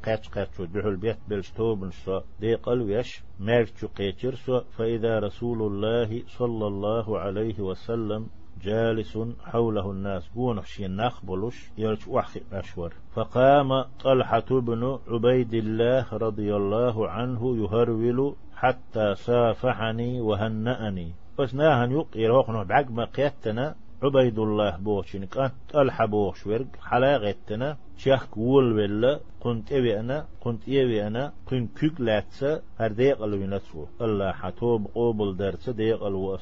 قاتش 0.05 0.29
قاتش 0.29 0.61
دحو 0.61 0.89
البيت 0.89 1.17
بلشتوب 1.29 1.91
سو 2.05 2.21
دي 2.41 2.55
قلويش 2.55 3.23
مارتشو 3.41 3.89
قيتر 3.89 4.35
سو 4.35 4.61
فإذا 4.61 5.19
رسول 5.19 5.63
الله 5.63 6.23
صلى 6.39 6.67
الله 6.67 7.19
عليه 7.19 7.61
وسلم 7.61 8.27
جالس 8.65 9.19
حوله 9.45 9.91
الناس. 9.91 10.29
قون 10.37 10.61
حشين 10.61 10.97
نخبلش 10.97 11.71
يرش 11.79 12.09
وحخي 12.09 12.41
أشور. 12.53 12.93
فقام 13.15 13.85
طلحة 14.01 14.51
بن 14.51 14.99
عبيد 15.09 15.55
الله 15.55 16.07
رضي 16.13 16.57
الله 16.57 17.09
عنه 17.09 17.57
يهرول 17.57 18.35
حتى 18.57 19.15
صافحني 19.15 20.21
وهنأني. 20.21 21.13
بس 21.39 21.55
ناهن 21.55 21.91
يقير 21.93 22.63
بعق 22.63 22.91
ما 22.91 23.05
قيتنا. 23.05 23.75
عبيد 24.03 24.39
الله 24.39 24.77
بوشين 24.77 25.25
كانت 25.25 25.53
طلحة 25.73 26.07
بوش 26.07 26.47
ورق 26.47 26.67
حلاغتنا 26.83 27.77
شيخ 27.97 28.39
وول 28.39 28.73
ولا 28.73 29.21
كنت 29.41 29.73
إبي 29.73 30.01
أنا 30.01 30.27
كنت 30.41 30.63
إبي 30.69 31.07
أنا. 31.07 31.33
كنت 31.49 31.79
كيك 31.79 32.01
لاتسا. 32.01 32.63
هر 32.79 32.93
ديق 32.93 33.23
الوينتسو 33.23 33.87
الله 34.01 34.33
حتوب 34.33 34.87
قوبل 34.95 35.37
درس 35.37 35.71
ديق 35.71 36.05
ألو 36.07 36.39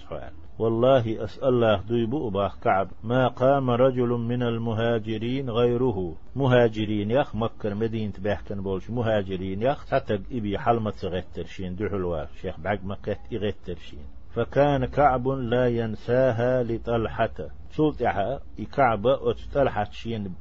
والله 0.62 1.24
أسأل 1.24 1.48
الله 1.48 1.82
دويبو 1.82 2.28
أباخ 2.28 2.58
كعب. 2.58 2.88
ما 3.04 3.28
قام 3.28 3.70
رجل 3.70 4.08
من 4.08 4.42
المهاجرين 4.42 5.50
غيره. 5.50 6.14
مهاجرين 6.36 7.10
يخ 7.10 7.36
مكر 7.36 7.74
مدينة 7.74 8.12
بحكن 8.18 8.62
بولش. 8.62 8.90
مهاجرين 8.90 9.62
يخ 9.62 9.90
حتى 9.90 10.14
إبي 10.14 10.58
حلمة 10.58 10.94
غترشين 11.04 11.76
دحلوا 11.76 12.26
شيخ 12.40 12.60
بعد 12.60 12.84
مكة 12.84 13.18
غترشين 13.34 14.04
فكان 14.30 14.84
كعب 14.84 15.28
لا 15.28 15.68
ينساها 15.68 16.62
لطلحة. 16.62 17.34
سلطعها 17.70 18.40
كعبة 18.72 19.14
وتطلحة 19.22 19.90
شين 19.90 20.34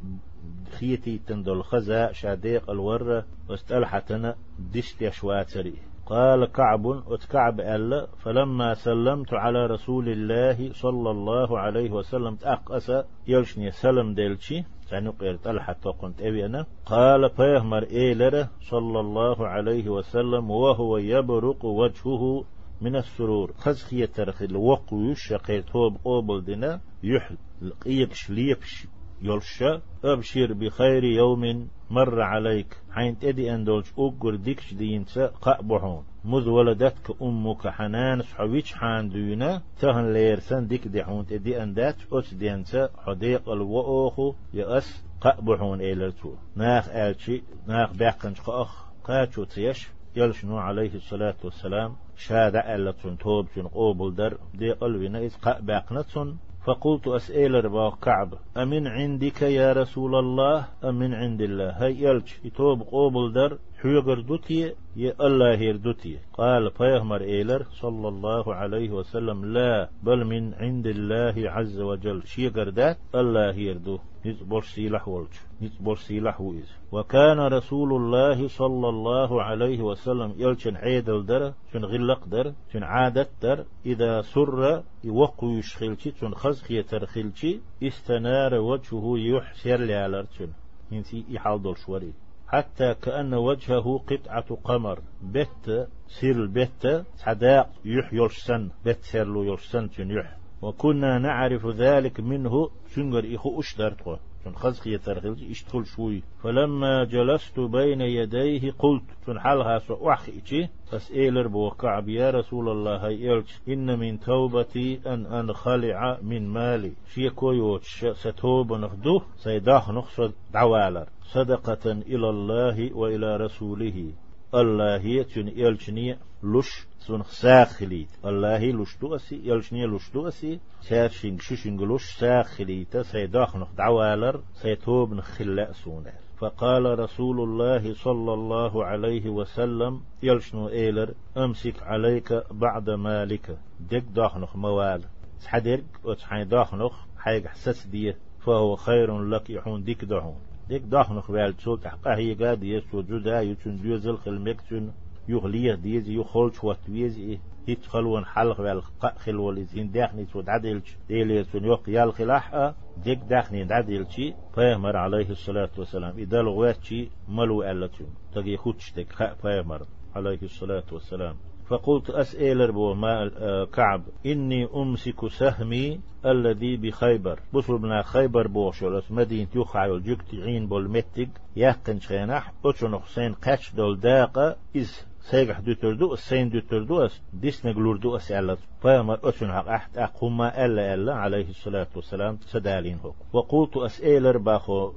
خيتي 0.80 1.18
تندل 1.28 1.64
خزا 1.64 2.12
شاديق 2.12 2.70
الورة. 2.70 3.26
واستلحتنا 3.50 4.36
دشت 4.74 5.02
يشواتري 5.02 5.91
قال 6.06 6.46
كعب 6.46 6.86
وتكعب 6.86 7.60
ألا 7.60 8.08
فلما 8.18 8.74
سلمت 8.74 9.34
على 9.34 9.66
رسول 9.66 10.10
الله 10.10 10.74
صلى 10.74 11.12
الله 11.12 11.60
عليه 11.60 11.92
وسلم 11.92 12.36
تأقأس 12.36 12.92
يلشني 13.28 13.72
سلم 13.72 14.14
ديلشي 14.14 14.64
سنقير 14.82 15.36
طلحة 15.36 15.74
قنت 15.74 16.22
أبي 16.22 16.46
أنا 16.46 16.66
قال 16.86 17.30
فيهمر 17.30 17.84
إيلره 17.84 18.50
صلى 18.62 19.00
الله 19.00 19.48
عليه 19.48 19.90
وسلم 19.90 20.52
وهو 20.52 20.98
يبرق 20.98 21.66
وجهه 21.66 22.44
من 22.82 22.96
السرور. 22.96 23.52
خزخية 23.58 24.06
ترخي 24.06 24.46
الوقو 24.46 25.02
يشقير 25.02 25.62
توب 25.62 25.98
قوبل 26.04 26.44
دينا 26.44 26.82
يحل 27.04 27.38
لقيكش 27.62 28.30
ليبش 28.30 28.88
يلشا 29.22 29.82
أبشر 30.04 30.54
بخير 30.54 31.04
يوم 31.04 31.68
مر 31.90 32.22
عليك. 32.22 32.78
حين 32.92 33.20
تدي 33.20 33.54
أندولش 33.56 33.94
أقر 33.98 34.36
ديكش 34.36 34.74
دينسا 34.74 35.28
قأبحون 35.28 36.04
مذ 36.26 36.50
ولدتك 36.50 37.22
أمك 37.22 37.68
حنان 37.68 38.22
سحويش 38.22 38.74
حان 38.74 39.10
دينا 39.10 39.62
تهن 39.80 40.14
ليرسن 40.14 40.68
ديك 40.68 40.88
دحون 40.88 41.26
تدي 41.26 41.64
أندات 41.64 41.96
أس 42.14 42.34
دينسا 42.34 42.90
حديق 43.06 43.50
الوأوخو 43.50 44.34
يأس 44.54 45.06
قأبحون 45.22 45.82
إيلرتو. 45.82 46.34
ناخ 46.56 46.90
آلشي 46.90 47.44
ناخ 47.68 47.94
باقنش 47.94 48.42
قأخ. 48.42 48.86
قاتشو 49.04 49.44
تيش. 49.44 49.90
يلشنو 50.16 50.58
عليه 50.58 50.96
الصلاة 50.96 51.36
والسلام. 51.44 51.96
شادع 52.18 52.76
ألتون 52.76 53.18
توب 53.18 53.48
جن 53.56 53.68
قوبل 53.68 54.16
در. 54.16 54.38
دي 54.54 54.72
قلبنا 54.72 55.20
إذ 55.20 55.36
قأباقنتون 55.36 56.38
فقلت 56.66 57.08
أسئل 57.08 57.66
ربا 57.66 57.90
كعب 57.90 58.34
أمن 58.58 58.88
عندك 58.88 59.42
يا 59.42 59.74
رسول 59.74 60.16
الله؟ 60.16 60.66
أم 60.84 60.96
من 61.00 61.14
عند 61.14 61.42
الله. 61.42 61.70
هاي 61.70 62.02
يلج 62.02 62.28
يتوب 62.44 62.82
قوبل 62.82 63.34
در. 63.34 63.58
حيغر 63.82 64.20
دوتي 64.20 64.76
يا 64.96 65.14
الله 65.28 65.54
يردوتي 65.54 66.20
قال 66.34 66.72
فيهمر 66.72 67.22
إيلر 67.22 67.66
صلى 67.82 68.08
الله 68.08 68.56
عليه 68.56 68.90
وسلم 68.90 69.46
لا 69.46 69.90
بل 70.04 70.26
من 70.26 70.54
عند 70.54 70.88
الله 70.88 71.50
عز 71.50 71.80
وجل 71.80 72.28
شيغر 72.28 72.70
دات 72.70 72.98
الله 73.16 73.54
يردو 73.54 74.00
نتبور 74.26 74.64
سيلح 74.64 75.08
ولج 75.08 75.34
نتبور 75.62 75.96
سيلح 75.96 76.42
ويز 76.42 76.70
وكان 76.92 77.40
رسول 77.40 77.94
الله 77.94 78.48
صلى 78.48 78.90
الله 78.90 79.44
عليه 79.44 79.82
وسلم 79.82 80.34
يلشن 80.38 80.76
عيدل 80.76 81.26
در 81.26 81.54
شن 81.74 81.86
غلق 81.86 82.26
در 82.26 82.54
شن 82.74 82.84
عادت 82.84 83.30
در 83.42 83.66
إذا 83.86 84.22
سر 84.22 84.84
يوقو 85.04 85.50
يشخلشي 85.50 86.12
شن 86.20 86.34
خزخ 86.34 86.72
يترخلشي 86.72 87.60
استنار 87.84 88.54
وجهه 88.54 89.06
يحسر 89.18 89.78
لالرشن 89.78 90.50
ينسي 90.92 91.26
يحال 91.30 91.62
دول 91.62 91.78
شوري 91.78 92.14
حتى 92.52 92.94
كأن 92.94 93.34
وجهه 93.34 93.98
قطعة 93.98 94.58
قمر. 94.64 95.00
بت 95.24 95.88
سير 96.08 96.36
البت 96.36 97.06
صداق 97.16 97.70
يح 97.86 98.14
يلشسن 98.14 98.70
بت 98.86 99.00
سير 99.02 99.26
له 99.26 99.46
يلشسن 99.46 99.90
يح 100.00 100.38
وكنا 100.62 101.20
نعرف 101.20 101.66
ذلك 101.68 102.20
منه 102.20 102.70
شنجر 102.96 103.36
إخو 103.36 103.60
أشدرت 103.60 104.20
شن 104.46 104.54
خزخ 104.54 104.88
يترخل 104.88 105.36
اشتغل 105.50 105.86
شوي؟ 105.86 106.24
فلما 106.44 107.04
جلست 107.04 107.60
بين 107.60 108.02
يديه 108.02 108.72
قلت 108.72 109.04
شن 109.26 109.40
حالها 109.40 109.80
سو 109.80 110.10
أحخي 110.10 110.70
فسئلر 110.92 111.48
بوكعب 111.48 112.10
يا 112.10 112.30
رسول 112.30 112.70
الله 112.70 113.06
هاي 113.06 113.44
إن 113.68 114.00
من 114.00 114.20
توبتي 114.20 115.00
أن 115.06 115.26
أنخلع 115.26 116.20
من 116.22 116.48
مالي. 116.48 116.94
شيكو 117.14 117.52
يوتش 117.52 118.06
ستوب 118.06 118.74
نخدو 118.74 119.22
سيداخ 119.36 119.92
نخصد 119.92 120.34
دعوالر 120.54 121.08
صدقة 121.22 121.92
إلى 121.92 122.30
الله 122.30 122.94
وإلى 122.94 123.38
رسوله. 123.38 124.12
الله 124.56 124.98
هي 124.98 125.24
تون 125.24 125.48
يلشني 125.48 126.18
لش 126.44 126.88
سون 127.00 127.24
ساخليت. 127.24 128.10
الله 128.26 128.72
لش 128.72 128.98
دوسي 129.02 129.42
يلشني 129.44 129.86
لش 129.86 130.12
دوسي 130.14 130.60
ساشين 130.82 131.40
شوشين 131.40 131.96
لش 131.96 132.04
ساخليت. 132.20 132.98
سيداخنخ 132.98 133.68
دعوالر 133.78 134.42
سيتوب 134.54 135.14
نخلا 135.14 135.72
سونر 135.72 136.14
فقال 136.38 137.00
رسول 137.00 137.40
الله 137.40 137.94
صلى 137.94 138.34
الله 138.34 138.86
عليه 138.86 139.30
وسلم 139.30 140.02
يلشنو 140.24 140.70
إيلر 140.70 141.14
أمسك 141.38 141.84
عليك 141.84 142.44
بعد 142.52 142.90
مالك. 142.90 143.58
ديك 143.80 144.04
داخنخ 144.04 144.56
موال. 144.56 145.04
تحدرك 145.44 145.86
وتحين 146.04 146.48
داخنخ 146.48 146.94
حيق 147.18 147.48
حسس 147.48 147.86
دية. 147.86 148.18
فهو 148.40 148.76
خير 148.76 149.24
لك 149.24 149.50
يحون 149.50 149.84
ديك 149.84 150.06
دهون 150.06 150.36
ديك 150.72 150.82
داخنخ 150.82 151.32
بيال 151.32 151.58
تسول 151.58 151.80
تحقا 151.80 152.16
هي 152.16 152.34
قاد 152.34 152.64
يسو 152.64 153.02
جدا 153.02 153.42
يتون 153.42 153.76
ديوزل 153.76 154.18
خلمك 154.18 154.62
تون 154.70 154.94
يغليه 155.28 155.76
ديز 155.76 156.10
يخلش 156.10 156.64
واتويز 156.64 157.20
إيه 157.20 157.40
يتخلون 157.68 158.26
حلق 158.26 158.62
بالقاء 158.62 159.16
خلو 159.18 159.52
لزين 159.52 159.92
داخني 159.92 160.26
تود 160.26 160.50
عدلش 160.50 160.98
ديلي 161.08 161.44
تون 161.44 161.66
يوق 161.66 161.90
يال 161.90 162.14
خلاح 162.14 162.74
ديك 163.04 163.20
داخني 163.30 163.64
دعدلشي 163.64 164.34
فيهمر 164.56 164.98
عليه 164.98 165.30
الصلاة 165.30 165.70
والسلام. 165.78 166.18
إذا 166.18 166.42
لغواتشي 166.42 167.10
ملو 167.28 167.64
ألتون. 167.64 168.14
خدش 168.58 168.94
ديك 168.96 169.12
خاء 169.12 169.34
فيهمر 169.42 169.82
عليه 170.16 170.42
الصلاة 170.44 170.84
والسلام. 170.92 171.36
فقلت 171.72 172.10
أسئل 172.10 172.72
ما 172.72 173.32
آه، 173.38 173.66
كعب. 173.66 174.04
إني 174.26 174.68
أمسك 174.76 175.28
سهمي 175.28 176.00
الذي 176.26 176.78
بخيبر. 176.78 177.40
بصر 177.54 177.76
بنا 177.76 178.02
خيبر 178.02 178.48
بوشولس 178.48 179.12
مدينة 179.12 179.48
يخع 179.56 180.00
تعين 180.32 180.68
بالمتق 180.68 181.28
يقن 181.56 182.00
شينح 182.00 182.54
أتشن 182.66 183.00
حسين 183.00 183.34
قش 183.34 183.74
دول 183.76 184.00
داقة. 184.00 184.56
إز 184.78 185.06
سيجح 185.22 185.60
دوتردو 185.60 186.14
السين 186.14 186.50
دوتردو 186.50 187.06
أس 187.06 187.22
ديس 187.34 187.66
نقلوردو 187.66 188.16
أس 188.16 188.32
ألا 188.32 188.58
فيما 188.82 189.18
أتشن 189.24 189.52
حق 189.52 189.68
أحد 189.68 189.98
أقوما 189.98 190.66
ألا 190.66 190.94
ألا. 190.94 191.14
عليه 191.14 191.50
الصلاة 191.50 191.88
والسلام. 191.96 192.38
سدالين 192.42 192.98
هو 193.06 193.12
وقلت 193.34 193.78
أسئل 193.78 194.40
باخو 194.40 194.94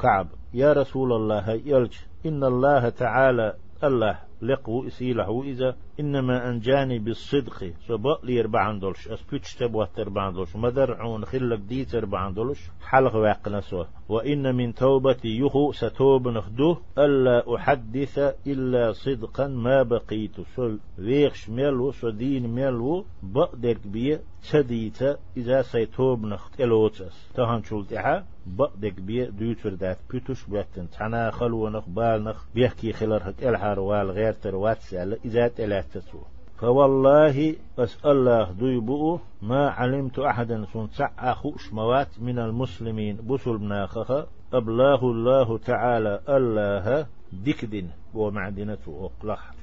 كعب. 0.00 0.28
يا 0.54 0.72
رسول 0.72 1.12
الله 1.12 1.50
يلج. 1.50 1.92
إن 2.26 2.44
الله 2.44 2.88
تعالى 2.88 3.54
الله 3.84 4.27
لقو 4.42 4.86
إسيله 4.86 5.42
إذا 5.42 5.76
إنما 6.00 6.50
أنجاني 6.50 6.98
بالصدق. 6.98 7.72
سبق 7.88 8.24
لي 8.24 8.40
أربعان 8.40 8.78
دولش. 8.78 9.08
أسبيتش 9.08 9.54
تبوات 9.54 9.98
أربعان 9.98 10.32
دولش. 10.32 10.56
مدر 10.56 10.94
عون 10.94 11.24
خلق 11.24 11.56
ديت 11.56 11.94
أربعان 11.94 12.34
دولش. 12.34 12.70
حلق 12.80 13.16
واقنا 13.16 13.60
سوا 13.60 13.84
وإن 14.08 14.54
من 14.54 14.74
توبتي 14.74 15.38
يخو 15.38 15.72
ستوب 15.72 16.28
نخدوه. 16.28 16.80
ألا 16.98 17.54
أحدث 17.56 18.18
إلا 18.46 18.92
صدقا 18.92 19.46
ما 19.46 19.82
بقيت. 19.82 20.40
سل 20.40 20.78
ويخش 20.98 21.50
ملو 21.50 21.90
سدين 21.90 22.54
ملو 22.54 23.04
بقدك 23.22 23.86
بيه. 23.86 24.22
تديت 24.50 25.02
إذا 25.36 25.62
سيتوب 25.62 26.26
نخت. 26.26 26.60
إلوتس 26.60 27.32
تهان 27.34 27.62
شلتها 27.62 28.26
بقدك 28.56 29.00
بيه 29.00 29.24
دوتر 29.24 29.74
دات 29.74 29.98
بيتوش 30.10 30.44
بيتن. 30.48 30.90
تنا 30.90 31.30
خلو 31.30 31.68
نخ 31.68 31.88
بال 31.88 32.24
نخ 32.24 32.44
بيحكي 32.54 32.92
خلر 32.92 33.30
هك 33.30 33.44
الحار 33.44 33.80
والغير 33.80 34.32
تروات 34.32 34.78
سأل 34.80 35.18
إذا 35.24 35.48
تلاتسو 35.48 36.18
فوالله 36.58 37.54
أسأل 37.78 38.10
الله 38.10 38.52
ديبؤ 38.52 39.18
ما 39.42 39.70
علمت 39.70 40.18
أحدا 40.18 40.64
سنسع 40.72 41.10
أخوش 41.18 41.72
موات 41.72 42.20
من 42.20 42.38
المسلمين. 42.38 43.16
بسل 43.16 43.58
بناخها 43.58 44.26
أبلاه 44.52 45.02
الله 45.02 45.58
تعالى 45.58 46.20
الله 46.28 47.06
دكدن 47.32 47.88
ومعدنة 48.14 48.78
أقلحة 48.88 49.62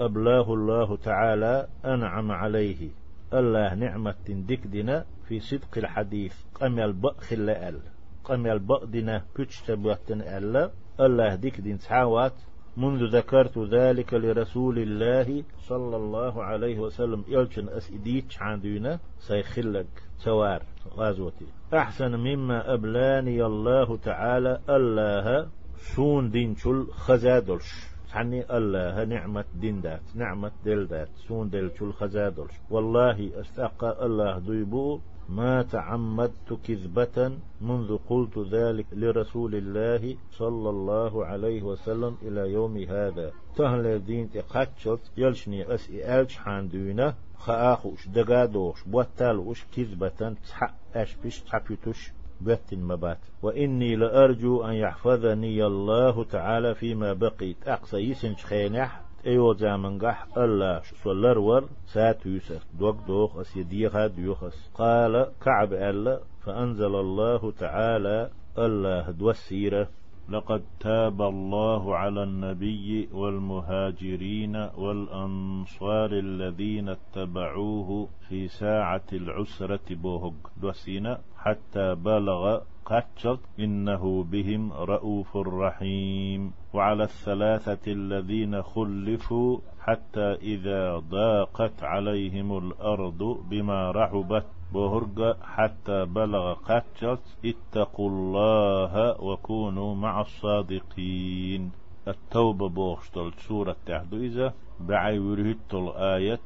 أبلاه 0.00 0.54
الله 0.54 0.96
تعالى 0.96 1.68
أنعم 1.84 2.32
عليه. 2.32 2.90
الله 3.34 3.74
نعمة 3.74 4.14
دكدنا 4.28 5.04
في 5.28 5.40
صدق 5.40 5.78
الحديث. 5.78 6.34
قم 6.54 6.78
البأخ 6.78 7.32
اللأل 7.32 7.80
قم 8.24 8.46
البأدنا 8.46 9.22
بيتشتبوتن 9.36 10.20
ألا. 10.20 10.70
الله 11.00 11.34
دكدن 11.34 11.78
تعاوات 11.78 12.32
منذ 12.76 13.16
ذكرت 13.16 13.58
ذلك 13.58 14.14
لرسول 14.14 14.78
الله 14.78 15.44
صلى 15.58 15.96
الله 15.96 16.44
عليه 16.44 16.78
وسلم. 16.78 17.24
يلشن 17.28 17.68
أسئديت 17.68 18.24
عندنا. 18.40 18.98
سيخلق 19.18 19.86
سوار 20.18 20.62
غازوتي. 20.96 21.46
أحسن 21.74 22.16
مما 22.16 22.74
أبلاني 22.74 23.44
الله 23.46 23.96
تعالى. 23.96 24.60
الله 24.70 25.48
سون 25.76 26.30
دين 26.30 26.56
شل 26.56 26.86
خزادلش. 26.90 27.94
حني 28.12 28.56
الله 28.56 29.04
نعمة 29.04 29.44
دين 29.54 29.80
دات. 29.80 30.02
نعمة 30.14 30.52
دل 30.64 30.86
دات. 30.86 31.08
سون 31.28 31.50
دل 31.50 31.70
شل 31.78 31.92
خزادلش. 31.92 32.54
والله 32.70 33.40
استقى 33.40 34.06
الله 34.06 34.38
ديبو. 34.38 35.00
ما 35.28 35.62
تعمدت 35.62 36.58
كذبة 36.66 37.32
منذ 37.60 37.98
قلت 38.08 38.38
ذلك 38.38 38.86
لرسول 38.92 39.54
الله 39.54 40.16
صلى 40.32 40.70
الله 40.70 41.26
عليه 41.26 41.62
وسلم 41.62 42.16
إلى 42.22 42.52
يوم 42.52 42.76
هذا. 42.76 43.32
تهل 43.56 43.86
الدين 43.86 44.30
تقاتشت 44.30 45.00
يلشني 45.16 45.74
أسئ 45.74 46.20
ألش 46.20 46.36
حاندونا 46.36 47.14
خآخوش 47.38 48.08
دقادوش 48.08 48.82
بوتالوش 48.86 49.64
كذبة 49.76 50.36
تحق 50.48 50.74
أشبش 50.94 51.40
تحبيتوش 51.40 52.12
بات 52.40 52.74
مبات. 52.74 53.18
وإني 53.42 53.96
لأرجو 53.96 54.62
أن 54.62 54.74
يحفظني 54.74 55.66
الله 55.66 56.24
تعالى 56.24 56.74
فيما 56.74 57.12
بقيت. 57.12 57.68
أقصى 57.68 57.96
يسنش 57.96 58.44
خينح 58.44 59.03
ايو 59.26 59.52
زامنغح 59.52 60.18
الله 60.38 60.80
سولر 61.02 61.38
ور 61.38 61.64
سات 61.86 62.26
يوسف 62.26 62.62
دوك 62.80 62.96
دوخ 63.08 63.36
اس 63.38 63.56
يديها 63.56 64.06
ديوخس 64.06 64.70
قال 64.74 65.14
كعب 65.44 65.72
الله 65.72 66.20
فأنزل 66.44 66.94
الله 66.94 67.50
تعالى 67.50 68.30
الله 68.58 69.10
دوسيره 69.10 69.88
لقد 70.28 70.62
تاب 70.80 71.22
الله 71.22 71.96
على 71.96 72.22
النبي 72.22 73.08
والمهاجرين 73.12 74.56
والأنصار 74.56 76.10
الذين 76.12 76.88
اتبعوه 76.88 78.08
في 78.28 78.48
ساعة 78.48 79.08
العسرة 79.12 79.86
بوهج 79.90 80.34
دوسينا 80.62 81.20
حتى 81.36 81.94
بلغ 81.94 82.60
قتشت 82.86 83.40
إنه 83.60 84.24
بهم 84.24 84.72
رؤوف 84.72 85.36
رحيم. 85.36 86.52
وعلى 86.74 87.04
الثلاثة 87.04 87.92
الذين 87.92 88.62
خلفوا 88.62 89.58
حتى 89.80 90.32
إذا 90.32 90.98
ضاقت 90.98 91.82
عليهم 91.82 92.58
الأرض 92.58 93.38
بما 93.50 93.90
رحبت 93.90 94.46
بهرج 94.74 95.36
حتى 95.42 96.04
بلغ 96.04 96.54
قتشت 96.54 97.22
اتقوا 97.44 98.08
الله 98.10 99.22
وكونوا 99.22 99.94
مع 99.94 100.20
الصادقين. 100.20 101.72
التوبة 102.08 102.68
بوشتل 102.68 103.32
سورة 103.48 103.76
تحدو 103.86 104.16
إذا. 104.16 104.52
بعي 104.80 105.18
ورهت 105.18 105.74
الآية 105.74 106.40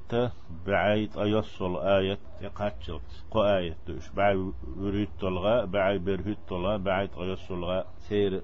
بعي 0.67 1.09
أيصل 1.19 1.77
آية 1.77 2.19
قاتشلت. 2.55 3.25
قو 3.31 3.43
آية 3.43 3.77
دوش. 3.89 4.11
بعي 4.11 4.37
ورهت 4.77 5.25
الغاء 5.25 5.67
بعي 5.67 5.99
برهت 5.99 6.53
الغاء 6.53 6.79
بعي 6.79 7.09
أيصل 7.21 7.55
الغاء 7.55 7.87
سير 7.99 8.43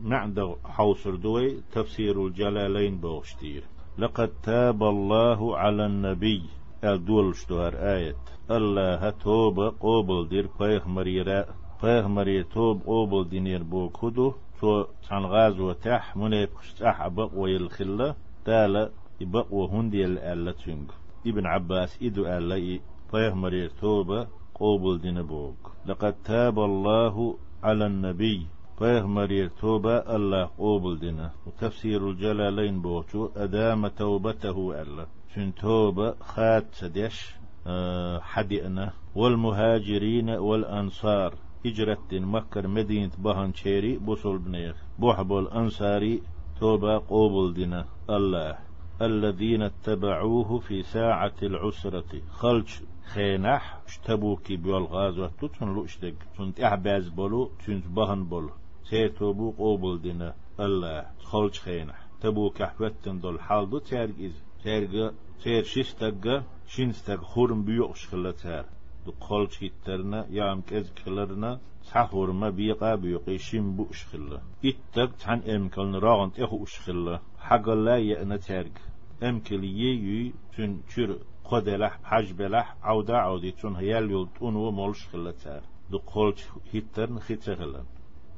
معد 0.00 0.56
حوصر 0.64 1.14
دوي 1.14 1.62
تفسير 1.72 2.26
الجلالين 2.26 3.00
بوشتير. 3.00 3.64
لقد 3.98 4.28
تاب 4.42 4.82
الله 4.82 5.58
على 5.58 5.86
النبي 5.86 6.42
الدول 6.84 7.36
شتوهر 7.36 7.74
آية 7.74 8.16
الله 8.50 9.10
توبة 9.10 9.72
قوبل 9.80 10.28
دير 10.28 10.46
قيخ 10.46 10.86
مريرا 10.86 11.44
قيخ 11.82 12.06
مرير 12.06 12.42
توب 12.42 12.82
قوبل 12.82 13.28
دينير 13.28 13.62
بو 13.62 13.88
كدو 13.88 14.32
تو 14.60 14.84
تان 15.08 15.24
غاز 15.24 15.60
وتح 15.60 16.16
منيب 16.16 16.48
خشتح 16.54 17.00
أبق 17.02 17.30
ويلخلة 17.34 18.14
تالا 18.44 18.90
يبق 19.20 19.52
وهندي 19.52 20.04
الألا 20.04 20.52
تنگ 20.52 20.90
ابن 21.26 21.46
عباس 21.46 21.98
إدو 22.02 22.26
ألا 22.26 22.80
قيخ 23.12 23.34
مرير 23.34 23.70
توبة 23.80 24.26
قوبل 24.54 24.98
دين 24.98 25.22
بوك 25.22 25.72
لقد 25.86 26.14
تاب 26.24 26.58
الله 26.58 27.36
على 27.62 27.86
النبي. 27.86 28.46
قيخ 28.76 29.04
مرير 29.04 29.48
توبة 29.48 29.96
الله 30.16 30.50
قوبل 30.58 30.98
دينا 30.98 31.30
وتفسير 31.46 32.10
الجلالين 32.10 32.82
بوتو 32.82 33.28
أدام 33.36 33.88
توبته 33.88 34.82
ألا. 34.82 35.06
شن 35.34 35.54
توبة؟ 35.54 36.14
خات 36.20 36.74
سدش 36.74 37.34
أه 37.66 38.20
حدئنا 38.20 38.92
والمهاجرين 39.14 40.30
والأنصار. 40.30 41.34
هجرة 41.66 42.08
مكر 42.12 42.66
مدينة 42.66 43.10
بهان 43.18 43.52
شيري 43.54 43.98
بوصل 43.98 44.38
بنيخ 44.38 44.76
بوحبو 44.98 45.38
الأنصاري 45.38 46.22
توبة 46.60 46.98
قوبل 46.98 47.54
دينا 47.54 47.84
الله. 48.10 48.69
الذين 49.02 49.62
اتبعوه 49.62 50.58
في 50.58 50.82
ساعة 50.82 51.34
العسرة. 51.42 52.22
خلج 52.30 52.68
خينح 53.04 53.78
اشتبوكي 53.86 54.56
بالغازوة 54.56 55.30
تتن 55.40 55.74
لو 55.74 55.84
اشتق 55.84 56.14
تنت 56.38 56.60
احباز 56.60 57.08
بولو 57.08 57.50
تنت 57.66 57.86
بهن 57.86 58.24
بولو. 58.24 58.50
سيتوبو 58.84 59.50
قوبل 59.50 60.02
دينا 60.02 60.34
الله 60.60 61.06
خلج 61.22 61.54
خينح. 61.58 62.06
تبوك 62.20 62.60
أحفتن 62.60 63.20
دول 63.20 63.40
حال 63.40 63.70
دو 63.70 63.78
تارق 63.78 64.14
إز. 64.20 64.42
تارق 64.64 65.14
تار 65.44 65.62
شستق 65.62 66.42
شنستق 66.66 67.20
خورم 67.20 67.64
بيوغش 67.64 68.06
خلا 68.06 68.30
تار 68.30 68.64
دو 69.06 69.12
قول 69.20 69.52
شيترنا 69.52 70.26
يام 70.30 70.60
كز 70.60 70.92
كلرنا 71.04 71.60
تحور 71.90 72.32
ما 72.32 72.50
بيقا 72.50 72.94
بيقي 72.94 73.38
شم 73.38 73.76
بوش 73.76 74.04
خلا 74.04 74.40
اتق 74.64 75.16
تحن 75.16 75.50
امكلن 75.50 75.94
راغن 75.94 76.32
تخو 76.32 76.64
اش 76.64 76.78
خلا 76.78 77.20
حق 77.38 77.68
الله 77.68 77.96
يأنا 77.96 78.36
تارق 78.36 78.76
امكل 79.22 79.64
يي 79.64 80.32
تن 80.56 80.80
تشر 80.86 81.18
قدلح 81.44 82.00
حج 82.04 82.32
بلح 82.32 82.76
عودا 82.82 83.16
عودي 83.16 83.50
تون 83.50 83.76
هيال 83.76 84.10
يلتون 84.10 84.56
ومولش 84.56 85.06
خلا 85.06 85.30
تار 85.30 85.62
دو 85.90 85.98
قول 85.98 86.34
هيترن 86.72 87.18
خيتر 87.18 87.84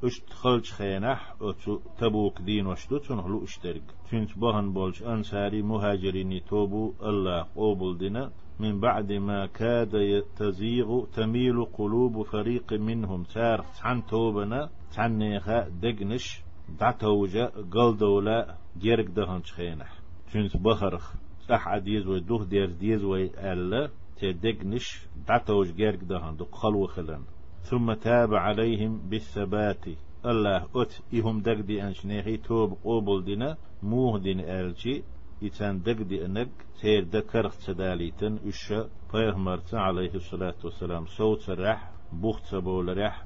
اشت 0.03 0.29
خلج 0.29 0.65
خينح 0.71 1.35
اتو 1.41 1.79
تبوك 1.97 2.41
دين 2.41 2.67
وشتو 2.67 2.97
تنهلو 2.97 3.43
اشترك 3.43 3.83
تنت 4.09 4.37
بهن 4.37 4.73
بولش 4.73 5.03
انساري 5.03 5.61
مهاجرين 5.61 6.45
توبو 6.45 6.93
الله 7.09 7.45
قوبل 7.55 7.97
دينا 7.97 8.31
من 8.59 8.79
بعد 8.79 9.11
ما 9.11 9.45
كاد 9.45 10.23
تزيغ 10.35 11.05
تميل 11.05 11.65
قلوب 11.65 12.23
فريق 12.23 12.73
منهم. 12.73 13.23
سار 13.23 13.65
عن 13.81 14.05
توبنا 14.05 14.69
عن 14.97 15.17
نيخا 15.17 15.69
دقنش 15.69 16.41
دعتوجا 16.79 17.45
قلدولا 17.71 18.57
جيرك 18.77 19.07
دهن 19.07 19.41
خينح 19.43 20.02
تنت 20.33 20.57
بخرخ 20.57 21.13
صح 21.49 21.67
عديز 21.67 22.07
ودوه 22.07 22.45
دير 22.45 22.71
ديز 22.71 23.03
وي 23.03 23.25
ألا 23.53 23.89
تدقنش 24.17 25.05
دعتوج 25.27 25.71
جيرك 25.71 26.03
دهن 26.03 26.35
دق 26.35 26.55
خلو 26.55 26.87
خلن 26.87 27.23
ثم 27.63 27.93
تاب 27.93 28.33
عليهم 28.33 28.97
بالثبات. 29.09 29.85
الله 30.25 30.67
أت 30.75 30.93
إهم 31.13 31.41
دقدي 31.41 31.83
أنشنيخي 31.83 32.37
توب 32.37 32.77
قوبل 32.83 33.23
دينا 33.25 33.57
موه 33.83 34.19
دين 34.19 34.39
ألشي 34.39 35.03
إتان 35.43 35.81
دقدي 35.81 36.25
أنك 36.25 36.49
سير 36.73 37.03
دكر 37.03 37.49
سداليتن 37.49 38.39
إشا 38.47 38.89
فيهمرت 39.11 39.73
عليه 39.73 40.13
الصلاة 40.15 40.55
والسلام. 40.63 41.05
صوت 41.05 41.49
رح 41.49 41.91
بوخت 42.11 42.45
سبول 42.45 42.97
رح 42.97 43.25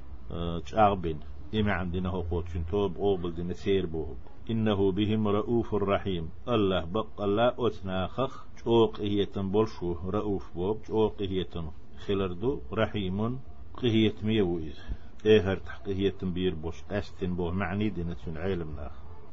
تشاغبين. 0.64 1.20
إما 1.54 1.72
عندنا 1.72 2.08
هو 2.08 2.20
قوت 2.20 2.48
توب 2.70 2.96
قوبل 2.96 3.34
دينا 3.34 3.52
سير 3.52 3.86
بوه. 3.86 4.16
إنه 4.50 4.92
بهم 4.92 5.28
رؤوف 5.28 5.74
رحيم. 5.74 6.30
الله 6.48 6.84
بق 6.84 7.20
الله 7.20 7.54
أتناخخ 7.58 8.46
شوق 8.64 9.00
إهيتن 9.00 9.50
بولشو 9.50 9.96
رؤوف 10.10 10.54
بوب. 10.54 10.84
شوق 10.84 11.22
إهيتن 11.22 11.70
خلردو. 12.06 12.60
رحيم 12.72 13.38
قهيت 13.74 14.24
ميويز. 14.24 14.78
إيهر 15.26 15.56
تحقهيت 15.56 16.24
بير 16.24 16.54
بوش. 16.54 16.82
قاستن 16.90 17.34
بو 17.36 17.50
معني 17.50 17.88
دينة 17.88 18.16
علمنا 18.36 18.90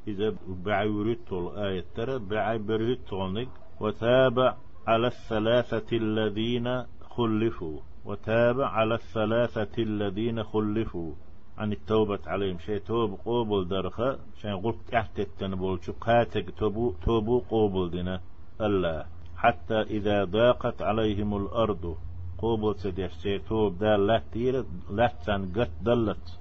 إذا 0.08 0.36
بعي 0.48 0.88
وريتول 0.88 1.58
آية 1.58 1.86
ترى. 1.96 2.20
بعي 2.20 2.58
بريتولنك 2.58 3.50
وتاب 3.80 4.56
على 4.88 5.08
الثلاثة 5.08 5.98
الذين 5.98 6.84
خلفوا. 7.10 7.80
وتاب 8.06 8.62
على 8.62 8.96
الثلاثة 8.96 9.84
الذين 9.84 10.44
خلفوا. 10.44 11.12
عن 11.58 11.72
التوبة 11.72 12.20
عليهم. 12.28 12.58
شيء 12.58 12.78
توب 12.78 13.20
قوبل 13.26 13.68
درخة. 13.68 14.20
شيء 14.42 14.56
قلت 14.56 14.78
تحت 14.92 15.20
التنبول. 15.20 15.84
شو 15.84 15.94
قاتك 16.02 16.50
توبو, 16.58 16.94
توبو 17.06 17.40
قوبل 17.40 17.90
دينا. 17.90 18.22
الله 18.62 19.06
حتى 19.38 19.82
إذا 19.82 20.24
ضاقت 20.24 20.82
عليهم 20.82 21.38
الأرض. 21.38 21.96
قوبل 22.38 22.76
سديش 22.76 23.12
سيتوب 23.12 23.78
دال 23.78 24.08
لا 24.08 24.22
تير 24.32 24.66
لا 24.92 25.14
تان 25.26 25.52
قت 25.56 25.72
دلت 25.82 26.40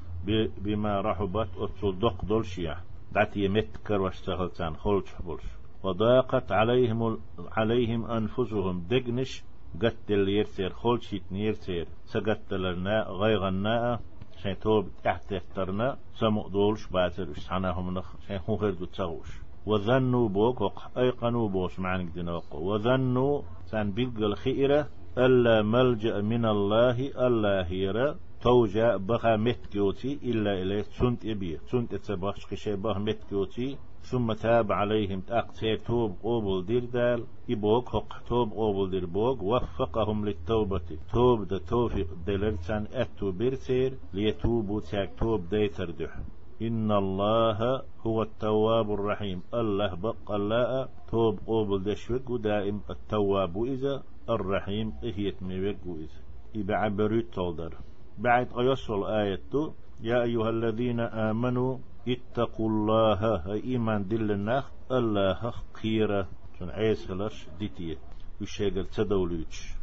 بما 0.58 1.00
رحبت 1.00 1.48
أتصل 1.58 1.98
دق 1.98 2.24
دولشيا 2.24 2.76
دعتي 3.12 3.48
متكر 3.48 4.00
واشتغلتان 4.00 4.76
خلش 4.76 5.10
بولش 5.26 5.44
وضاقت 5.82 6.52
عليهم 6.52 7.18
عليهم 7.56 8.04
أنفسهم. 8.04 8.86
دقنش 8.90 9.42
قت 9.82 10.10
يرسير. 10.10 10.70
خلش 10.70 11.16
يرسير 11.30 11.86
سقت 12.04 12.54
لنا 12.54 13.06
غيغنا 13.08 14.00
شين 14.44 14.58
توب 14.60 14.88
تحت 15.04 15.32
اخترنا 15.32 15.96
سمو 16.20 16.48
دولش 16.48 16.86
باتر 16.86 17.30
اشتعناهم 17.30 17.98
نخ 17.98 18.08
شين 18.26 18.40
هو 18.48 18.54
غير 18.54 18.72
تسغوش 18.72 19.30
وظنوا 19.66 20.28
بوك 20.28 20.72
أيقنوا 20.96 21.48
بوش 21.48 21.78
معنى 21.80 22.04
دينا 22.04 22.42
وظنوا 22.52 23.42
سان 23.66 23.92
بيلقى 23.92 24.26
الخيرة 24.26 24.88
ألا 25.18 25.62
ملجأ 25.62 26.20
من 26.20 26.44
الله 26.44 26.98
ألا 27.26 27.66
هيرا 27.70 28.16
توجا 28.40 28.96
بخا 28.96 29.36
متكيوتي 29.36 30.18
إلا 30.22 30.62
إليه. 30.62 30.82
سنت 30.82 31.26
إبي 31.26 31.58
سنت 31.70 31.94
إتسبخش 31.94 32.46
قشي 32.46 32.76
بخ 32.76 32.96
متكيوتي 32.96 33.78
ثم 34.10 34.32
تاب 34.32 34.72
عليهم 34.72 35.20
تأقتير 35.20 35.76
توب 35.86 36.16
قوبل 36.22 36.66
دير 36.66 36.84
دال 36.84 37.24
إبوك 37.50 37.88
حق 37.88 38.24
توب 38.28 38.50
قوبل 38.52 38.90
دير 38.90 39.06
بوك 39.06 39.42
وفقهم 39.42 40.24
للتوبة. 40.26 40.88
توب 41.12 41.48
دا 41.48 41.58
توفيق 41.58 42.08
دلرتان 42.26 42.86
أتو 42.92 43.30
بيرتير 43.30 43.92
ليتوبوا 44.12 44.80
تاك 44.80 45.10
توب 45.18 45.48
ديتر 45.48 45.90
دح 45.90 46.18
إن 46.62 46.92
الله 46.92 47.82
هو 48.06 48.22
التواب 48.22 48.92
الرحيم. 48.92 49.42
الله 49.54 49.94
بق 49.94 50.32
الله 50.32 50.88
توب 51.10 51.38
قوبل 51.46 51.84
دشوك 51.84 52.30
ودائم 52.30 52.80
التواب 52.90 53.64
إذا 53.64 54.02
الرحيم 54.30 54.92
إهيت 55.04 55.42
ميوك 55.42 55.76
إذا. 55.86 56.20
إبع 56.56 56.88
بريد 56.88 57.26
تولدر. 57.30 57.74
بعد 58.18 58.48
أيصل 58.58 59.00
آية 59.06 59.72
يا 60.00 60.22
أيها 60.22 60.50
الذين 60.50 61.00
آمنوا 61.00 61.78
اتقوا 62.08 62.68
الله 62.68 63.52
إيمان 63.52 64.08
دل 64.08 64.30
النخ 64.30 64.70
الله 64.90 65.52
خيرة 65.72 66.28
شن 66.58 66.70
عيس 66.70 67.06
خلاش 67.08 67.46
ديتية 67.58 67.96
وشيغل 68.40 68.86
تدوليش 68.86 69.74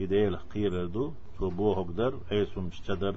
إديل 0.00 0.38
خيرة 0.38 0.86
دو. 0.86 1.12
صبوه 1.38 1.74
قدر 1.74 2.20
عيس 2.30 2.58
مشتدر 2.58 3.16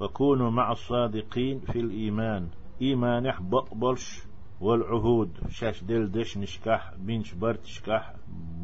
وكونوا 0.00 0.50
مع 0.50 0.72
الصادقين 0.72 1.60
في 1.60 1.80
الإيمان. 1.80 2.48
إيمان 2.82 3.32
بقبلش 3.40 4.22
والعهود. 4.60 5.30
شاش 5.48 5.84
دل 5.84 6.10
دش 6.10 6.38
نشكح 6.38 6.94
بينش 6.98 7.34
برت 7.34 7.64
شكح 7.64 8.14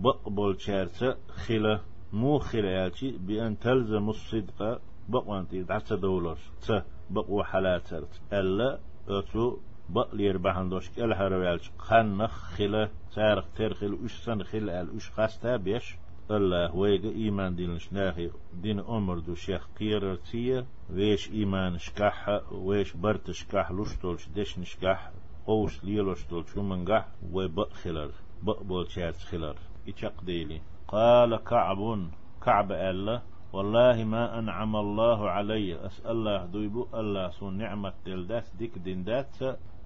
بقبل 0.02 0.60
شارسة 0.60 1.16
خلا 1.28 1.80
مو 2.12 2.38
خلالتي 2.38 3.18
بأن 3.18 3.58
تلزم 3.58 4.08
الصدق. 4.08 4.80
بقوانتي 5.08 5.62
دعسة 5.62 5.96
دولار. 5.96 6.38
ت. 6.68 6.84
بقو 7.10 7.42
حلاترت 7.42 8.20
ألا 8.32 8.78
أتو 9.08 9.58
بقلير 9.88 10.36
بحندوش 10.36 10.90
كل 10.90 11.12
هروالش 11.12 11.70
خنخ 11.78 12.30
خلا 12.30 12.88
سارق 13.10 13.44
ترخل 13.56 13.94
وش 13.94 14.12
سن 14.12 14.42
خلا 14.42 14.86
وش 14.94 15.10
خاستا 15.10 15.56
بيش. 15.56 15.96
الله 16.30 16.76
ويغ 16.76 17.04
إيمان 17.04 17.54
دين 17.56 17.78
شناخي 17.78 18.30
دين 18.54 18.78
أمر 18.80 19.18
دو 19.18 19.34
شيخ 19.34 19.68
قيرتية 19.78 20.66
ويش 20.90 21.30
إيمان 21.30 21.78
شكح 21.78 22.42
ويش 22.52 22.96
برت 22.96 23.30
شكح 23.30 23.70
لشتولش 23.72 24.28
دش 24.28 24.58
نشكح 24.58 25.10
قوش 25.46 25.84
ليلوش 25.84 26.26
دول 26.26 26.44
شو 26.48 26.62
منقح 26.62 27.08
وبق 27.32 27.72
خلر 27.72 28.10
بق 28.42 28.62
بول 28.62 28.90
شات 28.90 29.16
خلر 29.16 29.56
إشق 29.88 30.24
ديلي. 30.24 30.60
قال 30.88 31.36
كعب 31.36 32.08
كعب 32.42 32.72
الله 32.72 33.22
والله 33.52 34.04
ما 34.04 34.38
أنعم 34.38 34.76
الله 34.76 35.30
علي 35.30 35.86
أسأل 35.86 36.10
الله 36.10 36.46
دويبو 36.46 36.86
الله 36.94 37.30
سو 37.30 37.50
نعمة 37.50 37.92
دلدات 38.06 38.46
ديك 38.58 38.78
دات 38.78 39.36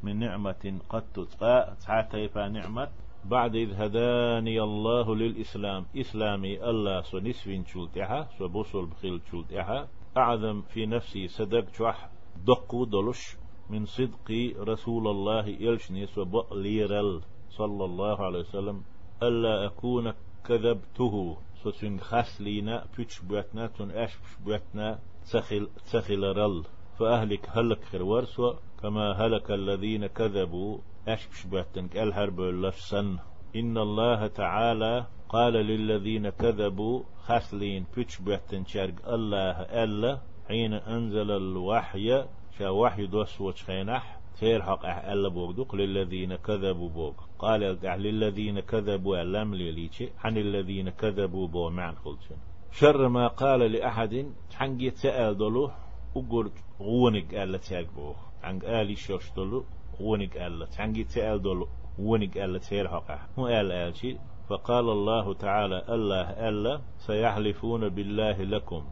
من 0.03 0.19
نعمة 0.19 0.79
قد 0.89 1.05
تتقى 1.15 1.77
تعاتيفا 1.87 2.49
نعمة 2.49 2.89
بعد 3.25 3.55
إذ 3.57 3.71
هداني 3.75 4.61
الله 4.61 5.15
للإسلام 5.15 5.87
إسلامي 5.97 6.53
الله 6.71 7.03
سو 7.03 7.19
نسفين 7.19 7.65
شلتها 7.67 8.29
سو 8.39 8.49
بوصل 8.49 8.87
بخيل 8.87 9.21
شلتها 9.31 9.89
أعظم 10.17 10.63
في 10.63 10.87
نفسي 10.87 11.29
صدق 11.29 11.75
شوح 11.75 12.09
دقو 12.47 12.85
دلش 12.85 13.37
من 13.71 13.85
صدق 13.87 14.29
رسول 14.59 15.09
الله 15.09 15.47
يلشني 15.47 16.07
وبأليرل 16.17 17.21
صلى 17.51 17.85
الله 17.85 18.25
عليه 18.27 18.39
وسلم 18.39 18.83
ألا 19.23 19.67
أكون 19.67 20.13
كذبته 20.45 21.37
سوسن 21.67 21.99
خسلينا 21.99 22.87
بيتش 22.97 23.21
بوتنا 23.21 23.67
تون 23.67 23.91
أش 23.91 24.13
بوتنا 24.45 24.99
تخل 25.33 25.69
تخل 25.93 26.23
رل 26.37 26.65
فأهلك 26.99 27.49
هلك 27.49 27.85
خير 27.85 28.03
ورسوا 28.03 28.53
كما 28.83 29.13
هلك 29.13 29.51
الذين 29.51 30.07
كذبوا 30.07 30.79
أش 31.09 31.47
بوتنك 31.47 31.97
الهرب 31.97 32.41
لفسن 32.41 33.19
إن 33.57 33.79
الله 33.79 34.27
تعالى 34.27 35.07
قال 35.29 35.53
للذين 35.53 36.29
كذبوا 36.29 37.03
خسلين 37.25 37.87
بيتش 37.97 38.19
بوتن 38.21 38.65
شرق 38.65 39.09
الله 39.09 39.57
ألا 39.83 40.21
حين 40.49 40.73
أنزل 40.73 41.31
الوحي 41.31 42.25
شا 42.59 42.69
وحي 42.69 43.07
دوس 43.07 43.41
وشخينح 43.41 44.16
تير 44.41 44.63
حق 44.63 44.87
ألا 44.87 45.29
بوغدوق 45.29 45.75
للذين 45.75 46.37
كذبوا 46.37 46.89
بوغ. 46.89 47.13
قال 47.39 47.61
للذين 47.83 48.61
كذبوا 48.61 49.23
ألم 49.23 49.55
ليليتي 49.55 50.11
عن 50.25 50.37
الذين 50.37 50.91
كذبوا 50.91 51.49
بو 51.49 51.71
معن 51.71 51.95
خلتن 51.95 52.37
شر 52.73 53.09
ما 53.09 53.29
قال 53.29 53.61
لأحد 53.61 54.33
حنجي 54.55 54.91
تسأل 54.91 55.39
دلو 55.39 55.71
أقول 56.17 56.51
غونك 56.81 57.35
ألا 57.35 57.59
تاك 57.59 57.87
بوغ. 57.97 58.15
عن 58.43 58.63
آلي 58.63 58.97
شوش 58.97 59.33
دلو 59.37 59.65
غونك 60.01 60.37
ألا 60.37 60.67
حنجي 60.79 61.05
تسأل 61.05 61.43
دلو 61.43 61.69
ونق 61.99 62.37
ألا 62.37 62.59
تير 62.59 62.89
حقه 62.89 63.19
هو 63.39 63.49
أل 63.49 63.73
ألشي. 63.73 64.17
فقال 64.49 64.89
الله 64.89 65.35
تعالى 65.35 65.83
الله 65.89 66.49
ألا 66.49 66.81
سيحلفون 66.99 67.89
بالله 67.89 68.43
لكم. 68.43 68.85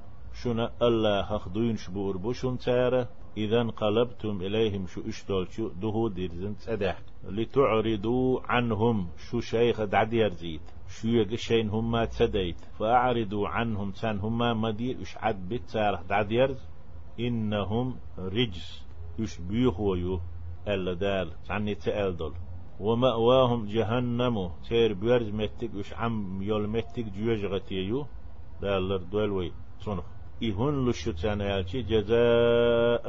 شنا 0.42 0.70
الله 0.82 1.22
خخدوين 1.22 1.76
شبور 1.76 2.16
بوشن 2.16 2.58
تارة. 2.58 3.08
إذا 3.36 3.60
انقلبتم 3.60 4.40
إليهم 4.40 4.86
شو 4.86 5.00
إشتول 5.08 5.52
شو 5.52 5.68
دهو 5.68 6.08
ديرزن 6.08 6.56
تسدح 6.56 7.00
لتعرضوا 7.24 8.40
عنهم 8.44 9.08
شو 9.30 9.40
شيخ 9.40 9.82
دعدير 9.82 10.28
زيد 10.28 10.60
شو 10.88 11.08
يقشين 11.08 11.68
هما 11.68 12.04
تسديت. 12.04 12.60
فأعرضوا 12.78 13.48
عنهم 13.48 13.90
تان 13.90 14.18
هما 14.18 14.54
مدير. 14.54 15.02
إش 15.02 15.16
عد 15.16 15.48
بتسارح 15.48 16.02
دعدير 16.02 16.56
إنهم 17.20 17.96
رجس. 18.18 18.86
يش 19.18 19.40
بيخويو 19.40 20.20
ألا 20.68 20.94
دال. 20.94 21.32
عني 21.50 21.74
تألدل 21.74 22.32
ومأواهم 22.80 23.66
جهنم. 23.66 24.50
تير 24.68 24.92
بيرز 24.92 25.28
متك. 25.30 25.74
وش 25.74 25.92
عم 25.92 26.42
يول 26.42 26.68
متك. 26.68 27.04
جوج 27.04 27.44
غتيو 27.44 28.06
دالر 28.62 28.96
دولوي 28.96 29.52
صنخ. 29.78 30.13
إهن 30.50 30.88
لشتان 30.88 31.40
يالشي 31.40 31.82
جزاء 31.82 33.06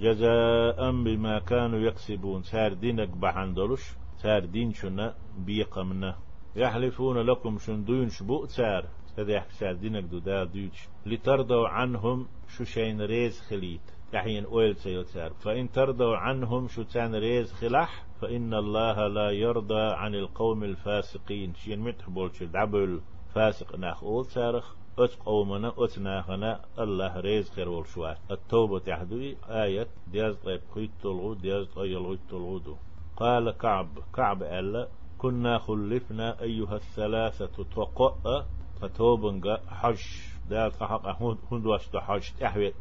جزاء 0.00 0.90
بما 1.04 1.38
كانوا 1.38 1.78
يكسبون. 1.78 2.42
سار 2.42 2.72
دينك 2.72 3.08
بحندلش 3.08 3.82
سار 4.16 4.44
دين 4.44 4.72
شنا 4.72 5.14
بيقمنا. 5.38 6.18
يحلفون 6.56 7.18
لكم 7.18 7.58
شندوين 7.58 8.08
شبوء 8.08 8.46
سار. 8.46 8.84
هذا 9.18 9.32
يحكي 9.32 9.54
سار 9.54 9.74
دينك 9.74 10.04
دو 10.04 10.18
دا 10.18 10.44
دوش 10.44 10.88
لترضوا 11.06 11.68
عنهم 11.68 12.28
شو 12.48 12.64
شين 12.64 13.00
ريز 13.00 13.40
خليت. 13.40 13.80
يحين 14.14 14.44
أويل 14.44 14.76
سيوتار 14.76 15.32
فإن 15.32 15.70
ترضوا 15.70 16.16
عنهم 16.16 16.68
شو 16.68 16.82
تان 16.82 17.14
ريز 17.14 17.52
خلاح 17.52 18.06
فإن 18.20 18.54
الله 18.54 19.06
لا 19.08 19.30
يرضى 19.30 19.94
عن 20.00 20.14
القوم 20.14 20.64
الفاسقين. 20.64 21.54
شين 21.54 21.80
متحبول 21.80 22.34
شو 22.34 22.44
دعبل 22.44 23.00
فاسق 23.34 23.76
ناخ 23.76 24.04
أول 24.04 24.26
سارخ. 24.26 24.76
أت 24.98 25.14
قومنا 25.26 25.72
أت 25.78 25.98
ناخنا 25.98 26.60
الله 26.78 27.20
ريز 27.20 27.50
خير 27.50 27.68
والشوات 27.68 28.18
التوبة 28.30 28.78
تحدوي 28.78 29.36
آية 29.48 29.86
دياز 30.12 30.36
طيب 30.36 30.60
خيط 30.74 30.90
تلغو 31.02 31.34
دياز 31.34 31.66
طيب 31.66 32.18
تلغو 32.30 32.76
قال 33.16 33.50
كعب 33.50 33.88
كعب 34.14 34.42
ألا 34.42 34.88
كنا 35.18 35.58
خلفنا 35.58 36.40
أيها 36.42 36.76
الثلاثة 36.76 37.64
تقأ 37.76 38.46
فتوبنغا 38.80 39.60
حج 39.68 40.02
دال 40.50 40.72
حق 40.72 41.22
هندواش 41.52 41.88
تحج 41.88 42.22
تحوي 42.40 42.72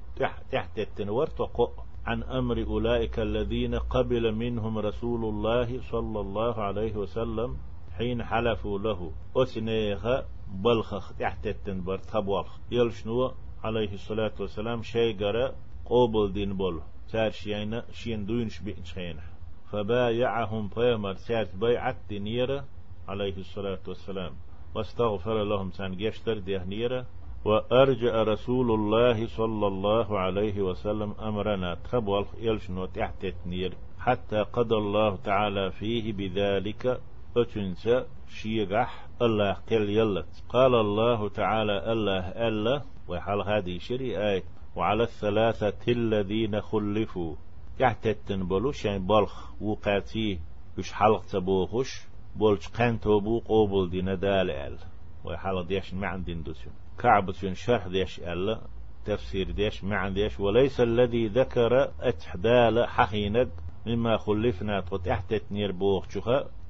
تحت 0.51 0.79
التنور 0.79 1.27
تقأ 1.27 1.71
عن 2.05 2.23
أمر 2.23 2.63
أولئك 2.63 3.19
الذين 3.19 3.75
قبل 3.75 4.35
منهم 4.35 4.77
رسول 4.77 5.25
الله 5.25 5.81
صلى 5.81 6.19
الله 6.19 6.61
عليه 6.61 6.95
وسلم 6.95 7.57
حين 7.97 8.23
حلفوا 8.23 8.79
له. 8.79 9.11
أسنيها 9.35 10.25
بلخخ 10.51 11.13
تحت 11.13 11.47
التنبر 11.47 11.97
تبوخ 11.97 12.57
يلشنو 12.71 13.31
عليه 13.63 13.93
الصلاة 13.93 14.31
والسلام 14.39 14.81
شيء 14.81 15.19
قرأ 15.19 15.55
قوبل 15.85 16.33
دين 16.33 16.57
بول. 16.57 16.81
تار 17.11 17.31
شينا 17.31 17.85
شين 17.91 18.25
دوينش 18.25 18.59
بإنشينا 18.59 19.23
فبايعهم 19.71 20.67
فيمر 20.67 21.13
سات 21.13 21.55
بيعت 21.55 21.97
دينيرة 22.09 22.65
عليه 23.07 23.37
الصلاة 23.37 23.79
والسلام. 23.87 24.33
واستغفر 24.75 25.43
لهم 25.43 25.71
سان 25.71 25.97
جشتر 25.97 26.37
ديهنيرة 26.39 27.05
وأرجع 27.45 28.23
رسول 28.23 28.71
الله 28.71 29.27
صلى 29.27 29.67
الله 29.67 30.19
عليه 30.19 30.61
وسلم 30.61 31.11
أمرنا. 31.11 31.77
تبول 31.91 32.25
يلشنو 32.37 32.85
تحت 32.85 33.25
النير 33.25 33.73
حتى 33.99 34.37
قضى 34.37 34.75
الله 34.75 35.15
تعالى 35.15 35.71
فيه 35.71 36.13
بذلك 36.13 37.01
أتنسى 37.37 38.05
شيغح 38.27 39.07
الله 39.21 39.53
قل 39.53 39.89
يلت 39.89 40.43
قال 40.49 40.75
الله 40.75 41.29
تعالى 41.29 41.91
الله 41.91 42.27
ألا 42.47 42.81
وحال 43.07 43.41
هذه 43.41 43.77
شري 43.77 44.17
آية 44.17 44.43
وعلى 44.75 45.03
الثلاثة 45.03 45.91
الذين 45.91 46.61
خلفوا 46.61 47.35
يحتتن 47.79 48.47
بلو 48.47 48.71
شين 48.71 49.07
بلخ 49.07 49.61
وقاتي 49.61 50.39
وش 50.77 50.91
حلق 50.91 51.25
تبوخش 51.25 52.01
بولش 52.35 52.67
قان 52.67 52.99
توبو 52.99 53.39
قوبل 53.39 53.89
دينا 53.89 54.15
دال 54.15 54.51
أل 54.51 54.77
وحال 55.25 55.67
ديش 55.67 55.93
معن 55.93 56.23
دين 56.23 56.43
دوسيون 56.43 56.75
كعبة 56.99 57.53
شرح 57.53 57.87
ديش 57.87 58.19
ألا 58.19 58.61
تفسير 59.05 59.51
ديش 59.51 59.83
معن 59.83 60.13
ديش 60.13 60.39
وليس 60.39 60.81
الذي 60.81 61.27
ذكر 61.27 61.91
أتحدال 62.01 62.87
حخيند 62.87 63.51
مما 63.85 64.17
خلفنا 64.17 64.81
تحت 64.81 65.41
نير 65.51 65.71
بوخ 65.71 66.07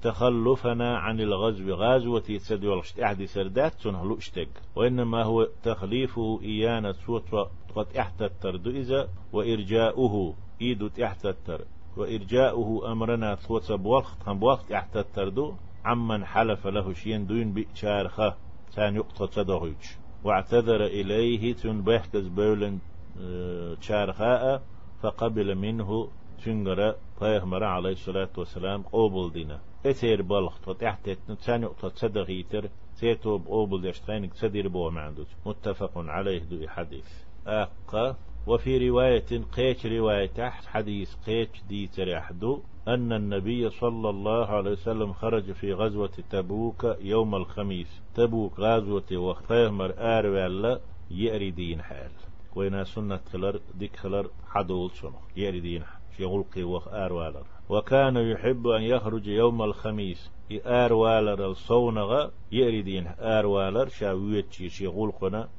تخلفنا 0.02 0.98
عن 0.98 1.20
الغزو 1.20 1.74
غازوة 1.74 2.24
يتسدي 2.30 2.68
والغشت 2.68 3.00
أحد 3.00 3.26
سردات 3.26 3.74
تنهلو 3.74 4.18
اشتق 4.18 4.48
وإنما 4.76 5.24
هو 5.24 5.48
تخليفه 5.64 6.40
إيانا 6.44 6.92
سوطة 6.92 7.50
قد 7.76 7.88
احتتر 7.98 8.56
إذا 8.66 9.10
وإرجاؤه 9.34 10.34
إيدو 10.62 10.90
احتتر 11.04 11.62
وإرجاؤه 11.98 12.92
أمرنا 12.92 13.36
ثوت 13.36 13.72
بوقت 13.72 14.18
هم 14.28 14.40
بوقت 14.40 14.72
احتتر 14.72 15.30
دو 15.30 15.54
عمن 15.86 16.26
حلف 16.26 16.68
له 16.68 16.94
شين 16.94 17.28
دوين 17.28 17.54
بشارخة 17.54 18.36
تان 18.76 18.96
يقطع 18.96 19.26
تدغيج 19.26 19.84
واعتذر 20.24 20.86
إليه 20.86 21.54
تن 21.54 21.82
بيحكز 21.82 22.28
بولن 22.28 22.80
آه، 23.22 23.78
شارخاء 23.82 24.62
فقبل 25.02 25.56
منه 25.56 26.08
تنقر 26.46 26.96
پیغمبر 27.20 27.64
عليه 27.64 27.92
الصلاة 27.92 28.30
والسلام 28.38 28.82
قوبل 28.84 29.34
دينا 29.34 29.60
اتير 29.86 30.22
بلغ 30.22 30.74
تحت 30.80 31.10
نتساني 31.30 31.70
تصدغيتر 31.82 32.70
تيتو 33.00 33.38
بقوبل 33.38 33.86
يشتغينك 33.86 34.34
تدير 34.34 34.68
بو 34.68 34.90
معندوت 34.90 35.28
متفق 35.46 35.92
عليه 35.98 36.44
دو 36.44 36.68
حديث 36.68 37.10
أقا 37.48 38.16
وفي 38.48 38.90
رواية 38.90 39.44
قيش 39.56 39.86
رواية 39.86 40.26
تحت 40.26 40.66
حديث 40.66 41.16
قيش 41.16 41.50
دي 41.70 41.88
تريحدو 41.88 42.62
أن 42.88 43.14
النبي 43.14 43.70
صلى 43.70 44.10
الله 44.10 44.46
عليه 44.46 44.72
وسلم 44.72 45.14
خرج 45.14 45.52
في 45.52 45.74
غزوة 45.74 46.12
تبوك 46.30 46.98
يوم 47.02 47.36
الخميس 47.36 48.02
تبوك 48.16 48.60
غزوة 48.60 49.12
وخيمر 49.14 49.94
آر 49.98 50.80
يأري 51.12 51.52
دين 51.52 51.82
حال 51.82 52.12
وينا 52.56 52.84
سنة 52.84 53.20
خلر 53.34 53.60
ديك 53.76 53.96
خلر 53.96 54.30
حدول 54.48 54.92
شنو 54.92 55.20
يأري 55.36 55.60
دين 55.60 55.84
حال 55.84 55.97
يغلقي 56.20 56.64
وخ 56.64 56.88
آر 56.88 57.44
وكان 57.70 58.18
يحب 58.18 58.68
أن 58.68 58.82
يخرج 58.82 59.28
يوم 59.28 59.62
الخميس 59.62 60.32
آر 60.66 60.94
والر 60.94 61.46
الصونغ 61.46 62.30
يريدين 62.52 63.08
آر 63.20 63.46
والر 63.46 63.88
شاويتشي 63.88 64.70
شيغلقنا 64.70 65.50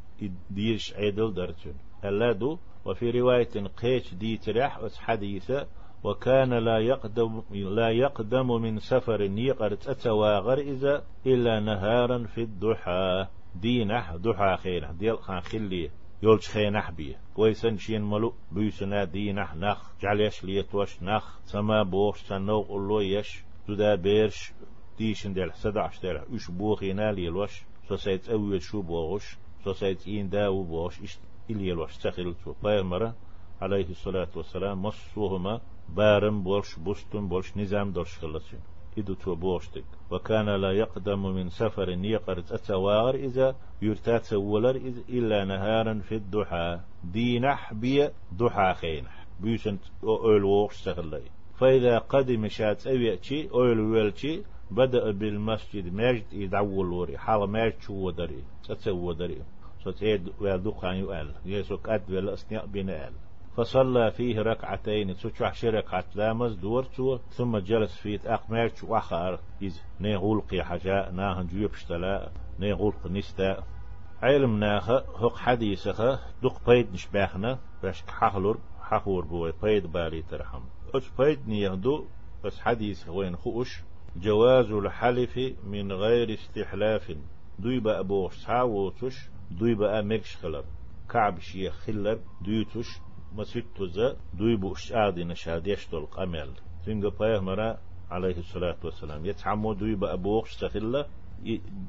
ديرش 0.50 0.94
عيدل 0.94 1.34
درتون. 1.34 1.74
اللادو 2.04 2.58
وفي 2.84 3.10
رواية 3.10 3.66
قيش 3.82 4.14
دي 4.14 4.36
ترح 4.36 4.80
حديثة 4.98 5.66
وكان 6.04 6.54
لا 6.54 6.78
يقدم 6.78 7.42
لا 7.50 7.88
يقدم 7.88 8.62
من 8.62 8.78
سفر 8.78 9.20
يقرت 9.20 9.88
أتواغر 9.88 10.58
إذا 10.58 11.04
إلا 11.26 11.60
نهارا 11.60 12.24
في 12.24 12.42
الضحى. 12.42 13.26
دينح 13.54 14.16
ضحى 14.16 14.56
خينح 14.56 14.90
ديال 14.90 15.18
خان 15.18 15.40
خليه. 15.40 15.90
يولش 16.22 16.48
خينح 16.48 16.90
بيه 16.90 17.20
كويسن 17.34 17.76
شين 17.76 18.02
ملو 18.02 18.34
بيسنا 18.52 19.04
دي 19.04 19.32
نح 19.32 19.54
نخ 19.54 19.92
جعليش 20.02 20.44
ليتوش 20.44 21.02
نخ. 21.02 21.38
سما 21.44 21.82
بوش 21.82 22.18
سنو 22.18 22.60
قلو 22.60 23.00
يش 23.00 23.44
تدا 23.66 23.94
بيرش 23.94 24.52
ديشن 24.98 25.32
ديل 25.32 25.52
سدعش 25.54 26.00
ديل. 26.00 26.16
إش 26.16 26.50
بوخينا 26.50 27.12
ليلوش 27.12 27.62
سو 27.88 27.96
سيت 27.96 28.28
أويل 28.28 28.62
شو 28.62 28.82
بوغش 28.82 29.36
سو 29.64 29.72
سيت 29.72 30.08
إين 30.08 30.28
داو 30.28 30.62
بوغش 30.62 31.00
إش 31.02 31.18
إليلوش. 31.50 31.96
تخيل 31.96 32.34
تو 32.44 32.54
بايمرة 32.62 33.14
عليه 33.60 33.88
الصلاة 33.90 34.28
والسلام 34.36 34.82
مصوهما 34.82 35.60
بارم 35.88 36.42
بولش 36.42 36.78
بوستن 36.78 37.28
بولش 37.28 37.56
نظام 37.56 37.92
درش 37.92 38.18
خلصين. 38.18 38.60
إدو 38.98 39.14
تو 39.14 39.34
بوشتك 39.34 39.84
وكان 40.10 40.48
لا 40.48 40.72
يقدم 40.72 41.22
من 41.34 41.50
سفر 41.50 41.88
يقرت 41.88 42.52
أتوار 42.52 43.14
إذا 43.14 43.56
يرتات 43.82 44.24
سولر 44.24 44.76
إلا 45.08 45.44
نهارا 45.44 46.00
في 46.08 46.14
الضحى. 46.14 46.80
دينح 47.04 47.74
بي 47.74 48.08
ضحى 48.34 48.74
خينح. 48.74 49.26
بيسنت 49.40 49.80
أول 50.04 50.44
ووش 50.44 50.74
سغلي 50.74 51.22
فإذا 51.58 51.98
قدم 51.98 52.48
شات 52.48 52.86
أويتشي 52.86 53.50
أول 53.50 53.80
ويلتشي 53.80 54.42
بدأ 54.70 55.10
بالمسجد 55.10 55.94
مجد 55.94 56.32
يدعو 56.32 56.82
الوري 56.82 57.18
حال 57.18 57.50
مجد 57.50 57.80
شو 57.80 57.94
ودري؟ 57.94 58.42
تتسو 58.64 58.96
ودري. 59.08 59.42
ستيد 59.80 60.32
ويدوخان 60.40 60.96
يؤل. 60.96 61.30
يسوك 61.46 61.88
أد 61.88 62.10
ولا 62.10 62.34
أسنياء 62.34 62.66
بناء 62.66 63.12
فصلى 63.58 64.10
فيه 64.10 64.42
ركعتين 64.42 65.16
تشوح 65.16 65.54
شركعة 65.54 66.04
لامز 66.14 66.54
دورتو 66.54 67.16
ثم 67.16 67.58
جلس 67.58 67.96
فيه 67.96 68.20
أقمرش 68.26 68.84
وآخر 68.84 69.40
إذ 69.62 69.76
نيغولقي 70.00 70.62
حاجة 70.62 71.10
ناهن 71.10 71.46
جيب 71.46 71.70
اشتلا 71.70 72.30
نيغولق 72.60 73.06
نستا 73.06 73.64
علم 74.22 74.58
ناخ 74.58 74.90
هق 74.90 75.36
حديثة 75.36 76.20
دق 76.42 76.66
بيد 76.66 76.92
نشباخنا 76.92 77.58
باش 77.82 78.02
حخلور 78.02 78.58
حخور 78.80 79.24
بوي 79.24 79.52
بيد 79.62 79.86
بالي 79.92 80.22
ترحم. 80.22 80.62
أش 80.94 81.10
بيد 81.18 81.48
نيهدو 81.48 82.04
بس 82.44 82.60
حديث 82.60 83.08
وين 83.08 83.36
خوش 83.36 83.82
جواز 84.16 84.70
الحلف 84.70 85.38
من 85.64 85.92
غير 85.92 86.34
استحلاف. 86.34 87.12
دوي 87.58 87.80
بقى 87.80 88.04
بوش 88.04 88.36
ساوتش 88.36 89.30
دوي 89.50 89.74
بقى 89.74 90.02
مكش 90.02 90.36
خلر. 90.36 90.64
كعب 91.10 91.38
شيخ 91.38 91.74
خلر 91.74 92.18
دويتش 92.40 93.00
مسيتو 93.32 93.86
زا 93.86 94.16
دوي 94.34 94.56
بوش 94.56 94.92
آدي 94.92 95.24
نشاد 95.24 95.66
يشتل 95.66 96.06
قمل 96.06 96.50
تنجا 96.86 97.40
مرا 97.40 97.78
عليه 98.10 98.38
الصلاة 98.38 98.76
والسلام 98.84 99.26
يتعمو 99.26 99.72
دوي 99.72 99.94
بقى 99.94 100.18
بوش 100.18 100.50
سخلة 100.52 101.06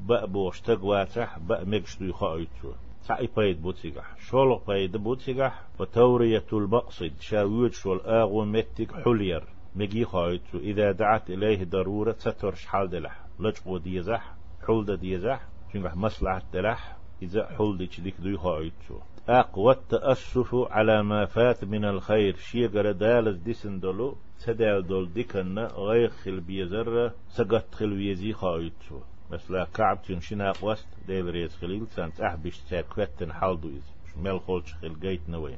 بقى 0.07 0.27
بوش 0.27 0.61
تقواتح 0.61 1.39
بقى 1.39 1.65
مكش 1.65 1.99
دوي 1.99 2.13
خايتو 2.13 2.71
تعي 3.07 3.29
بايد 3.37 3.61
بوتيقح 3.61 4.17
شولق 4.19 4.67
بايد 4.67 4.97
بوتيقح 4.97 5.63
وتورية 5.79 6.45
المقصد 6.53 7.11
شاويت 7.19 7.73
شول 7.73 7.99
آغو 7.99 8.45
متك 8.45 8.91
حلير 8.91 9.43
مجي 9.75 10.05
خايتو 10.05 10.57
إذا 10.57 10.91
دعت 10.91 11.29
إليه 11.29 11.63
ضرورة 11.63 12.15
سترش 12.17 12.65
حال 12.65 12.89
دلح 12.89 13.25
لجقو 13.39 13.77
ديزح 13.77 14.33
حول 14.67 14.97
ديزح 14.97 15.47
شنقح 15.73 15.95
مصلحة 15.95 16.41
دلح 16.53 16.97
إذا 17.21 17.45
حول 17.45 17.77
دي 17.77 17.87
چليك 17.87 18.15
دوي 18.19 18.37
خايتو 18.37 18.99
أقوى 19.29 19.73
التأسف 19.73 20.55
على 20.55 21.03
ما 21.03 21.25
فات 21.25 21.63
من 21.63 21.85
الخير. 21.85 22.35
شيغر 22.35 22.91
دالز 22.91 23.37
ديسن 23.37 23.79
دولو. 23.79 24.17
سدال 24.37 24.87
دول 24.87 25.13
ديكن 25.13 25.59
غير 25.59 26.09
خل 26.09 26.39
بيزر 26.39 27.11
سقط 27.29 27.75
خل 27.75 27.93
ويزي 27.93 28.33
خايتو 28.33 28.99
مثلا 29.31 29.67
كعب 29.73 30.01
تنشنا 30.01 30.53
وست 30.61 30.87
ديل 31.07 31.25
ريز 31.25 31.55
خليل. 31.55 31.87
سانت 31.87 32.21
أحبش 32.21 32.59
تاكوتن 32.69 33.33
حال 33.33 33.61
دويز 33.61 33.93
مل 34.17 34.39
خولش 34.39 34.73
خل 34.73 34.99
جيت 34.99 35.29
نوين. 35.29 35.57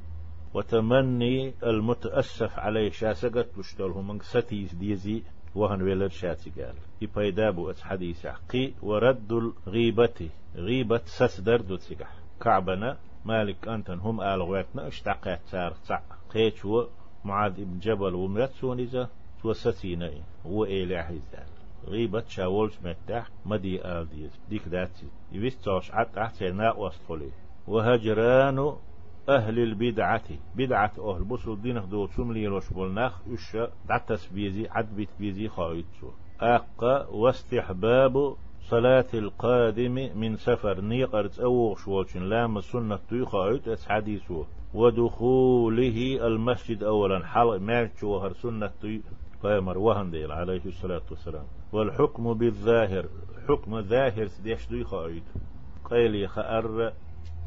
وتمني 0.54 1.54
المتأسف 1.64 2.60
عليه 2.60 2.90
شاسقت. 2.90 3.48
بشتوله 3.58 4.02
من 4.02 4.20
ستيز 4.20 4.74
ديزي. 4.74 5.24
وهن 5.56 5.82
ولد 5.82 6.12
شاتي 6.12 6.50
قال 6.50 6.76
يبايدابو 7.02 7.70
ات 7.70 7.80
حديث 7.80 8.28
قي 8.28 8.74
ورد 8.82 9.32
الغيبة 9.32 10.30
غيبة 10.56 11.02
سسدر 11.06 11.62
دو 11.62 11.76
تسيقح 11.76 12.12
كعبنا 12.42 12.98
مالك 13.26 13.68
أنتن 13.68 14.00
هم 14.00 14.22
آل 14.22 14.42
غواتنا 14.42 14.88
اشتاقات 14.88 15.40
تار 15.52 15.74
تع. 15.88 16.00
قيتشو 16.34 16.88
معاذ 17.26 17.52
ابن 17.52 17.80
جبل 17.80 18.16
ومرت 18.16 18.52
سونيزا 18.52 19.10
هو 20.46 20.66
إيلي 20.66 21.04
حيزال 21.04 21.48
غيبة 21.88 22.24
شاولش 22.28 22.74
متاح 22.84 23.28
مدي 23.46 23.86
آل 23.86 24.10
ديز. 24.10 24.40
ديك 24.50 24.68
داتي. 24.68 25.08
يوستوش 25.32 25.92
عت 25.92 26.18
أحسنا 26.18 26.74
وصفولي. 26.74 27.32
وهجران 27.68 28.76
أهل 29.30 29.60
البدعة 29.60 30.24
بدعة 30.56 30.92
أهل. 31.00 31.24
بصل 31.24 31.54
الدين 31.54 31.90
دو 31.90 32.08
سملي 32.08 32.48
روش 32.48 32.74
بولناخ؟ 32.74 33.22
إش 33.34 33.58
دعتس 33.90 34.28
بيزي 34.28 34.68
عد 34.70 34.96
بيت 34.96 35.10
بيزي 35.20 35.48
خايتسو 35.48 36.10
أقا 36.42 37.08
واستحباب 37.08 38.36
صلاة 38.62 39.06
القادم 39.14 40.10
من 40.16 40.36
سفر. 40.36 40.82
نيقرت 40.82 41.40
أو 41.40 41.76
شوالشن 41.76 42.24
لام 42.24 42.62
سنة 42.62 43.00
تيخايت 43.10 43.68
أس 43.68 43.88
حديثو 43.88 44.44
ودخوله 44.74 46.28
المسجد 46.28 46.84
أولا. 46.84 47.26
حل 47.26 47.60
مارش 47.60 48.04
وهر 48.04 48.34
سنة 48.34 48.72
تي 48.82 49.02
فيمر 49.42 49.78
وهن 49.78 50.12
ديل 50.12 50.32
عليه 50.32 50.66
الصلاة 50.66 51.02
والسلام. 51.12 51.46
والحكم 51.74 52.34
بالظاهر 52.34 53.06
حكم 53.48 53.82
ظاهر 53.82 54.28
سديش 54.28 54.68
دوي 54.68 54.84
خايت 54.84 55.24
قيل 55.84 56.16
يخأر 56.16 56.94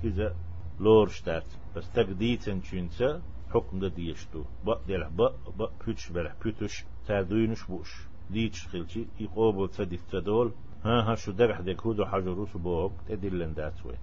إذا 0.05 0.35
لورشتات. 0.81 1.45
بس 1.77 1.91
تقديتن 1.91 2.61
چونسا 2.61 3.21
حكم 3.51 3.79
دا 3.79 3.89
ديشتو. 3.89 4.45
با 4.65 4.81
ديلح 4.87 5.09
با 5.09 5.35
با 5.59 5.71
بيتش 5.87 6.09
بلح 6.09 6.35
بيتش 6.45 6.85
تادوينش 7.07 7.63
بوش. 7.63 8.07
ديتش 8.31 8.67
خلشي 8.67 9.07
يقوبل 9.21 9.69
تدي 9.69 10.01
تدول. 10.13 10.53
ها 10.85 11.13
ها 11.13 11.15
شو 11.15 11.33
درح 11.33 11.61
ديك 11.61 11.81
هودو 11.81 12.05
حجروس 12.05 12.57
بوك. 12.57 12.93
تدلن 13.09 13.55
داتوي 13.55 13.95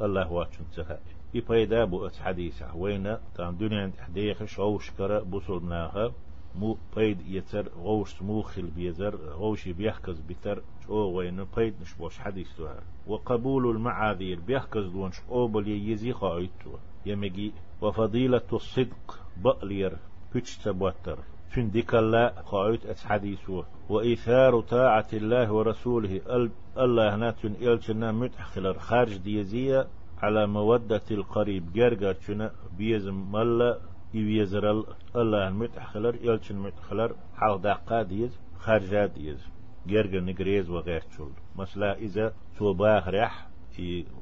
الله 0.00 0.32
واتشن 0.32 0.64
تهاي 0.76 0.98
يبايدا 1.34 1.84
بو 1.84 2.08
حديثة 2.08 2.76
وين 2.76 3.16
تام 3.34 3.56
دنيا 3.56 3.92
تحديخ 3.96 4.44
شوش 4.44 4.90
كرا 4.90 5.20
بوصل 5.20 5.68
ناخا 5.68 6.12
مو 6.56 6.76
بيد 6.96 7.20
يتر 7.28 7.68
غوش 7.78 8.22
موخل 8.22 8.66
بيزر 8.66 9.16
غوش 9.16 9.68
بيحكز 9.68 10.20
بتر 10.20 10.62
شو 10.86 10.94
وين 10.94 11.46
بيد 11.56 11.74
نشبوش 11.82 12.18
حديث 12.18 12.56
تهار 12.56 12.82
وقبول 13.06 13.70
المعاذير 13.70 14.40
بيحكز 14.40 14.86
دون 14.86 15.12
شقوبل 15.12 15.68
يزي 15.68 16.12
خايتو 16.12 16.70
يمجي 17.06 17.52
وفضيلة 17.82 18.48
الصدق 18.52 19.20
بقلير 19.36 19.96
بيتش 20.34 20.58
تبوتر. 20.58 21.18
فين 21.50 21.70
ديك 21.70 21.94
الله 21.94 22.42
خايت 22.42 22.86
ات 22.86 22.98
حديثو 22.98 23.62
وإيثار 23.88 24.60
طاعة 24.60 25.06
الله 25.12 25.52
ورسوله. 25.52 26.20
الله 26.78 27.16
ناتن 27.16 27.54
إلتنا 27.60 28.12
متحخلر 28.12 28.78
خارج 28.78 29.16
ديزية 29.16 29.86
على 30.18 30.46
مودة 30.46 31.02
القريب. 31.10 31.72
جرجر 31.72 32.50
بيزم 32.78 33.32
ملا 33.32 33.78
يويزر 34.14 34.70
الله 35.16 35.48
المتحخلر 35.48 36.14
يلشن 36.22 36.56
متحخلر 36.56 37.16
حال 37.36 37.60
دقا 37.60 38.02
ديز 38.02 38.40
خارجا 38.58 39.06
ديز 39.06 39.48
جرجر 39.86 40.20
نجريز 40.20 40.70
وغير 40.70 41.02
شول 41.16 41.32
مثلا 41.56 41.98
إذا 41.98 42.34
تو 42.58 42.72
باخرح 42.72 43.48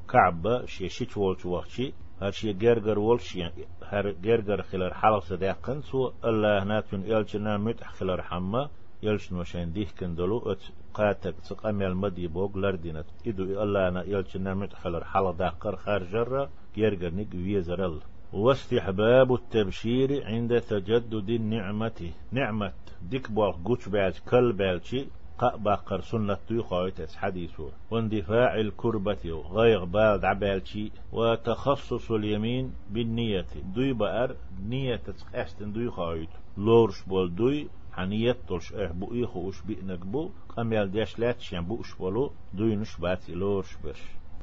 كعبة 0.07 0.65
شي 0.65 0.89
شيش 0.89 1.17
والش 1.17 1.45
وقتي 1.45 1.93
هر 2.21 2.31
شي 2.31 2.53
جرجر 2.53 2.99
والش 2.99 3.37
هر 3.83 4.11
جرجر 4.11 4.61
خلر 4.61 4.93
حال 4.93 5.23
صداقن 5.23 5.81
سو 5.81 6.11
الله 6.25 6.63
ناتون 6.63 7.03
يلشن 7.03 7.57
متحخلر 7.57 8.21
حما 8.21 8.69
يلشن 9.03 9.35
وشين 9.35 9.71
ديه 9.71 9.87
كندلو 9.99 10.37
ات 10.51 10.63
قاتك 10.93 11.35
تقامي 11.49 11.87
المدي 11.87 12.27
بوغ 12.27 12.57
لردينت 12.57 13.05
إدو 13.27 13.43
الله 13.63 13.87
أنا 13.87 14.03
يلشن 14.03 14.55
متحخلر 14.55 15.03
حال 15.03 15.37
داقر 15.37 15.75
خارجر 15.75 16.49
جرجر 16.77 17.11
نج 17.13 17.35
ويزرل 17.35 18.01
واستحباب 18.35 19.33
التبشير 19.33 20.25
عند 20.25 20.61
تجدد 20.61 21.29
النعمة. 21.29 22.11
نعمة. 22.31 22.73
ديك 23.01 23.31
بوال 23.31 23.63
قوش 23.63 23.89
بعد 23.89 24.13
كل 24.29 24.53
بالشي 24.53 25.05
قبقر 25.37 26.01
سنة 26.01 26.37
تيخويتس 26.47 27.15
حديثه 27.15 27.69
واندفاع 27.91 28.59
الكربة 28.59 29.43
غير 29.51 29.85
بعد 29.85 30.25
عبالشي 30.25 30.91
وتخصص 31.11 32.11
اليمين 32.11 32.73
بالنية. 32.89 33.45
دوي 33.75 33.93
بقر 33.93 34.35
نية 34.69 34.95
تسقاستن 34.95 35.71
دوي 35.73 35.91
خايت 35.91 36.29
لورش 36.57 37.03
بول 37.03 37.35
دوي. 37.35 37.67
حنيت 37.91 38.37
تلش 38.49 38.73
آه 38.73 38.91
بو 38.91 39.13
ايخو 39.13 39.49
اش 39.49 39.61
بئنك 39.61 39.99
بو. 40.05 40.29
قم 40.49 40.73
يلديش 40.73 41.19
لاتش 41.19 41.53
يعني 41.53 41.65
بو 41.65 41.81
اش 41.81 41.95
بولو. 41.95 42.31
دوي 42.53 42.75
نش 42.75 42.97
باتي 42.97 43.33
لورش 43.33 43.77
بش. 43.85 44.01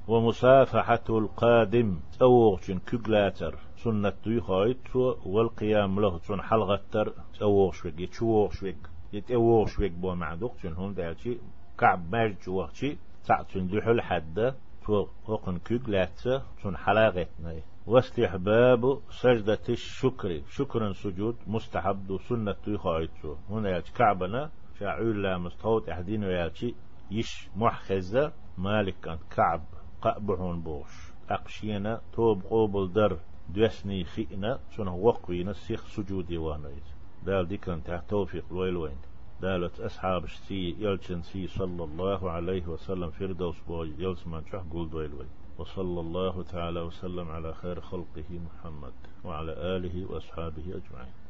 ومصافحة 0.09 1.05
القادم. 1.11 2.01
أوغشن 2.23 2.79
كجلاتر 2.79 3.59
سنة 3.85 4.13
دوي 4.25 4.41
خايت 4.41 4.97
والقيام 5.27 6.01
له 6.01 6.19
سن 6.19 6.41
حلغتر 6.43 7.13
أوغشوك 7.43 8.01
يتشوغشوك 8.01 8.81
يتأوغشوك 9.13 9.91
بو 9.91 10.15
معدوك 10.15 10.55
سن 10.63 10.73
هم 10.73 10.93
دالشي 10.93 11.39
كعب 11.79 12.13
ماج 12.13 12.49
وقتي 12.49 12.99
تعتن 13.27 13.67
دحل 13.67 14.01
حد 14.01 14.55
تو 14.87 15.07
وقن 15.29 15.59
كجلاتر 15.59 16.43
سن 16.63 16.77
حلاغتنا 16.77 17.55
واستحباب 17.87 19.01
سجدة 19.11 19.67
الشكر 19.69 20.41
شكرا 20.57 20.93
سجود 20.93 21.37
مستحب 21.47 22.07
دو 22.07 22.19
سنة 22.19 22.57
دوي 22.67 22.79
خايت 22.79 23.11
هنا 23.51 23.71
يالش 23.71 23.91
كعبنا 23.91 24.51
شاعول 24.79 25.23
لا 25.23 25.39
مستوت 25.39 25.89
أحدين 25.89 26.25
ويالشي 26.25 26.75
يش 27.11 27.49
محخزة 27.57 28.33
مالك 28.59 29.19
كعب 29.37 29.63
قأبعون 30.03 30.61
بوش. 30.61 31.13
أقشينا 31.31 32.01
توب 32.13 32.43
قوبل 32.43 32.93
در. 32.93 33.17
دوسني 33.49 34.05
خينا 34.05 34.61
شنو 34.77 34.99
وقوينا 35.07 35.53
سيخ 35.53 35.87
سجودي 35.87 36.39
وانيز 36.39 36.95
دال 37.27 37.57
كان 37.57 37.85
تحت 37.85 38.11
توفيق 38.11 38.45
الويلوين 38.51 38.97
دالت 39.43 39.81
أصحاب 39.81 40.29
سي 40.29 40.77
يلشن 40.79 41.23
سي 41.23 41.47
صلى 41.47 41.85
الله 41.85 42.31
عليه 42.31 42.67
وسلم 42.67 43.11
فردوس 43.11 43.57
بوي 43.69 43.95
يلسمان 43.99 44.45
شح 44.53 44.63
قول 44.73 44.91
دويلوين 44.91 45.29
وصلى 45.59 46.01
الله 46.01 46.43
تعالى 46.43 46.81
وسلم 46.81 47.31
على 47.31 47.55
خير 47.55 47.81
خلقه 47.81 48.25
محمد 48.31 48.93
وعلى 49.25 49.53
آله 49.53 50.13
وأصحابه 50.13 50.63
أجمعين. 50.63 51.22